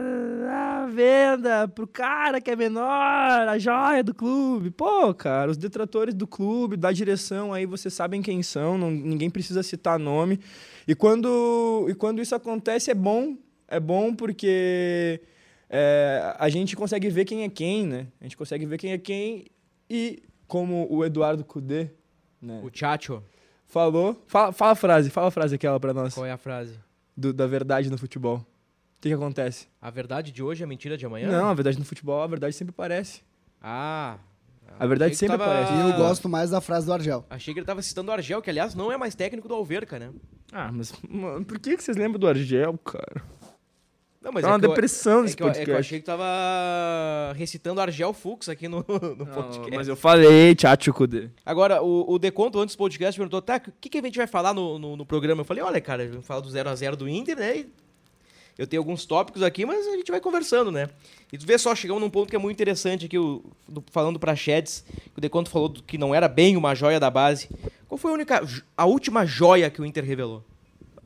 ah, 0.50 0.88
venda 0.92 1.68
pro 1.68 1.88
cara 1.88 2.40
que 2.40 2.52
é 2.52 2.56
menor, 2.56 3.48
a 3.48 3.58
joia 3.58 4.04
do 4.04 4.14
clube. 4.14 4.70
Pô, 4.72 5.14
cara, 5.14 5.50
os 5.52 5.58
detratores 5.58 6.14
do 6.14 6.28
clube, 6.28 6.78
da 6.78 6.92
direção 6.92 7.54
aí, 7.54 7.66
vocês 7.66 7.94
sabem 7.94 8.22
quem 8.22 8.44
são, 8.44 8.78
não- 8.78 8.92
ninguém 8.92 9.30
precisa 9.30 9.64
citar 9.64 9.98
nome. 9.98 10.40
E 10.88 10.94
quando, 10.96 11.88
e 11.90 11.96
quando 11.96 12.22
isso 12.22 12.36
acontece 12.36 12.92
é 12.92 12.96
bom, 12.96 13.36
é 13.68 13.80
bom 13.80 14.14
porque 14.14 15.22
é, 15.70 16.36
a 16.38 16.50
gente 16.50 16.76
consegue 16.76 17.10
ver 17.10 17.26
quem 17.26 17.44
é 17.44 17.50
quem, 17.50 17.88
né? 17.88 18.08
A 18.20 18.26
gente 18.26 18.38
consegue 18.38 18.66
ver 18.66 18.78
quem 18.78 18.92
é 18.92 18.98
quem 18.98 19.46
e 19.90 20.22
como 20.48 20.86
o 20.90 21.04
Eduardo 21.06 21.44
Cudê, 21.46 21.90
né, 22.42 22.60
O 22.64 22.70
Chacho, 22.74 23.24
falou, 23.66 24.22
fala, 24.28 24.52
fala 24.52 24.72
a 24.72 24.76
frase, 24.76 25.10
fala 25.10 25.28
a 25.30 25.32
frase 25.32 25.56
aquela 25.56 25.80
pra 25.80 25.94
nós 25.94 26.14
qual 26.14 26.26
é 26.26 26.32
a 26.32 26.38
frase? 26.38 26.78
Do- 27.16 27.34
da 27.34 27.48
verdade 27.48 27.90
no 27.90 27.98
futebol. 27.98 28.38
O 28.38 29.02
que, 29.02 29.10
que 29.10 29.14
acontece? 29.16 29.68
A 29.82 29.90
verdade 29.90 30.32
de 30.32 30.44
hoje 30.44 30.64
é 30.64 30.66
mentira 30.66 30.96
de 30.98 31.06
amanhã? 31.06 31.28
Não, 31.32 31.50
a 31.50 31.54
verdade 31.54 31.80
no 31.80 31.86
futebol, 31.86 32.22
a 32.22 32.28
verdade 32.28 32.54
sempre 32.56 32.72
aparece. 32.72 33.22
Ah. 33.62 34.18
A 34.80 34.86
verdade 34.88 35.16
sempre 35.16 35.36
aparece. 35.36 35.74
E 35.74 35.80
eu 35.92 35.98
gosto 35.98 36.30
mais 36.30 36.52
da 36.52 36.62
frase 36.62 36.86
do 36.86 36.94
Argel. 36.94 37.26
Achei 37.30 37.54
que 37.54 37.60
ele 37.60 37.66
tava 37.68 37.82
citando 37.82 38.10
o 38.10 38.14
Argel, 38.14 38.42
que 38.42 38.50
aliás 38.50 38.74
não 38.76 38.92
é 38.92 38.98
mais 38.98 39.14
técnico 39.16 39.48
do 39.48 39.54
Alverca, 39.54 40.00
né? 40.00 40.12
Ah, 40.52 40.72
mas 40.72 40.94
mano, 41.10 41.44
por 41.46 41.60
que, 41.60 41.76
que 41.78 41.84
vocês 41.84 41.98
lembram 41.98 42.20
do 42.20 42.28
Argel, 42.28 42.78
cara? 42.78 43.24
Não, 44.22 44.32
mas 44.32 44.44
Tá 44.44 44.50
é 44.50 44.52
uma 44.52 44.58
eu- 44.58 44.70
depressão 44.70 45.20
é 45.20 45.22
nesse 45.24 45.36
que 45.36 45.42
eu, 45.42 45.48
é 45.48 45.52
que 45.52 45.58
eu 45.58 45.62
podcast. 45.66 45.80
achei 45.88 46.00
que 46.00 46.06
tava 46.06 47.34
recitando 47.36 47.82
Argel 47.82 48.14
Fux 48.14 48.48
aqui 48.50 48.68
no, 48.68 48.86
no 48.88 49.16
Não, 49.16 49.26
podcast. 49.26 49.72
mas 49.76 49.88
eu 49.88 49.96
falei, 49.96 50.54
tchatcho 50.54 50.94
Cudê. 50.94 51.30
Agora, 51.46 51.82
o, 51.82 52.06
o 52.14 52.20
Deconto, 52.20 52.60
antes 52.60 52.76
do 52.76 52.78
podcast, 52.78 53.18
perguntou, 53.20 53.42
tá, 53.42 53.60
o 53.68 53.72
que, 53.82 53.90
que 53.90 53.98
a 53.98 54.02
gente 54.02 54.18
vai 54.18 54.28
falar 54.28 54.54
no, 54.54 54.78
no, 54.78 54.96
no 54.96 55.06
programa? 55.06 55.42
Eu 55.42 55.46
falei, 55.46 55.64
olha, 55.64 55.82
cara, 55.82 56.08
vamos 56.08 56.26
falar 56.26 56.42
do 56.42 56.50
0x0 56.50 56.96
do 56.96 57.10
Inter, 57.10 57.36
né? 57.38 57.58
E 57.58 57.68
eu 58.58 58.68
tenho 58.68 58.80
alguns 58.82 59.06
tópicos 59.08 59.42
aqui, 59.42 59.66
mas 59.66 59.88
a 59.88 59.92
gente 59.96 60.12
vai 60.12 60.22
conversando, 60.22 60.72
né? 60.72 60.88
E 61.34 61.38
tu 61.38 61.46
vê 61.48 61.58
só, 61.58 61.74
chegamos 61.74 62.00
num 62.02 62.10
ponto 62.10 62.30
que 62.30 62.36
é 62.36 62.40
muito 62.40 62.56
interessante 62.56 63.08
aqui, 63.08 63.18
o, 63.18 63.42
do- 63.68 63.84
falando 63.92 64.20
pra 64.20 64.36
Sheds, 64.36 64.86
que 65.14 65.18
o 65.18 65.22
Deconto 65.22 65.50
falou 65.50 65.70
que 65.72 65.98
não 65.98 66.14
era 66.14 66.28
bem 66.28 66.56
uma 66.56 66.76
joia 66.76 67.00
da 67.00 67.10
base. 67.10 67.50
Qual 67.88 67.98
foi 67.98 68.12
a 68.12 68.14
única, 68.14 68.48
a 68.78 68.86
última 68.86 69.26
joia 69.26 69.70
que 69.72 69.82
o 69.82 69.86
Inter 69.86 70.04
revelou? 70.06 70.44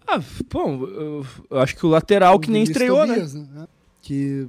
Ah, 0.07 0.21
bom, 0.51 0.83
eu, 0.83 1.25
eu 1.49 1.59
acho 1.59 1.75
que 1.75 1.85
o 1.85 1.89
lateral 1.89 2.39
que 2.39 2.49
nem 2.49 2.63
Vinícius 2.63 2.75
estreou, 2.75 3.05
né? 3.05 3.13
Tobias, 3.15 3.33
né? 3.33 3.67
Que 4.01 4.47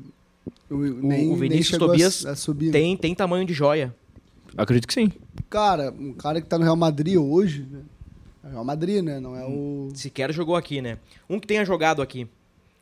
o, 0.71 0.77
nem, 0.77 1.33
o 1.33 1.37
Vinícius 1.37 1.79
Tobias 1.79 2.27
a, 2.27 2.33
a 2.33 2.37
subir. 2.37 2.71
Tem, 2.71 2.97
tem 2.97 3.15
tamanho 3.15 3.47
de 3.47 3.55
joia. 3.55 3.95
Acredito 4.57 4.87
que 4.87 4.95
sim. 4.95 5.13
Cara, 5.49 5.91
um 5.91 6.13
cara 6.13 6.41
que 6.41 6.47
tá 6.47 6.59
no 6.59 6.65
Real 6.65 6.77
Madrid 6.77 7.17
hoje, 7.17 7.67
né? 7.71 7.81
É 8.55 8.59
o 8.59 8.65
Madrid, 8.65 9.03
né? 9.03 9.19
Não 9.19 9.37
é 9.37 9.45
o. 9.45 9.91
Sequer 9.95 10.33
jogou 10.33 10.57
aqui, 10.57 10.81
né? 10.81 10.99
Um 11.29 11.41
que 11.41 11.47
tenha 11.47 11.65
jogado 11.65 12.01
aqui. 12.01 12.29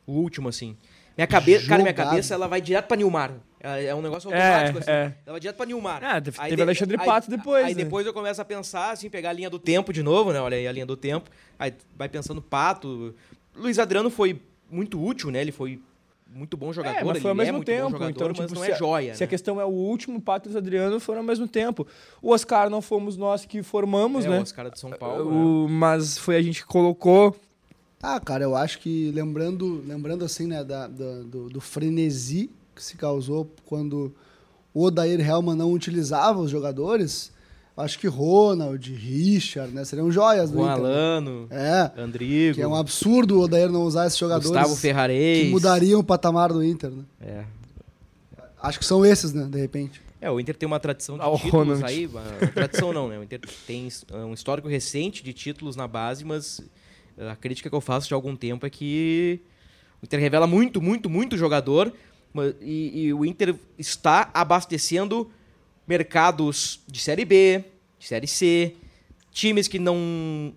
O 0.05 0.13
último, 0.13 0.49
assim. 0.49 0.75
Minha 1.17 1.27
cabeça, 1.27 1.67
cara, 1.67 1.81
minha 1.81 1.93
cabeça, 1.93 2.33
ela 2.33 2.47
vai 2.47 2.61
direto 2.61 2.87
pra 2.87 2.97
Nilmar. 2.97 3.33
É 3.65 3.85
é 3.85 3.95
um 3.95 4.01
negócio 4.01 4.31
É, 4.31 4.53
automático, 4.53 4.79
assim. 4.79 4.91
é. 4.91 5.03
Ela 5.25 5.31
vai 5.33 5.39
direto 5.39 5.55
pra 5.57 5.65
Nilmar. 5.65 6.03
Ah, 6.03 6.21
teve- 6.21 6.37
Aí 6.39 6.61
Alexandre 6.61 6.97
aí- 6.99 7.05
Pato 7.05 7.29
depois, 7.29 7.65
Aí 7.65 7.73
né? 7.75 7.83
depois 7.83 8.05
eu 8.05 8.13
começo 8.13 8.41
a 8.41 8.45
pensar, 8.45 8.91
assim, 8.91 9.09
pegar 9.09 9.29
a 9.29 9.33
linha 9.33 9.49
do 9.49 9.57
tempo 9.59 9.91
de 9.91 10.03
novo, 10.03 10.31
né? 10.31 10.39
Olha 10.39 10.57
aí 10.57 10.67
a 10.67 10.71
linha 10.71 10.85
do 10.85 10.95
tempo. 10.95 11.29
Aí 11.57 11.73
vai 11.97 12.07
pensando 12.09 12.41
Pato. 12.41 13.13
Luiz 13.55 13.79
Adriano 13.79 14.09
foi 14.09 14.41
muito 14.69 15.01
útil, 15.03 15.31
né? 15.31 15.41
Ele 15.41 15.51
foi 15.51 15.79
muito 16.27 16.57
bom 16.57 16.73
jogador. 16.73 16.97
É, 16.99 17.03
mas 17.03 17.13
foi 17.19 17.21
ele 17.21 17.29
ao 17.29 17.35
mesmo 17.35 17.49
é 17.49 17.51
muito 17.53 17.65
tempo. 17.65 17.83
bom 17.83 17.89
jogador, 17.91 18.11
então, 18.11 18.27
mas 18.27 18.37
tipo, 18.47 18.55
não 18.59 18.65
é 18.65 18.71
a- 18.71 18.75
joia, 18.75 19.15
Se 19.15 19.23
a 19.23 19.25
né? 19.25 19.29
questão 19.29 19.61
é 19.61 19.63
o 19.65 19.69
último, 19.69 20.17
o 20.17 20.21
Pato 20.21 20.49
e 20.49 20.53
o 20.53 20.57
Adriano 20.57 20.99
foram 20.99 21.19
ao 21.21 21.25
mesmo 21.25 21.47
tempo. 21.47 21.87
O 22.21 22.31
Oscar 22.31 22.69
não 22.69 22.81
fomos 22.81 23.15
nós 23.15 23.45
que 23.45 23.63
formamos, 23.63 24.25
é, 24.25 24.29
né? 24.29 24.41
os 24.41 24.51
caras 24.51 24.73
de 24.73 24.79
São 24.79 24.91
Paulo. 24.91 25.31
né? 25.31 25.37
O- 25.45 25.67
mas 25.69 26.17
foi 26.17 26.35
a 26.35 26.41
gente 26.41 26.61
que 26.61 26.67
colocou. 26.67 27.35
Ah, 28.03 28.19
cara, 28.19 28.43
eu 28.43 28.55
acho 28.55 28.79
que 28.79 29.11
lembrando, 29.15 29.81
lembrando 29.87 30.25
assim, 30.25 30.45
né, 30.45 30.63
da, 30.63 30.87
da- 30.87 31.21
do, 31.23 31.47
do 31.49 31.61
frenesi 31.61 32.49
que 32.75 32.83
se 32.83 32.95
causou 32.97 33.49
quando 33.65 34.13
o 34.73 34.83
Odair 34.83 35.19
Helman 35.19 35.55
não 35.55 35.71
utilizava 35.71 36.39
os 36.39 36.51
jogadores, 36.51 37.31
acho 37.77 37.97
que 37.97 38.07
Ronald, 38.07 38.93
Richard, 38.93 39.73
né, 39.73 39.85
seriam 39.85 40.11
joias 40.11 40.51
do 40.51 40.57
Juan 40.57 40.71
Inter. 40.73 40.85
Alano, 40.85 41.47
É, 41.49 41.91
Andrigo, 41.97 42.55
que 42.55 42.61
é 42.61 42.67
um 42.67 42.75
absurdo 42.75 43.37
o 43.39 43.41
Odair 43.43 43.69
não 43.71 43.83
usar 43.83 44.07
esses 44.07 44.19
jogadores 44.19 44.49
Gustavo 44.49 44.75
Ferrarez. 44.75 45.45
que 45.45 45.49
mudariam 45.51 45.99
o 45.99 46.03
patamar 46.03 46.51
do 46.51 46.63
Inter, 46.63 46.91
né? 46.91 47.03
É. 47.21 47.43
Acho 48.61 48.79
que 48.79 48.85
são 48.85 49.05
esses, 49.05 49.31
né, 49.33 49.45
de 49.49 49.59
repente. 49.59 50.01
É, 50.19 50.29
o 50.31 50.39
Inter 50.39 50.55
tem 50.55 50.65
uma 50.65 50.79
tradição 50.79 51.15
de 51.17 51.21
Ah, 51.23 51.29
o 51.29 51.37
títulos 51.37 51.53
Ronald. 51.79 51.85
aí. 51.85 52.07
Uma, 52.07 52.21
tradição 52.53 52.91
não, 52.91 53.07
né? 53.07 53.19
O 53.19 53.23
Inter 53.23 53.39
tem 53.67 53.87
é, 54.11 54.17
um 54.17 54.33
histórico 54.33 54.67
recente 54.67 55.23
de 55.23 55.31
títulos 55.33 55.75
na 55.75 55.87
base, 55.87 56.25
mas 56.25 56.61
a 57.17 57.35
crítica 57.35 57.69
que 57.69 57.75
eu 57.75 57.81
faço 57.81 58.07
de 58.07 58.13
algum 58.13 58.35
tempo 58.35 58.65
é 58.65 58.69
que 58.69 59.39
o 60.01 60.05
Inter 60.05 60.19
revela 60.19 60.47
muito, 60.47 60.81
muito, 60.81 61.09
muito 61.09 61.37
jogador 61.37 61.93
e, 62.61 63.05
e 63.05 63.13
o 63.13 63.25
Inter 63.25 63.55
está 63.77 64.29
abastecendo 64.33 65.31
mercados 65.87 66.81
de 66.87 66.99
Série 66.99 67.25
B, 67.25 67.63
de 67.99 68.07
Série 68.07 68.27
C, 68.27 68.75
times 69.31 69.67
que 69.67 69.79
não 69.79 70.53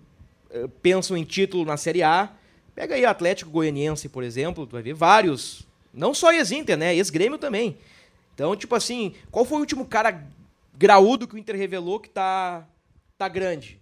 eh, 0.49 0.67
pensam 0.81 1.15
em 1.15 1.23
título 1.23 1.65
na 1.65 1.77
Série 1.77 2.03
A. 2.03 2.31
Pega 2.73 2.95
aí 2.95 3.03
o 3.03 3.09
Atlético 3.09 3.51
Goianiense, 3.51 4.09
por 4.09 4.23
exemplo, 4.23 4.65
tu 4.65 4.71
vai 4.71 4.81
ver 4.81 4.93
vários. 4.93 5.67
Não 5.93 6.13
só 6.13 6.31
ex-Inter, 6.31 6.77
né? 6.77 6.95
Ex-Grêmio 6.95 7.37
também. 7.37 7.77
Então, 8.33 8.55
tipo 8.55 8.73
assim, 8.73 9.13
qual 9.29 9.43
foi 9.43 9.57
o 9.57 9.61
último 9.61 9.85
cara 9.85 10.25
graúdo 10.77 11.27
que 11.27 11.35
o 11.35 11.37
Inter 11.37 11.57
revelou 11.57 11.99
que 11.99 12.09
tá, 12.09 12.65
tá 13.17 13.27
grande? 13.27 13.79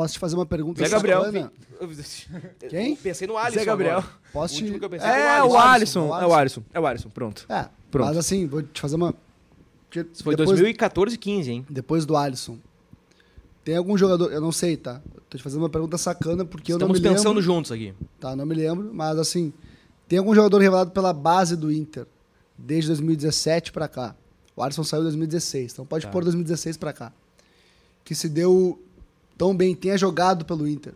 Posso 0.00 0.14
te 0.14 0.18
fazer 0.20 0.36
uma 0.36 0.46
pergunta 0.46 0.82
Zé 0.84 0.88
Gabriel. 0.88 1.24
sacana? 1.24 1.52
Quem? 2.68 2.94
pensei 2.96 3.26
no 3.26 3.36
Alisson. 3.36 3.58
Zé 3.58 3.64
Gabriel. 3.64 3.98
agora. 3.98 4.12
Posso 4.32 4.54
O 4.54 4.58
te... 4.58 4.82
eu 4.82 4.90
pensei 4.90 5.08
É, 5.08 5.42
o 5.42 5.56
Alisson. 5.56 5.58
Alisson. 5.58 6.20
É 6.20 6.26
o 6.26 6.34
Alisson. 6.34 6.62
É 6.74 6.80
o 6.80 6.86
Alisson. 6.86 7.08
Pronto. 7.10 7.46
É, 7.48 7.68
Pronto. 7.90 8.06
mas 8.08 8.16
assim, 8.16 8.46
vou 8.46 8.62
te 8.62 8.80
fazer 8.80 8.94
uma... 8.96 9.12
Isso 9.92 10.22
foi 10.22 10.36
Depois- 10.36 10.50
2014, 10.50 11.16
15, 11.18 11.50
hein? 11.50 11.66
Depois 11.68 12.04
do 12.06 12.16
Alisson. 12.16 12.58
Tem 13.64 13.76
algum 13.76 13.98
jogador, 13.98 14.30
eu 14.32 14.40
não 14.40 14.52
sei, 14.52 14.76
tá? 14.76 15.00
Tô 15.28 15.36
te 15.36 15.42
fazendo 15.42 15.60
uma 15.62 15.68
pergunta 15.68 15.98
sacana 15.98 16.44
porque 16.44 16.72
eu 16.72 16.78
não 16.78 16.86
Estamos 16.86 17.00
me 17.00 17.08
pensando 17.08 17.28
lembro. 17.38 17.42
juntos 17.42 17.72
aqui. 17.72 17.92
Tá, 18.20 18.36
não 18.36 18.46
me 18.46 18.54
lembro, 18.54 18.90
mas 18.94 19.18
assim, 19.18 19.52
tem 20.06 20.18
algum 20.18 20.34
jogador 20.34 20.58
revelado 20.58 20.90
pela 20.92 21.12
base 21.12 21.56
do 21.56 21.72
Inter 21.72 22.06
desde 22.56 22.88
2017 22.88 23.72
pra 23.72 23.88
cá. 23.88 24.14
O 24.54 24.62
Alisson 24.62 24.84
saiu 24.84 25.00
em 25.00 25.04
2016, 25.04 25.72
então 25.72 25.84
pode 25.84 26.06
Tá. 26.06 26.10
pôr 26.12 26.22
2016 26.24 26.76
pra 26.76 26.92
cá. 26.92 27.12
Que 28.04 28.14
se 28.14 28.28
deu 28.28 28.80
tão 29.38 29.56
bem, 29.56 29.74
tenha 29.74 29.96
jogado 29.96 30.44
pelo 30.44 30.66
Inter. 30.68 30.92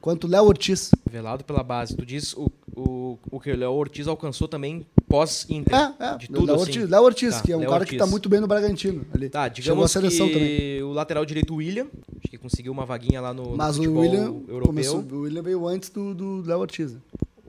Quanto 0.00 0.24
o 0.28 0.30
Léo 0.30 0.44
Ortiz. 0.44 0.90
Revelado 1.04 1.42
pela 1.42 1.62
base. 1.64 1.96
Tu 1.96 2.06
diz 2.06 2.32
o, 2.34 2.48
o, 2.76 3.18
o 3.32 3.40
que 3.40 3.50
o 3.50 3.56
Léo 3.56 3.72
Ortiz 3.72 4.06
alcançou 4.06 4.46
também 4.46 4.86
pós-Inter. 5.08 5.74
É, 5.74 6.04
é. 6.14 6.16
De 6.16 6.28
tudo, 6.28 6.46
Léo 6.46 6.54
assim. 6.54 6.62
Ortiz, 6.64 6.88
Léo 6.88 7.02
Ortiz 7.02 7.34
Tá, 7.34 7.42
que 7.42 7.52
é 7.52 7.56
um 7.56 7.60
Léo 7.60 7.68
cara 7.70 7.80
Ortiz. 7.80 7.90
que 7.92 7.98
tá 7.98 8.06
muito 8.06 8.28
bem 8.28 8.40
no 8.40 8.46
Bragantino. 8.46 9.04
Ali. 9.12 9.28
Tá, 9.28 9.42
Chegou 9.44 9.54
digamos 9.54 9.90
seleção 9.90 10.28
que 10.28 10.34
também. 10.34 10.82
o 10.84 10.92
lateral 10.92 11.24
direito 11.26 11.52
William, 11.56 11.88
acho 12.20 12.30
que 12.30 12.38
conseguiu 12.38 12.70
uma 12.72 12.86
vaguinha 12.86 13.20
lá 13.20 13.34
no, 13.34 13.50
no 13.50 13.56
Mas 13.56 13.74
o 13.76 13.78
futebol 13.78 14.02
William, 14.02 14.22
europeu. 14.46 14.60
começou, 14.66 15.00
o 15.00 15.20
William 15.22 15.42
veio 15.42 15.66
antes 15.66 15.88
do 15.90 16.14
do 16.14 16.42
Léo 16.46 16.60
Ortiz. 16.60 16.96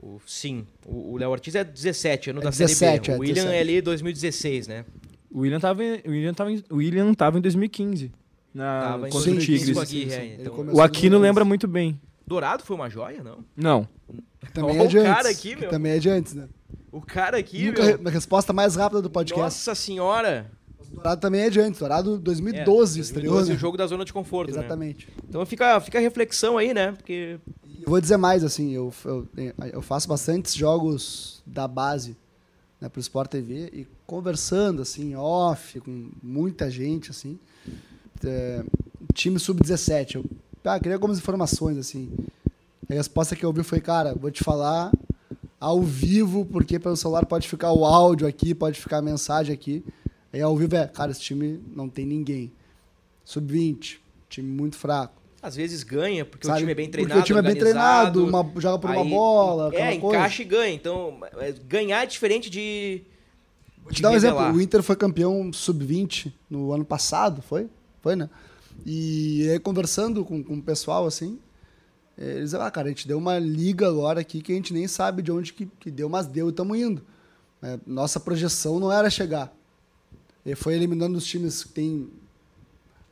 O- 0.02 0.18
sim, 0.26 0.66
o 0.84 1.12
o 1.12 1.16
Léo 1.18 1.30
Ortiz 1.30 1.54
é 1.54 1.62
17, 1.62 2.30
ano 2.30 2.40
É 2.40 2.42
da 2.44 2.50
17, 2.50 2.74
Série 2.78 3.00
B. 3.00 3.12
é, 3.12 3.16
O 3.16 3.20
William 3.20 3.34
17. 3.34 3.56
é 3.56 3.60
ali 3.60 3.80
2016, 3.80 4.66
né? 4.66 4.84
O 5.30 5.40
William 5.40 5.60
tava 5.60 5.84
em, 5.84 6.00
o 6.04 6.10
William 6.10 6.34
tava 6.34 6.50
em, 6.50 6.64
o 6.68 6.76
William 6.76 7.14
tava 7.14 7.38
em 7.38 7.40
2015. 7.40 8.10
Na, 8.52 8.80
Tava 8.80 9.08
em 9.08 9.10
contra 9.12 9.30
o 9.30 9.34
2015 9.34 9.64
Tigres. 9.64 9.78
Aguirre, 9.78 10.10
sim, 10.10 10.16
é, 10.16 10.20
sim. 10.36 10.42
Então- 10.42 10.74
O 10.74 10.80
Aquino 10.82 11.16
no- 11.16 11.22
lembra 11.22 11.44
muito 11.44 11.68
bem. 11.68 12.00
Dourado 12.26 12.62
foi 12.64 12.76
uma 12.76 12.88
joia, 12.90 13.22
não? 13.22 13.44
Não. 13.56 13.88
Também 14.54 14.80
Ó 14.80 14.84
é 14.84 14.86
de 14.86 14.96
o 14.98 15.00
antes. 15.00 15.14
cara 15.14 15.28
aqui, 15.30 15.56
meu. 15.56 15.68
Também 15.70 15.92
é 15.92 15.98
de 15.98 16.08
antes, 16.08 16.34
né? 16.34 16.48
O 16.92 17.00
cara 17.00 17.36
aqui, 17.38 17.66
Nunca, 17.66 17.84
meu, 17.98 18.08
a 18.08 18.10
resposta 18.10 18.52
mais 18.52 18.74
rápida 18.74 19.00
do 19.02 19.08
podcast. 19.10 19.40
Nossa 19.42 19.74
senhora! 19.74 20.50
Dourado 20.92 21.20
também 21.20 21.42
é 21.42 21.50
de 21.50 21.60
antes. 21.60 21.78
Dourado 21.78 22.16
É, 22.16 22.18
2012 22.18 22.98
estreou, 23.00 23.34
2012, 23.34 23.50
né? 23.50 23.56
o 23.56 23.58
jogo 23.60 23.76
da 23.76 23.86
zona 23.86 24.04
de 24.04 24.12
conforto, 24.12 24.50
né? 24.52 24.58
Exatamente. 24.58 25.08
Então 25.28 25.44
fica, 25.46 25.78
fica 25.80 25.98
a 25.98 26.00
reflexão 26.00 26.58
aí, 26.58 26.74
né? 26.74 26.90
Porque 26.92 27.38
Eu 27.80 27.88
vou 27.88 28.00
dizer 28.00 28.16
mais, 28.16 28.42
assim, 28.42 28.72
eu, 28.72 28.92
eu, 29.04 29.28
eu 29.72 29.82
faço 29.82 30.08
bastantes 30.08 30.52
jogos 30.54 31.42
da 31.46 31.68
base 31.68 32.16
né, 32.80 32.88
pro 32.88 33.00
Sport 33.00 33.30
TV 33.30 33.70
e 33.72 33.86
conversando, 34.04 34.82
assim, 34.82 35.14
off, 35.14 35.78
com 35.80 36.10
muita 36.20 36.68
gente, 36.68 37.10
assim. 37.12 37.38
É, 38.24 38.62
time 39.14 39.38
sub-17. 39.38 40.16
Eu 40.16 40.24
ah, 40.64 40.78
queria 40.78 40.94
algumas 40.94 41.18
informações, 41.18 41.78
assim. 41.78 42.10
A 42.88 42.94
resposta 42.94 43.34
que 43.36 43.44
eu 43.44 43.48
ouvi 43.48 43.62
foi, 43.62 43.80
cara, 43.80 44.14
vou 44.14 44.30
te 44.30 44.42
falar 44.44 44.92
ao 45.58 45.80
vivo, 45.82 46.44
porque 46.44 46.78
pelo 46.78 46.96
celular 46.96 47.24
pode 47.26 47.48
ficar 47.48 47.72
o 47.72 47.84
áudio 47.84 48.26
aqui, 48.26 48.54
pode 48.54 48.78
ficar 48.80 48.98
a 48.98 49.02
mensagem 49.02 49.52
aqui. 49.54 49.84
Aí 50.32 50.40
ao 50.40 50.56
vivo 50.56 50.76
é, 50.76 50.86
cara, 50.86 51.10
esse 51.12 51.20
time 51.20 51.60
não 51.74 51.88
tem 51.88 52.04
ninguém. 52.06 52.52
Sub-20, 53.24 53.98
time 54.28 54.48
muito 54.50 54.76
fraco. 54.76 55.20
às 55.42 55.56
vezes 55.56 55.82
ganha, 55.82 56.22
porque 56.24 56.46
Sabe? 56.46 56.58
o 56.58 56.60
time 56.60 56.72
é 56.72 56.74
bem 56.74 56.86
Porque 56.86 56.98
treinado, 56.98 57.20
o 57.20 57.24
time 57.24 57.38
é 57.38 57.42
bem 57.42 57.54
treinado, 57.56 58.26
uma- 58.26 58.52
joga 58.60 58.78
por 58.78 58.90
uma 58.90 59.00
aí- 59.02 59.08
bola, 59.10 59.68
aquela 59.68 59.86
É, 59.86 59.96
coisa. 59.98 60.16
encaixa 60.18 60.42
e 60.42 60.44
ganha. 60.44 60.74
Então, 60.74 61.18
é, 61.38 61.52
ganhar 61.66 62.02
é 62.02 62.06
diferente 62.06 62.50
de. 62.50 63.02
Vou 63.82 63.90
te 63.92 64.02
dar 64.02 64.10
um 64.10 64.12
revelar. 64.12 64.42
exemplo. 64.42 64.58
O 64.58 64.62
Inter 64.62 64.82
foi 64.82 64.96
campeão 64.96 65.50
sub-20 65.52 66.30
no 66.50 66.72
ano 66.74 66.84
passado, 66.84 67.40
foi? 67.40 67.68
Foi, 68.00 68.16
né? 68.16 68.28
E 68.84 69.48
aí, 69.50 69.58
conversando 69.58 70.24
com, 70.24 70.42
com 70.42 70.54
o 70.54 70.62
pessoal, 70.62 71.06
assim, 71.06 71.38
eh, 72.16 72.36
eles 72.38 72.54
ah, 72.54 72.70
cara, 72.70 72.86
a 72.86 72.90
gente 72.90 73.06
deu 73.06 73.18
uma 73.18 73.38
liga 73.38 73.88
agora 73.88 74.20
aqui 74.20 74.40
que 74.40 74.52
a 74.52 74.54
gente 74.54 74.72
nem 74.72 74.86
sabe 74.88 75.22
de 75.22 75.30
onde 75.30 75.52
que, 75.52 75.66
que 75.66 75.90
deu, 75.90 76.08
mas 76.08 76.26
deu 76.26 76.48
e 76.48 76.50
estamos 76.50 76.78
indo. 76.78 77.02
É, 77.62 77.78
nossa 77.86 78.18
projeção 78.18 78.80
não 78.80 78.90
era 78.90 79.10
chegar. 79.10 79.54
E 80.44 80.54
foi 80.54 80.74
eliminando 80.74 81.18
os 81.18 81.24
times 81.24 81.64
que 81.64 81.70
têm 81.70 82.10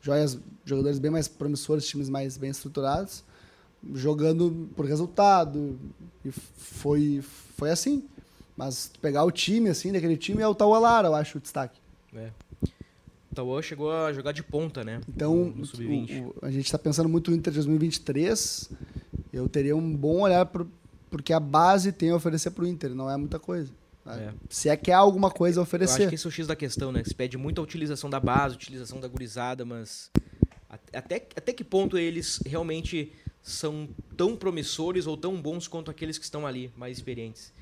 joias, 0.00 0.38
jogadores 0.64 0.98
bem 0.98 1.10
mais 1.10 1.28
promissores, 1.28 1.86
times 1.86 2.08
mais 2.08 2.38
bem 2.38 2.50
estruturados, 2.50 3.22
jogando 3.92 4.70
por 4.74 4.86
resultado. 4.86 5.78
E 6.24 6.30
foi, 6.30 7.20
foi 7.56 7.70
assim. 7.70 8.04
Mas 8.56 8.90
pegar 9.00 9.24
o 9.24 9.30
time, 9.30 9.68
assim, 9.68 9.92
daquele 9.92 10.16
time 10.16 10.42
é 10.42 10.48
o 10.48 10.54
Taualara, 10.54 11.08
eu 11.08 11.14
acho, 11.14 11.38
o 11.38 11.40
destaque. 11.40 11.78
É. 12.14 12.30
Tauan 13.38 13.62
chegou 13.62 13.92
a 13.92 14.12
jogar 14.12 14.32
de 14.32 14.42
ponta, 14.42 14.82
né? 14.82 15.00
Então, 15.08 15.34
no, 15.34 15.44
no 15.56 15.62
o- 15.62 15.66
sub-20. 15.66 16.22
o- 16.22 16.34
a 16.42 16.50
gente 16.50 16.64
está 16.66 16.78
pensando 16.78 17.08
muito 17.08 17.30
no 17.30 17.36
Inter 17.36 17.52
de 17.52 17.58
2023. 17.58 18.70
Eu 19.32 19.48
teria 19.48 19.76
um 19.76 19.94
bom 19.96 20.20
olhar 20.22 20.44
pro, 20.46 20.68
porque 21.10 21.32
a 21.32 21.40
base 21.40 21.92
tem 21.92 22.10
a 22.10 22.16
oferecer 22.16 22.50
para 22.50 22.64
o 22.64 22.66
Inter, 22.66 22.94
não 22.94 23.10
é 23.10 23.16
muita 23.16 23.38
coisa. 23.38 23.70
sabe? 24.04 24.22
É. 24.22 24.32
Se 24.48 24.68
é 24.70 24.76
que 24.76 24.90
há 24.90 24.96
alguma 24.98 25.30
coisa 25.30 25.60
a 25.60 25.62
Eu 25.62 25.64
oferecer. 25.64 26.00
acho 26.02 26.08
que 26.08 26.14
esse 26.14 26.26
é 26.26 26.28
o 26.28 26.30
X 26.32 26.46
da 26.46 26.56
questão, 26.56 26.90
né? 26.90 27.02
Se 27.04 27.14
pede 27.14 27.36
muito 27.36 27.60
a 27.60 27.64
utilização 27.64 28.08
da 28.08 28.18
base, 28.18 28.54
utilização 28.54 28.98
da 29.00 29.06
gurizada, 29.06 29.64
mas 29.66 30.10
at- 30.70 30.80
até, 30.96 31.16
até 31.36 31.52
que 31.52 31.62
ponto 31.62 31.98
eles 31.98 32.40
realmente 32.46 33.12
são 33.42 33.88
tão 34.16 34.34
promissores 34.34 35.06
ou 35.06 35.16
tão 35.16 35.40
bons 35.40 35.68
quanto 35.68 35.90
aqueles 35.90 36.16
que 36.18 36.24
estão 36.24 36.46
ali, 36.46 36.72
mais 36.76 36.96
experientes? 36.96 37.52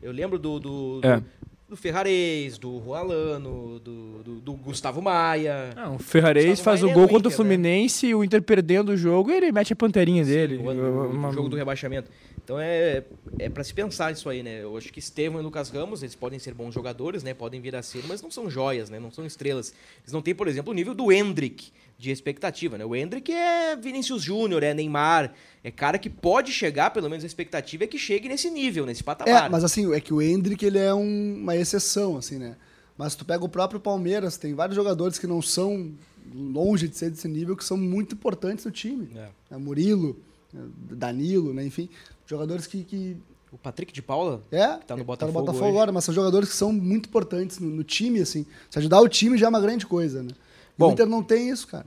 Eu 0.00 0.12
lembro 0.12 0.38
do, 0.38 0.60
do, 0.60 1.00
É. 1.02 1.16
do, 1.18 1.26
do 1.68 1.76
Ferrarez, 1.76 2.58
do 2.58 2.78
Rualano, 2.78 3.80
do, 3.80 4.18
do, 4.22 4.34
do 4.40 4.52
Gustavo 4.52 5.02
Maia. 5.02 5.70
Não, 5.74 5.96
o 5.96 5.98
Ferrarez 5.98 6.46
Gustavo 6.46 6.64
faz 6.64 6.82
o 6.82 6.86
Maia 6.86 6.92
é 6.92 6.94
gol 6.94 7.06
do 7.06 7.12
contra 7.12 7.28
o 7.28 7.30
Inter, 7.30 7.30
né? 7.30 7.36
Fluminense 7.36 8.06
e 8.06 8.14
o 8.14 8.22
Inter 8.22 8.40
perdendo 8.42 8.90
o 8.92 8.96
jogo 8.96 9.30
e 9.30 9.34
ele 9.34 9.50
mete 9.50 9.72
a 9.72 9.76
panterinha 9.76 10.24
dele. 10.24 10.58
O, 10.58 10.62
o- 10.70 11.28
o 11.28 11.32
jogo 11.32 11.48
do 11.48 11.56
rebaixamento. 11.56 12.08
Então 12.46 12.60
é, 12.60 13.02
é 13.40 13.48
para 13.48 13.64
se 13.64 13.74
pensar 13.74 14.12
isso 14.12 14.28
aí, 14.28 14.40
né? 14.40 14.62
Eu 14.62 14.76
acho 14.76 14.92
que 14.92 15.00
Estevam 15.00 15.40
e 15.40 15.42
Lucas 15.42 15.68
Ramos, 15.68 16.04
eles 16.04 16.14
podem 16.14 16.38
ser 16.38 16.54
bons 16.54 16.72
jogadores, 16.72 17.24
né? 17.24 17.34
Podem 17.34 17.60
vir 17.60 17.74
a 17.74 17.82
ser, 17.82 18.04
mas 18.06 18.22
não 18.22 18.30
são 18.30 18.48
joias, 18.48 18.88
né? 18.88 19.00
Não 19.00 19.10
são 19.10 19.26
estrelas. 19.26 19.74
Eles 20.04 20.12
não 20.12 20.22
têm, 20.22 20.32
por 20.32 20.46
exemplo, 20.46 20.70
o 20.70 20.74
nível 20.74 20.94
do 20.94 21.10
Hendrick 21.10 21.72
de 21.98 22.12
expectativa, 22.12 22.78
né? 22.78 22.84
O 22.84 22.94
Hendrick 22.94 23.32
é 23.32 23.74
Vinícius 23.74 24.22
Júnior, 24.22 24.62
é 24.62 24.72
Neymar, 24.72 25.34
é 25.64 25.72
cara 25.72 25.98
que 25.98 26.08
pode 26.08 26.52
chegar, 26.52 26.90
pelo 26.90 27.10
menos 27.10 27.24
a 27.24 27.26
expectativa 27.26 27.82
é 27.82 27.86
que 27.88 27.98
chegue 27.98 28.28
nesse 28.28 28.48
nível, 28.48 28.86
nesse 28.86 29.02
patamar. 29.02 29.46
É, 29.46 29.48
mas 29.48 29.64
assim, 29.64 29.92
é 29.92 30.00
que 30.00 30.14
o 30.14 30.22
Hendrick 30.22 30.64
ele 30.64 30.78
é 30.78 30.94
um- 30.94 31.34
uma 31.42 31.56
exceção, 31.56 32.16
assim, 32.16 32.38
né? 32.38 32.54
Mas 32.96 33.16
tu 33.16 33.24
pega 33.24 33.44
o 33.44 33.48
próprio 33.48 33.80
Palmeiras, 33.80 34.36
tem 34.36 34.54
vários 34.54 34.76
jogadores 34.76 35.18
que 35.18 35.26
não 35.26 35.42
são 35.42 35.92
longe 36.32 36.86
de 36.86 36.96
ser 36.96 37.10
desse 37.10 37.26
nível, 37.26 37.56
que 37.56 37.64
são 37.64 37.76
muito 37.76 38.14
importantes 38.14 38.64
no 38.64 38.70
time. 38.70 39.08
É. 39.16 39.28
É 39.50 39.56
Murilo, 39.56 40.16
Danilo, 40.52 41.52
né? 41.52 41.64
Enfim, 41.64 41.88
jogadores 42.26 42.66
que, 42.66 42.84
que 42.84 43.16
O 43.52 43.58
Patrick 43.58 43.92
de 43.92 44.02
Paula, 44.02 44.42
é, 44.50 44.66
tá 44.78 44.96
no 44.96 45.04
Botafogo 45.04 45.50
hoje. 45.50 45.64
agora, 45.64 45.92
mas 45.92 46.04
são 46.04 46.14
jogadores 46.14 46.48
que 46.48 46.56
são 46.56 46.72
muito 46.72 47.08
importantes 47.08 47.58
no, 47.58 47.68
no 47.68 47.84
time, 47.84 48.20
assim. 48.20 48.46
Se 48.70 48.78
ajudar 48.78 49.00
o 49.00 49.08
time 49.08 49.38
já 49.38 49.46
é 49.46 49.48
uma 49.48 49.60
grande 49.60 49.86
coisa, 49.86 50.22
né? 50.22 50.30
Bom. 50.76 50.88
o 50.88 50.92
Inter 50.92 51.06
não 51.06 51.22
tem 51.22 51.48
isso, 51.48 51.66
cara. 51.66 51.86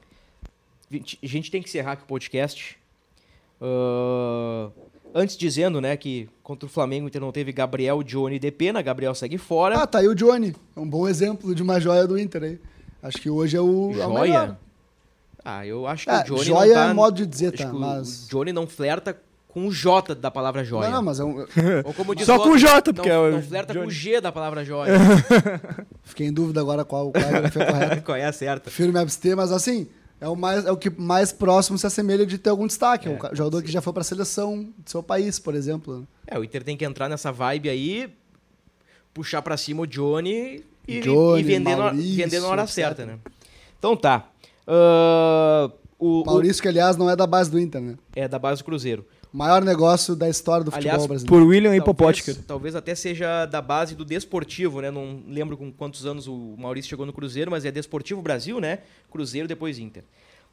a 0.92 1.28
gente 1.28 1.52
tem 1.52 1.62
que 1.62 1.70
encerrar 1.70 1.94
aqui 1.94 2.04
o 2.04 2.08
podcast. 2.08 2.78
Ah, 3.62 4.70
antes 5.14 5.38
dizendo, 5.38 5.82
né, 5.82 5.98
que 5.98 6.30
contra 6.42 6.66
o 6.66 6.70
Flamengo 6.70 7.06
o 7.06 7.08
Inter 7.08 7.22
não 7.22 7.32
teve 7.32 7.52
Gabriel, 7.52 8.02
Johnny 8.04 8.36
e 8.36 8.40
Depena. 8.40 8.82
Gabriel 8.82 9.14
segue 9.14 9.38
fora. 9.38 9.84
Ah, 9.84 9.88
tá 9.88 10.00
aí 10.00 10.08
o 10.08 10.16
Johnny. 10.16 10.56
É 10.76 10.80
um 10.80 10.90
bom 10.90 11.08
exemplo 11.08 11.54
de 11.54 11.62
uma 11.62 11.80
joia 11.80 12.08
do 12.08 12.18
Inter 12.18 12.44
aí. 12.44 12.60
Acho 13.02 13.18
que 13.18 13.30
hoje 13.30 13.56
é 13.56 13.62
o, 13.62 13.92
é 13.94 14.06
o 14.06 14.14
melhor. 14.14 14.58
Ah, 15.58 15.66
eu 15.66 15.88
acho 15.88 16.06
que 16.06 16.12
É, 16.12 16.20
o 16.22 16.24
Johnny 16.26 16.44
joia 16.46 16.76
não 16.76 16.84
tá... 16.86 16.90
é 16.90 16.94
modo 16.94 17.16
de 17.16 17.26
dizer, 17.26 17.52
tá, 17.54 17.72
mas- 17.74 18.26
O 18.26 18.30
Johnny 18.30 18.52
não 18.54 18.68
flerta 18.68 19.18
com 19.48 19.66
o 19.68 19.72
J 19.72 20.14
da 20.14 20.30
palavra 20.30 20.64
joia. 20.64 20.90
Não, 20.90 21.02
mas 21.02 21.20
é 21.20 21.24
um, 21.24 21.40
Ou 21.84 21.94
como 21.94 22.14
diz 22.14 22.26
Só 22.28 22.36
o 22.38 22.40
com 22.44 22.50
o 22.50 22.58
J, 22.58 22.94
porque 22.94 23.10
não, 23.10 23.16
é 23.16 23.30
o 23.30 23.32
não 23.32 23.42
flerta 23.42 23.74
com 23.74 23.80
o 23.80 23.84
Johnny. 23.84 23.94
G 23.96 24.22
da 24.22 24.32
palavra 24.32 24.64
joia. 24.64 24.94
fiquei 26.04 26.28
em 26.28 26.34
dúvida 26.34 26.60
agora 26.62 26.86
qual, 26.86 27.12
qual 27.12 27.24
é 27.24 27.38
a 27.38 27.52
correta. 27.52 28.02
Qual 28.06 28.16
é 28.18 28.26
a 28.26 28.32
certa? 28.32 28.64
Prefiro 28.66 28.94
me 28.94 29.00
abster, 29.00 29.36
mas 29.36 29.52
assim, 29.52 29.88
é 30.22 30.28
o, 30.28 30.36
mais, 30.36 30.66
é 30.66 30.72
o 30.72 30.78
que 30.78 30.90
mais 30.90 31.32
próximo 31.32 31.78
se 31.78 31.88
assemelha 31.88 32.26
de 32.26 32.38
ter 32.38 32.50
algum 32.52 32.68
destaque. 32.68 33.08
É, 33.08 33.12
um 33.12 33.18
ca- 33.18 33.32
jogador 33.34 33.64
que 33.64 33.72
já 33.72 33.82
foi 33.82 33.92
pra 33.92 34.04
seleção 34.04 34.64
do 34.78 34.90
seu 34.90 35.02
país, 35.02 35.40
por 35.40 35.56
exemplo. 35.56 36.08
É, 36.28 36.38
o 36.38 36.44
Inter 36.44 36.64
tem 36.64 36.78
que 36.78 36.86
entrar 36.86 37.10
nessa 37.10 37.32
vibe 37.32 37.70
aí, 37.70 38.14
puxar 39.14 39.42
pra 39.42 39.58
cima 39.58 39.82
o 39.82 39.88
Johnny 39.88 40.64
e, 40.88 41.00
Johnny, 41.02 41.40
e 41.40 41.44
vender, 41.44 41.76
na, 41.76 41.86
Maurício, 41.86 42.16
vender 42.16 42.40
na 42.40 42.48
hora 42.48 42.68
certa, 42.68 43.04
né? 43.06 43.18
Então 43.80 43.96
tá. 43.98 44.29
Ah, 44.72 45.72
o, 45.98 46.22
o- 46.22 46.26
Maurício, 46.26 46.62
que 46.62 46.68
aliás 46.68 46.96
não 46.96 47.10
é 47.10 47.16
da 47.16 47.26
base 47.26 47.50
do 47.50 47.60
Inter, 47.60 47.82
né? 47.82 47.96
é 48.16 48.28
da 48.28 48.38
base 48.38 48.62
do 48.62 48.66
Cruzeiro. 48.66 49.04
O 49.34 49.38
maior 49.38 49.64
negócio 49.64 50.16
da 50.16 50.28
história 50.28 50.64
do 50.64 50.72
futebol 50.72 50.92
Aliás, 50.92 51.08
brasileiro. 51.08 51.28
Por 51.28 51.48
William 51.48 51.76
e 51.76 51.82
Talvez, 52.48 52.76
até 52.76 52.96
seja 52.96 53.46
da 53.46 53.62
base 53.62 53.96
do 53.96 54.04
Desportivo, 54.04 54.82
né? 54.82 54.90
Não 54.90 55.22
lembro 55.28 55.56
com 55.56 55.72
quantos 55.72 56.06
anos 56.06 56.28
o 56.28 56.56
Maurício 56.58 56.90
chegou 56.90 57.06
no 57.06 57.14
Cruzeiro, 57.14 57.52
mas 57.52 57.64
é 57.64 57.72
Desportivo 57.72 58.22
Brasil, 58.24 58.60
né? 58.60 58.80
Cruzeiro, 59.12 59.48
depois 59.48 59.78
Inter. 59.78 60.04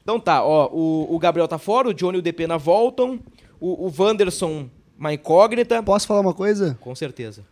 Então 0.03 0.21
tá, 0.21 0.45
ó, 0.45 0.69
o, 0.71 1.15
o 1.15 1.19
Gabriel 1.19 1.49
tá 1.49 1.59
fora, 1.59 1.89
o 1.89 1.95
Johnny 1.95 2.19
e 2.19 2.21
o 2.21 2.23
Depena 2.23 2.59
voltam, 2.59 3.19
o, 3.59 3.87
o 3.87 3.93
Wanderson, 3.99 4.69
uma 4.99 5.15
incógnita. 5.15 5.83
Posso 5.83 6.07
falar 6.07 6.21
uma 6.21 6.35
coisa? 6.35 6.77
Com 6.81 6.95
certeza. 6.95 7.45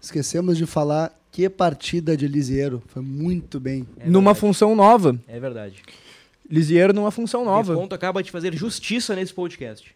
Esquecemos 0.00 0.56
de 0.56 0.64
falar 0.64 1.12
que 1.30 1.48
partida 1.48 2.16
de 2.16 2.26
Lisieiro. 2.26 2.82
Foi 2.86 3.02
muito 3.02 3.60
bem. 3.60 3.86
É 3.98 4.06
numa 4.08 4.32
verdade. 4.32 4.40
função 4.40 4.74
nova. 4.74 5.18
É 5.28 5.38
verdade. 5.38 5.82
Lisieiro 6.50 6.92
numa 6.92 7.10
função 7.10 7.44
nova. 7.44 7.72
Deconto 7.74 7.94
acaba 7.94 8.22
de 8.22 8.30
fazer 8.30 8.54
justiça 8.54 9.14
nesse 9.14 9.32
podcast. 9.32 9.94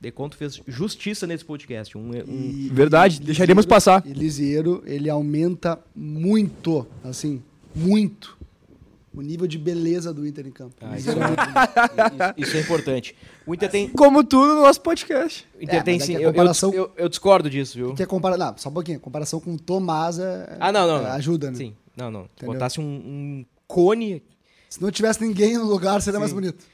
Deconto 0.00 0.36
fez 0.36 0.60
justiça 0.66 1.26
nesse 1.26 1.44
podcast. 1.44 1.96
Um, 1.96 2.10
um- 2.10 2.12
E- 2.28 2.68
Verdade, 2.72 3.18
e 3.22 3.24
deixaríamos 3.24 3.64
passar. 3.64 4.02
E 4.04 4.12
Lisieiro, 4.12 4.82
ele 4.84 5.08
aumenta 5.08 5.78
muito, 5.94 6.84
assim, 7.04 7.40
muito, 7.74 8.36
o 9.14 9.20
nível 9.22 9.46
de 9.46 9.56
beleza 9.58 10.12
do 10.12 10.26
Inter 10.26 10.46
em 10.46 10.50
campo. 10.50 10.74
Ah, 10.80 10.98
isso- 10.98 11.10
é 11.10 11.14
muito 11.14 11.36
bonito. 11.36 12.34
isso, 12.36 12.48
isso 12.48 12.56
é 12.56 12.60
importante. 12.60 13.16
O 13.46 13.54
Inter 13.54 13.70
tem. 13.70 13.88
Como 13.90 14.24
tudo 14.24 14.54
no 14.56 14.62
nosso 14.62 14.80
podcast. 14.80 15.46
o 15.58 15.62
Inter 15.62 15.76
É, 15.76 15.82
tem 15.82 15.96
é 15.96 16.00
sim. 16.00 16.12
que 16.12 16.16
a 16.16 16.20
eu- 16.20 16.22
eu, 16.24 16.32
comparação- 16.32 16.74
eu- 16.96 17.08
discordo 17.08 17.48
disso, 17.48 17.76
viu? 17.78 17.94
Que 17.94 18.02
é 18.02 18.06
compara... 18.06 18.36
Não, 18.36 18.54
só 18.58 18.68
um 18.68 18.72
pouquinho. 18.72 18.98
Comparação 18.98 19.38
com 19.40 19.54
o 19.54 19.58
Tomás 19.58 20.18
é... 20.18 20.56
Ah, 20.58 20.72
não, 20.72 20.86
não. 20.86 20.96
é, 20.98 21.02
não. 21.02 21.10
ajuda, 21.12 21.50
né? 21.50 21.56
Sim, 21.56 21.74
não, 21.96 22.10
não. 22.10 22.22
Se 22.24 22.28
Entendeu? 22.38 22.54
botasse 22.54 22.80
um, 22.80 22.84
um 22.84 23.44
cone. 23.68 24.20
Se 24.72 24.80
não 24.80 24.90
tivesse 24.90 25.20
ninguém 25.20 25.58
no 25.58 25.66
lugar, 25.66 26.00
seria 26.00 26.18
mais 26.18 26.30
Sim. 26.30 26.36
bonito. 26.36 26.64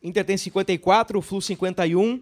Inter 0.00 0.24
tem 0.24 0.36
54, 0.36 1.18
o 1.18 1.20
Flu 1.20 1.42
51, 1.42 2.20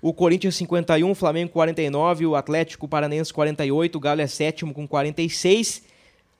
o 0.00 0.14
Corinthians 0.14 0.56
51, 0.56 1.10
o 1.10 1.14
Flamengo 1.14 1.52
49, 1.52 2.24
o 2.24 2.34
Atlético 2.34 2.88
Paranense 2.88 3.30
48, 3.30 3.96
o 3.96 4.00
Galo 4.00 4.22
é 4.22 4.26
sétimo 4.26 4.72
com 4.72 4.88
46. 4.88 5.82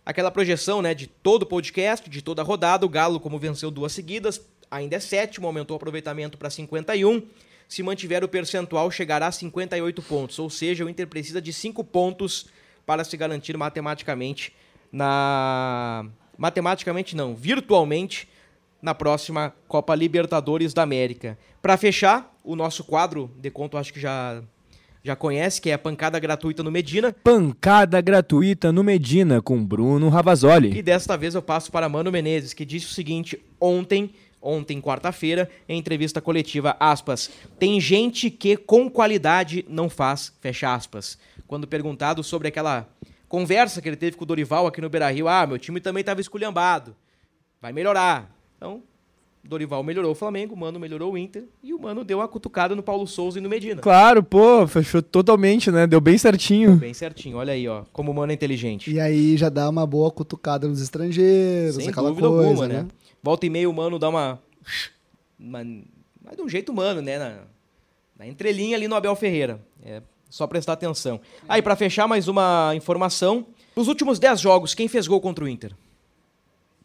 Aquela 0.06 0.30
projeção, 0.30 0.80
né, 0.80 0.94
de 0.94 1.06
todo 1.06 1.42
o 1.42 1.46
podcast, 1.46 2.08
de 2.08 2.22
toda 2.22 2.40
a 2.40 2.44
rodada, 2.44 2.86
o 2.86 2.88
Galo, 2.88 3.20
como 3.20 3.38
venceu 3.38 3.70
duas 3.70 3.92
seguidas, 3.92 4.40
ainda 4.70 4.96
é 4.96 5.00
sétimo, 5.00 5.46
aumentou 5.46 5.74
o 5.74 5.76
aproveitamento 5.76 6.38
para 6.38 6.48
51. 6.48 7.22
Se 7.68 7.82
mantiver 7.82 8.24
o 8.24 8.28
percentual, 8.28 8.90
chegará 8.90 9.26
a 9.26 9.32
58 9.32 10.00
pontos. 10.00 10.38
Ou 10.38 10.48
seja, 10.48 10.82
o 10.82 10.88
Inter 10.88 11.06
precisa 11.06 11.42
de 11.42 11.52
5 11.52 11.84
pontos 11.84 12.46
para 12.86 13.04
se 13.04 13.18
garantir 13.18 13.54
matematicamente 13.58 14.50
na. 14.90 16.06
Matematicamente 16.40 17.14
não, 17.14 17.36
virtualmente 17.36 18.26
na 18.80 18.94
próxima 18.94 19.54
Copa 19.68 19.94
Libertadores 19.94 20.72
da 20.72 20.82
América. 20.82 21.38
Para 21.60 21.76
fechar, 21.76 22.34
o 22.42 22.56
nosso 22.56 22.82
quadro, 22.82 23.30
de 23.38 23.50
conto 23.50 23.76
acho 23.76 23.92
que 23.92 24.00
já 24.00 24.42
já 25.04 25.14
conhece, 25.14 25.60
que 25.60 25.68
é 25.68 25.74
a 25.74 25.78
pancada 25.78 26.18
gratuita 26.18 26.62
no 26.62 26.70
Medina. 26.70 27.14
Pancada 27.24 28.00
gratuita 28.00 28.72
no 28.72 28.82
Medina 28.82 29.42
com 29.42 29.62
Bruno 29.62 30.08
Ravazoli. 30.08 30.78
E 30.78 30.82
desta 30.82 31.14
vez 31.14 31.34
eu 31.34 31.42
passo 31.42 31.70
para 31.70 31.90
Mano 31.90 32.10
Menezes, 32.10 32.54
que 32.54 32.64
disse 32.64 32.86
o 32.86 32.90
seguinte 32.90 33.38
ontem, 33.60 34.10
ontem 34.40 34.80
quarta-feira, 34.80 35.48
em 35.68 35.78
entrevista 35.78 36.22
coletiva, 36.22 36.74
aspas, 36.80 37.30
tem 37.58 37.78
gente 37.78 38.30
que 38.30 38.56
com 38.56 38.90
qualidade 38.90 39.64
não 39.68 39.90
faz, 39.90 40.32
fecha 40.40 40.74
aspas. 40.74 41.18
Quando 41.46 41.66
perguntado 41.66 42.22
sobre 42.22 42.48
aquela 42.48 42.88
conversa 43.30 43.80
que 43.80 43.88
ele 43.88 43.96
teve 43.96 44.16
com 44.16 44.24
o 44.24 44.26
Dorival 44.26 44.66
aqui 44.66 44.80
no 44.80 44.90
Beira-Rio, 44.90 45.28
ah, 45.28 45.46
meu 45.46 45.56
time 45.56 45.80
também 45.80 46.00
estava 46.00 46.20
esculhambado, 46.20 46.96
vai 47.62 47.72
melhorar. 47.72 48.28
Então, 48.56 48.82
Dorival 49.42 49.84
melhorou 49.84 50.10
o 50.10 50.14
Flamengo, 50.16 50.52
o 50.52 50.58
Mano 50.58 50.80
melhorou 50.80 51.12
o 51.12 51.16
Inter, 51.16 51.44
e 51.62 51.72
o 51.72 51.78
Mano 51.78 52.04
deu 52.04 52.18
uma 52.18 52.26
cutucada 52.26 52.74
no 52.74 52.82
Paulo 52.82 53.06
Souza 53.06 53.38
e 53.38 53.40
no 53.40 53.48
Medina. 53.48 53.80
Claro, 53.80 54.20
pô, 54.20 54.66
fechou 54.66 55.00
totalmente, 55.00 55.70
né? 55.70 55.86
Deu 55.86 56.00
bem 56.00 56.18
certinho. 56.18 56.74
Bem 56.74 56.92
certinho, 56.92 57.36
olha 57.36 57.52
aí, 57.52 57.68
ó, 57.68 57.84
como 57.92 58.10
o 58.10 58.14
Mano 58.14 58.32
é 58.32 58.34
inteligente. 58.34 58.92
E 58.92 58.98
aí 58.98 59.36
já 59.36 59.48
dá 59.48 59.70
uma 59.70 59.86
boa 59.86 60.10
cutucada 60.10 60.66
nos 60.66 60.82
estrangeiros, 60.82 61.76
Sem 61.76 61.88
aquela 61.88 62.08
dúvida 62.08 62.28
coisa, 62.28 62.48
alguma, 62.48 62.66
né? 62.68 62.82
né? 62.82 62.88
Volta 63.22 63.46
e 63.46 63.50
meia 63.50 63.70
o 63.70 63.72
mano 63.72 63.98
dá 63.98 64.08
uma. 64.08 64.42
uma 65.38 65.64
mas 66.22 66.36
de 66.36 66.42
um 66.42 66.48
jeito 66.48 66.72
humano, 66.72 67.00
né? 67.00 67.18
Na, 67.18 67.38
na 68.18 68.26
entrelinha 68.26 68.76
ali 68.76 68.88
no 68.88 68.96
Abel 68.96 69.14
Ferreira. 69.14 69.60
É 69.84 70.02
só 70.30 70.46
prestar 70.46 70.74
atenção. 70.74 71.20
Aí, 71.48 71.60
para 71.60 71.74
fechar, 71.74 72.06
mais 72.06 72.28
uma 72.28 72.72
informação. 72.76 73.46
Nos 73.74 73.88
últimos 73.88 74.18
10 74.18 74.40
jogos, 74.40 74.74
quem 74.74 74.86
fez 74.86 75.06
gol 75.06 75.20
contra 75.20 75.44
o 75.44 75.48
Inter? 75.48 75.74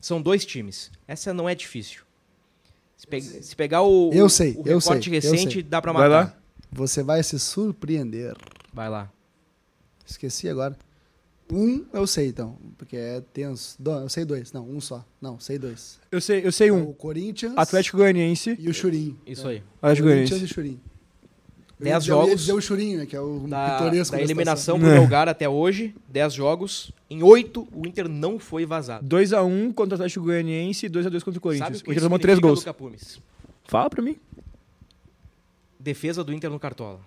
São 0.02 0.22
dois 0.22 0.46
times. 0.46 0.91
Essa 1.08 1.34
não 1.34 1.48
é 1.48 1.54
difícil. 1.54 2.02
Se, 2.98 3.08
pe 3.08 3.22
se 3.22 3.56
pegar 3.56 3.84
o, 3.84 4.12
eu 4.14 4.30
sei, 4.30 4.52
o, 4.52 4.64
eu 4.66 4.80
recorte 4.80 5.10
sei, 5.10 5.14
recente, 5.14 5.46
eu 5.46 5.52
sei. 5.52 5.64
dá 5.64 5.82
pra 5.82 5.93
matar. 5.93 6.10
Vai 6.10 6.24
lá. 6.24 6.38
Você 6.72 7.04
vai 7.04 7.22
se 7.22 7.39
surpreender. 7.39 8.36
Vai 8.74 8.89
lá. 8.89 9.12
Esqueci 10.06 10.50
agora. 10.50 10.78
Um 11.52 11.86
eu 11.93 12.08
sei, 12.08 12.30
então, 12.30 12.58
porque 12.78 12.98
é 12.98 13.22
tenso. 13.34 13.76
Do, 13.80 13.91
eu 13.91 14.10
sei 14.10 14.26
dois, 14.26 14.52
não, 14.52 14.68
um 14.68 14.82
só. 14.82 15.06
Não, 15.22 15.39
sei 15.39 15.60
dois. 15.60 16.00
Eu 16.12 16.20
sei, 16.20 16.46
eu 16.46 16.52
sei 16.52 16.72
um. 16.72 16.80
É 16.80 16.84
o 16.84 16.93
Corinthians. 16.93 17.54
Atlético 17.56 17.98
Goianiense. 17.98 18.56
E 18.60 18.68
o 18.68 18.74
Churim. 18.74 19.16
Isso 19.28 19.48
aí. 19.48 19.62
Atlético 19.78 20.08
Goianiense. 20.08 20.32
Corinthians 20.32 20.52
e 20.52 20.54
Churim. 20.54 20.80
10 21.80 22.04
jogos. 22.04 22.26
Eu 22.26 22.30
ia 22.30 22.36
dizer 22.36 22.54
o 22.54 22.62
Churinho, 22.62 23.00
né, 23.00 23.06
que 23.06 23.16
é 23.16 23.20
o 23.20 23.40
da, 23.48 23.78
pitoresco 23.78 24.16
da 24.16 24.22
eliminação 24.22 24.78
é. 24.78 24.80
pro 24.80 25.02
lugar 25.02 25.28
até 25.28 25.48
hoje, 25.48 25.94
10 26.10 26.34
jogos. 26.34 26.92
Em 27.10 27.22
8, 27.22 27.68
o 27.74 27.86
Inter 27.86 28.08
não 28.08 28.40
foi 28.40 28.66
vazado. 28.66 29.06
2x1 29.08 29.74
contra 29.74 29.94
o 29.94 29.96
Atlético 29.96 30.26
Goianiense 30.26 30.86
e 30.86 30.90
2x2 30.90 31.24
contra 31.24 31.38
o 31.38 31.42
Corinthians. 31.42 31.82
O, 31.82 31.90
o 31.90 31.92
Inter 31.92 32.04
tomou 32.04 32.20
3 32.20 32.40
gols. 32.40 32.66
Fala 33.66 33.90
pra 33.90 34.02
mim. 34.02 34.16
Defesa 35.80 36.24
do 36.24 36.34
Inter 36.34 36.50
no 36.50 36.60
Cartola. 36.60 37.00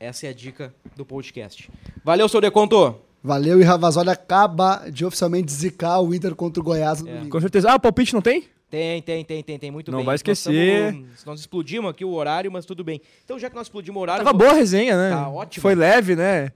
Essa 0.00 0.26
é 0.26 0.30
a 0.30 0.32
dica 0.32 0.72
do 0.96 1.04
podcast. 1.04 1.70
Valeu, 2.04 2.28
seu 2.28 2.40
Deconto! 2.40 2.96
Valeu, 3.22 3.60
e 3.60 3.64
Ravazoli 3.64 4.10
acaba 4.10 4.88
de 4.90 5.04
oficialmente 5.04 5.52
zicar 5.52 6.00
o 6.00 6.14
Inter 6.14 6.34
contra 6.36 6.60
o 6.60 6.64
Goiás 6.64 7.04
é. 7.04 7.26
Com 7.28 7.40
certeza. 7.40 7.72
Ah, 7.72 7.78
palpite 7.78 8.14
não 8.14 8.22
tem? 8.22 8.44
Tem, 8.70 9.00
tem, 9.00 9.24
tem, 9.24 9.42
tem, 9.42 9.58
tem, 9.58 9.70
muito 9.70 9.90
Não 9.90 10.00
bem. 10.00 10.04
vai 10.06 10.12
Nós 10.12 10.18
esquecer. 10.18 10.92
tamo- 10.92 11.06
Nós, 11.24 11.40
explodimos 11.40 11.90
aqui 11.90 12.04
o 12.04 12.12
horário, 12.12 12.52
mas 12.52 12.66
tudo 12.66 12.84
bem. 12.84 13.00
Então, 13.24 13.38
já 13.38 13.48
que 13.48 13.56
nós 13.56 13.66
explodimos 13.66 13.98
o 13.98 14.02
horário... 14.02 14.22
Tava 14.24 14.36
vou- 14.36 14.46
boa 14.46 14.52
a 14.52 14.58
resenha, 14.60 14.94
né? 14.94 15.10
Tá 15.16 15.26
ótimo. 15.28 15.62
Foi 15.62 15.74
leve, 15.74 16.14
né? 16.14 16.52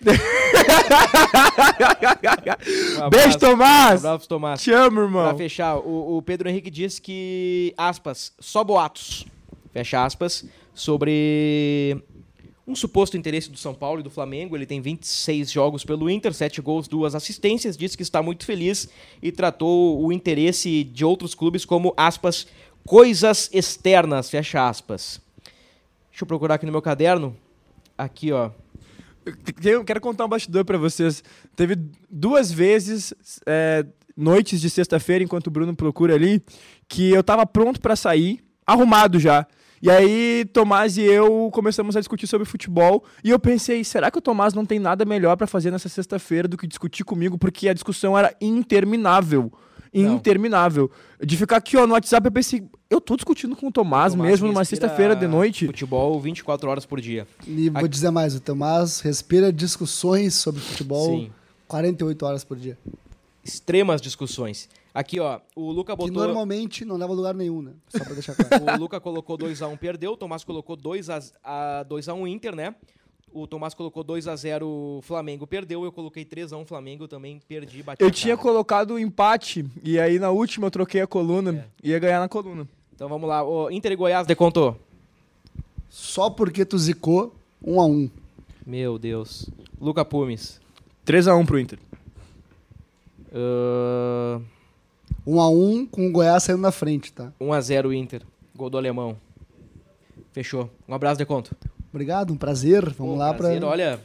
Um 2.98 3.04
abraço, 3.04 3.10
Beijo, 3.10 3.38
Tomás! 3.38 4.04
Um 4.04 4.08
abraço, 4.08 4.28
Tomás. 4.28 4.62
Te 4.62 4.70
amo, 4.72 4.96
Pra 4.96 5.04
irmão. 5.04 5.36
fechar, 5.36 5.76
o, 5.76 6.16
o 6.18 6.22
Pedro 6.22 6.48
Henrique 6.48 6.70
disse 6.70 7.00
que, 7.00 7.72
aspas, 7.76 8.32
só 8.38 8.62
boatos, 8.64 9.24
fecha 9.72 10.04
aspas, 10.04 10.44
sobre 10.74 11.96
um 12.66 12.74
suposto 12.74 13.16
interesse 13.16 13.50
do 13.50 13.56
São 13.56 13.72
Paulo 13.72 14.00
e 14.00 14.02
do 14.02 14.10
Flamengo. 14.10 14.56
Ele 14.56 14.66
tem 14.66 14.80
26 14.80 15.50
jogos 15.50 15.84
pelo 15.84 16.10
Inter, 16.10 16.34
7 16.34 16.60
gols, 16.60 16.88
2 16.88 17.14
assistências. 17.14 17.76
Disse 17.76 17.96
que 17.96 18.02
está 18.02 18.22
muito 18.22 18.44
feliz 18.44 18.88
e 19.22 19.30
tratou 19.30 20.02
o 20.04 20.12
interesse 20.12 20.82
de 20.82 21.04
outros 21.04 21.34
clubes 21.34 21.64
como, 21.64 21.94
aspas, 21.96 22.46
coisas 22.84 23.48
externas, 23.52 24.28
fecha 24.28 24.68
aspas. 24.68 25.20
Deixa 26.10 26.24
eu 26.24 26.26
procurar 26.26 26.54
aqui 26.54 26.66
no 26.66 26.72
meu 26.72 26.82
caderno. 26.82 27.36
Aqui, 27.96 28.32
ó. 28.32 28.50
Eu 29.62 29.84
quero 29.84 30.00
contar 30.00 30.24
um 30.24 30.28
bastidor 30.28 30.64
pra 30.64 30.78
vocês. 30.78 31.22
Teve 31.54 31.76
duas 32.10 32.50
vezes, 32.50 33.12
é, 33.44 33.84
noites 34.16 34.60
de 34.60 34.70
sexta-feira, 34.70 35.22
enquanto 35.22 35.48
o 35.48 35.50
Bruno 35.50 35.74
procura 35.74 36.14
ali, 36.14 36.42
que 36.88 37.10
eu 37.10 37.22
tava 37.22 37.44
pronto 37.44 37.80
pra 37.80 37.96
sair, 37.96 38.42
arrumado 38.66 39.18
já. 39.18 39.46
E 39.82 39.90
aí, 39.90 40.44
Tomás 40.52 40.96
e 40.96 41.02
eu 41.02 41.50
começamos 41.52 41.96
a 41.96 42.00
discutir 42.00 42.26
sobre 42.26 42.46
futebol. 42.46 43.04
E 43.22 43.30
eu 43.30 43.38
pensei, 43.38 43.84
será 43.84 44.10
que 44.10 44.18
o 44.18 44.22
Tomás 44.22 44.54
não 44.54 44.64
tem 44.64 44.78
nada 44.78 45.04
melhor 45.04 45.36
pra 45.36 45.46
fazer 45.46 45.70
nessa 45.70 45.88
sexta-feira 45.88 46.48
do 46.48 46.56
que 46.56 46.66
discutir 46.66 47.04
comigo? 47.04 47.36
Porque 47.36 47.68
a 47.68 47.74
discussão 47.74 48.16
era 48.16 48.34
interminável. 48.40 49.52
Não. 49.92 50.14
Interminável. 50.14 50.90
De 51.22 51.36
ficar 51.36 51.56
aqui, 51.56 51.76
ó, 51.76 51.86
no 51.86 51.94
WhatsApp, 51.94 52.26
eu 52.26 52.32
pensei, 52.32 52.68
eu 52.90 53.00
tô 53.00 53.16
discutindo 53.16 53.56
com 53.56 53.68
o 53.68 53.72
Tomás, 53.72 54.12
Tomás 54.12 54.30
mesmo 54.30 54.46
numa 54.48 54.64
sexta-feira 54.64 55.16
de 55.16 55.26
noite. 55.26 55.66
Futebol 55.66 56.20
24 56.20 56.68
horas 56.68 56.84
por 56.84 57.00
dia. 57.00 57.26
E 57.46 57.70
vou 57.70 57.88
dizer 57.88 58.10
mais, 58.10 58.34
o 58.34 58.40
Tomás 58.40 59.00
respira 59.00 59.52
discussões 59.52 60.34
sobre 60.34 60.60
futebol 60.60 61.18
Sim. 61.18 61.30
48 61.66 62.26
horas 62.26 62.44
por 62.44 62.56
dia. 62.58 62.76
Extremas 63.44 64.00
discussões. 64.00 64.68
Aqui, 64.96 65.20
ó, 65.20 65.40
o 65.54 65.70
Luca 65.70 65.94
botou. 65.94 66.10
Que 66.10 66.18
normalmente 66.18 66.82
não 66.82 66.96
leva 66.96 67.12
lugar 67.12 67.34
nenhum, 67.34 67.60
né? 67.60 67.72
Só 67.86 68.02
pra 68.02 68.14
deixar 68.14 68.32
claro. 68.48 68.76
o 68.76 68.78
Luca 68.78 68.98
colocou 68.98 69.36
2x1, 69.36 69.70
um, 69.70 69.76
perdeu. 69.76 70.12
O 70.12 70.16
Tomás 70.16 70.42
colocou 70.42 70.74
2x1 70.74 71.32
a, 71.44 71.82
a, 71.82 72.12
a 72.12 72.14
um 72.14 72.26
Inter, 72.26 72.56
né? 72.56 72.74
O 73.30 73.46
Tomás 73.46 73.74
colocou 73.74 74.02
2x0 74.02 75.02
Flamengo, 75.02 75.46
perdeu. 75.46 75.84
Eu 75.84 75.92
coloquei 75.92 76.24
3x1 76.24 76.64
Flamengo, 76.64 77.06
também 77.06 77.38
perdi. 77.46 77.82
Bati 77.82 78.02
eu 78.02 78.10
tinha 78.10 78.38
colocado 78.38 78.94
o 78.94 78.98
empate, 78.98 79.66
e 79.84 80.00
aí 80.00 80.18
na 80.18 80.30
última 80.30 80.68
eu 80.68 80.70
troquei 80.70 81.02
a 81.02 81.06
coluna. 81.06 81.68
É. 81.84 81.88
Ia 81.90 81.98
ganhar 81.98 82.20
na 82.20 82.28
coluna. 82.28 82.66
Então 82.94 83.06
vamos 83.06 83.28
lá. 83.28 83.44
O 83.44 83.70
Inter 83.70 83.92
e 83.92 83.96
Goiás 83.96 84.26
decontou. 84.26 84.80
Só 85.90 86.30
porque 86.30 86.64
tu 86.64 86.78
zicou 86.78 87.36
1x1. 87.62 87.90
Um 87.90 88.10
Meu 88.66 88.98
Deus. 88.98 89.50
Luca 89.78 90.06
Pumes. 90.06 90.58
3x1 91.04 91.44
pro 91.44 91.60
Inter. 91.60 91.78
Uh... 93.30 94.55
1 95.26 95.40
a 95.40 95.50
1 95.50 95.86
com 95.86 96.06
o 96.06 96.12
Goiás 96.12 96.44
saindo 96.44 96.60
na 96.60 96.70
frente, 96.70 97.12
tá? 97.12 97.32
1 97.40 97.52
a 97.52 97.60
0 97.60 97.92
Inter. 97.92 98.22
Gol 98.54 98.70
do 98.70 98.78
alemão. 98.78 99.16
Fechou. 100.32 100.70
Um 100.88 100.94
abraço, 100.94 101.18
Deconto. 101.18 101.56
Obrigado, 101.90 102.32
um 102.32 102.36
prazer. 102.36 102.82
Vamos 102.90 103.14
Pô, 103.14 103.18
lá 103.18 103.34
para 103.34 103.48
Olha, 103.66 103.98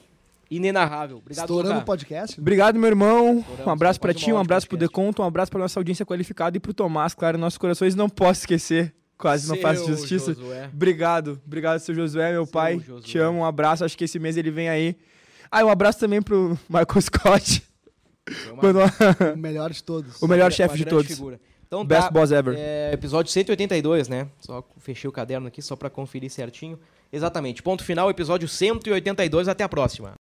inenarrável. 0.49 1.17
Obrigado, 1.17 1.45
Estourando 1.45 1.79
o 1.79 1.83
podcast. 1.83 2.37
Né? 2.37 2.41
Obrigado, 2.41 2.79
meu 2.79 2.87
irmão. 2.87 3.39
Estouramos, 3.39 3.67
um 3.67 3.69
abraço 3.69 3.99
para 3.99 4.13
ti, 4.13 4.33
um 4.33 4.37
abraço 4.37 4.67
pro 4.67 4.77
Deconto, 4.77 5.21
um 5.21 5.25
abraço 5.25 5.51
para 5.51 5.59
nossa 5.59 5.79
audiência 5.79 6.05
qualificada 6.05 6.57
e 6.57 6.59
pro 6.59 6.73
Tomás, 6.73 7.13
claro, 7.13 7.37
nossos 7.37 7.57
corações 7.57 7.95
não 7.95 8.09
posso 8.09 8.41
esquecer. 8.41 8.93
Quase 9.17 9.45
seu 9.45 9.55
não 9.55 9.61
faço 9.61 9.85
justiça. 9.85 10.33
Josué. 10.33 10.69
Obrigado, 10.73 11.39
obrigado, 11.45 11.79
seu 11.79 11.93
Josué, 11.93 12.31
meu 12.31 12.45
seu 12.45 12.51
pai. 12.51 12.79
Josué. 12.79 13.01
Te 13.01 13.17
amo, 13.19 13.39
um 13.39 13.45
abraço. 13.45 13.85
Acho 13.85 13.95
que 13.95 14.05
esse 14.05 14.17
mês 14.17 14.35
ele 14.35 14.49
vem 14.49 14.67
aí. 14.67 14.97
Ah, 15.51 15.63
um 15.63 15.69
abraço 15.69 15.99
também 15.99 16.21
pro 16.21 16.57
Michael 16.67 17.01
Scott. 17.01 17.63
Uma- 18.51 19.33
O 19.33 19.37
melhor 19.37 19.71
de 19.71 19.83
todos. 19.83 20.21
o 20.21 20.27
melhor 20.27 20.51
chefe 20.51 20.77
de 20.77 20.85
todos. 20.85 21.07
Figura. 21.07 21.39
Então 21.67 21.85
Best 21.85 22.03
tá, 22.07 22.11
boss 22.11 22.31
ever. 22.31 22.55
É, 22.57 22.91
episódio 22.93 23.31
182, 23.31 24.09
né? 24.09 24.27
Só 24.41 24.61
fechei 24.79 25.07
o 25.09 25.11
caderno 25.11 25.47
aqui 25.47 25.61
só 25.61 25.75
pra 25.75 25.89
conferir 25.89 26.29
certinho. 26.29 26.77
Exatamente. 27.13 27.63
Ponto 27.63 27.83
final, 27.83 28.09
episódio 28.09 28.47
182. 28.47 29.47
Até 29.47 29.63
a 29.63 29.69
próxima. 29.69 30.09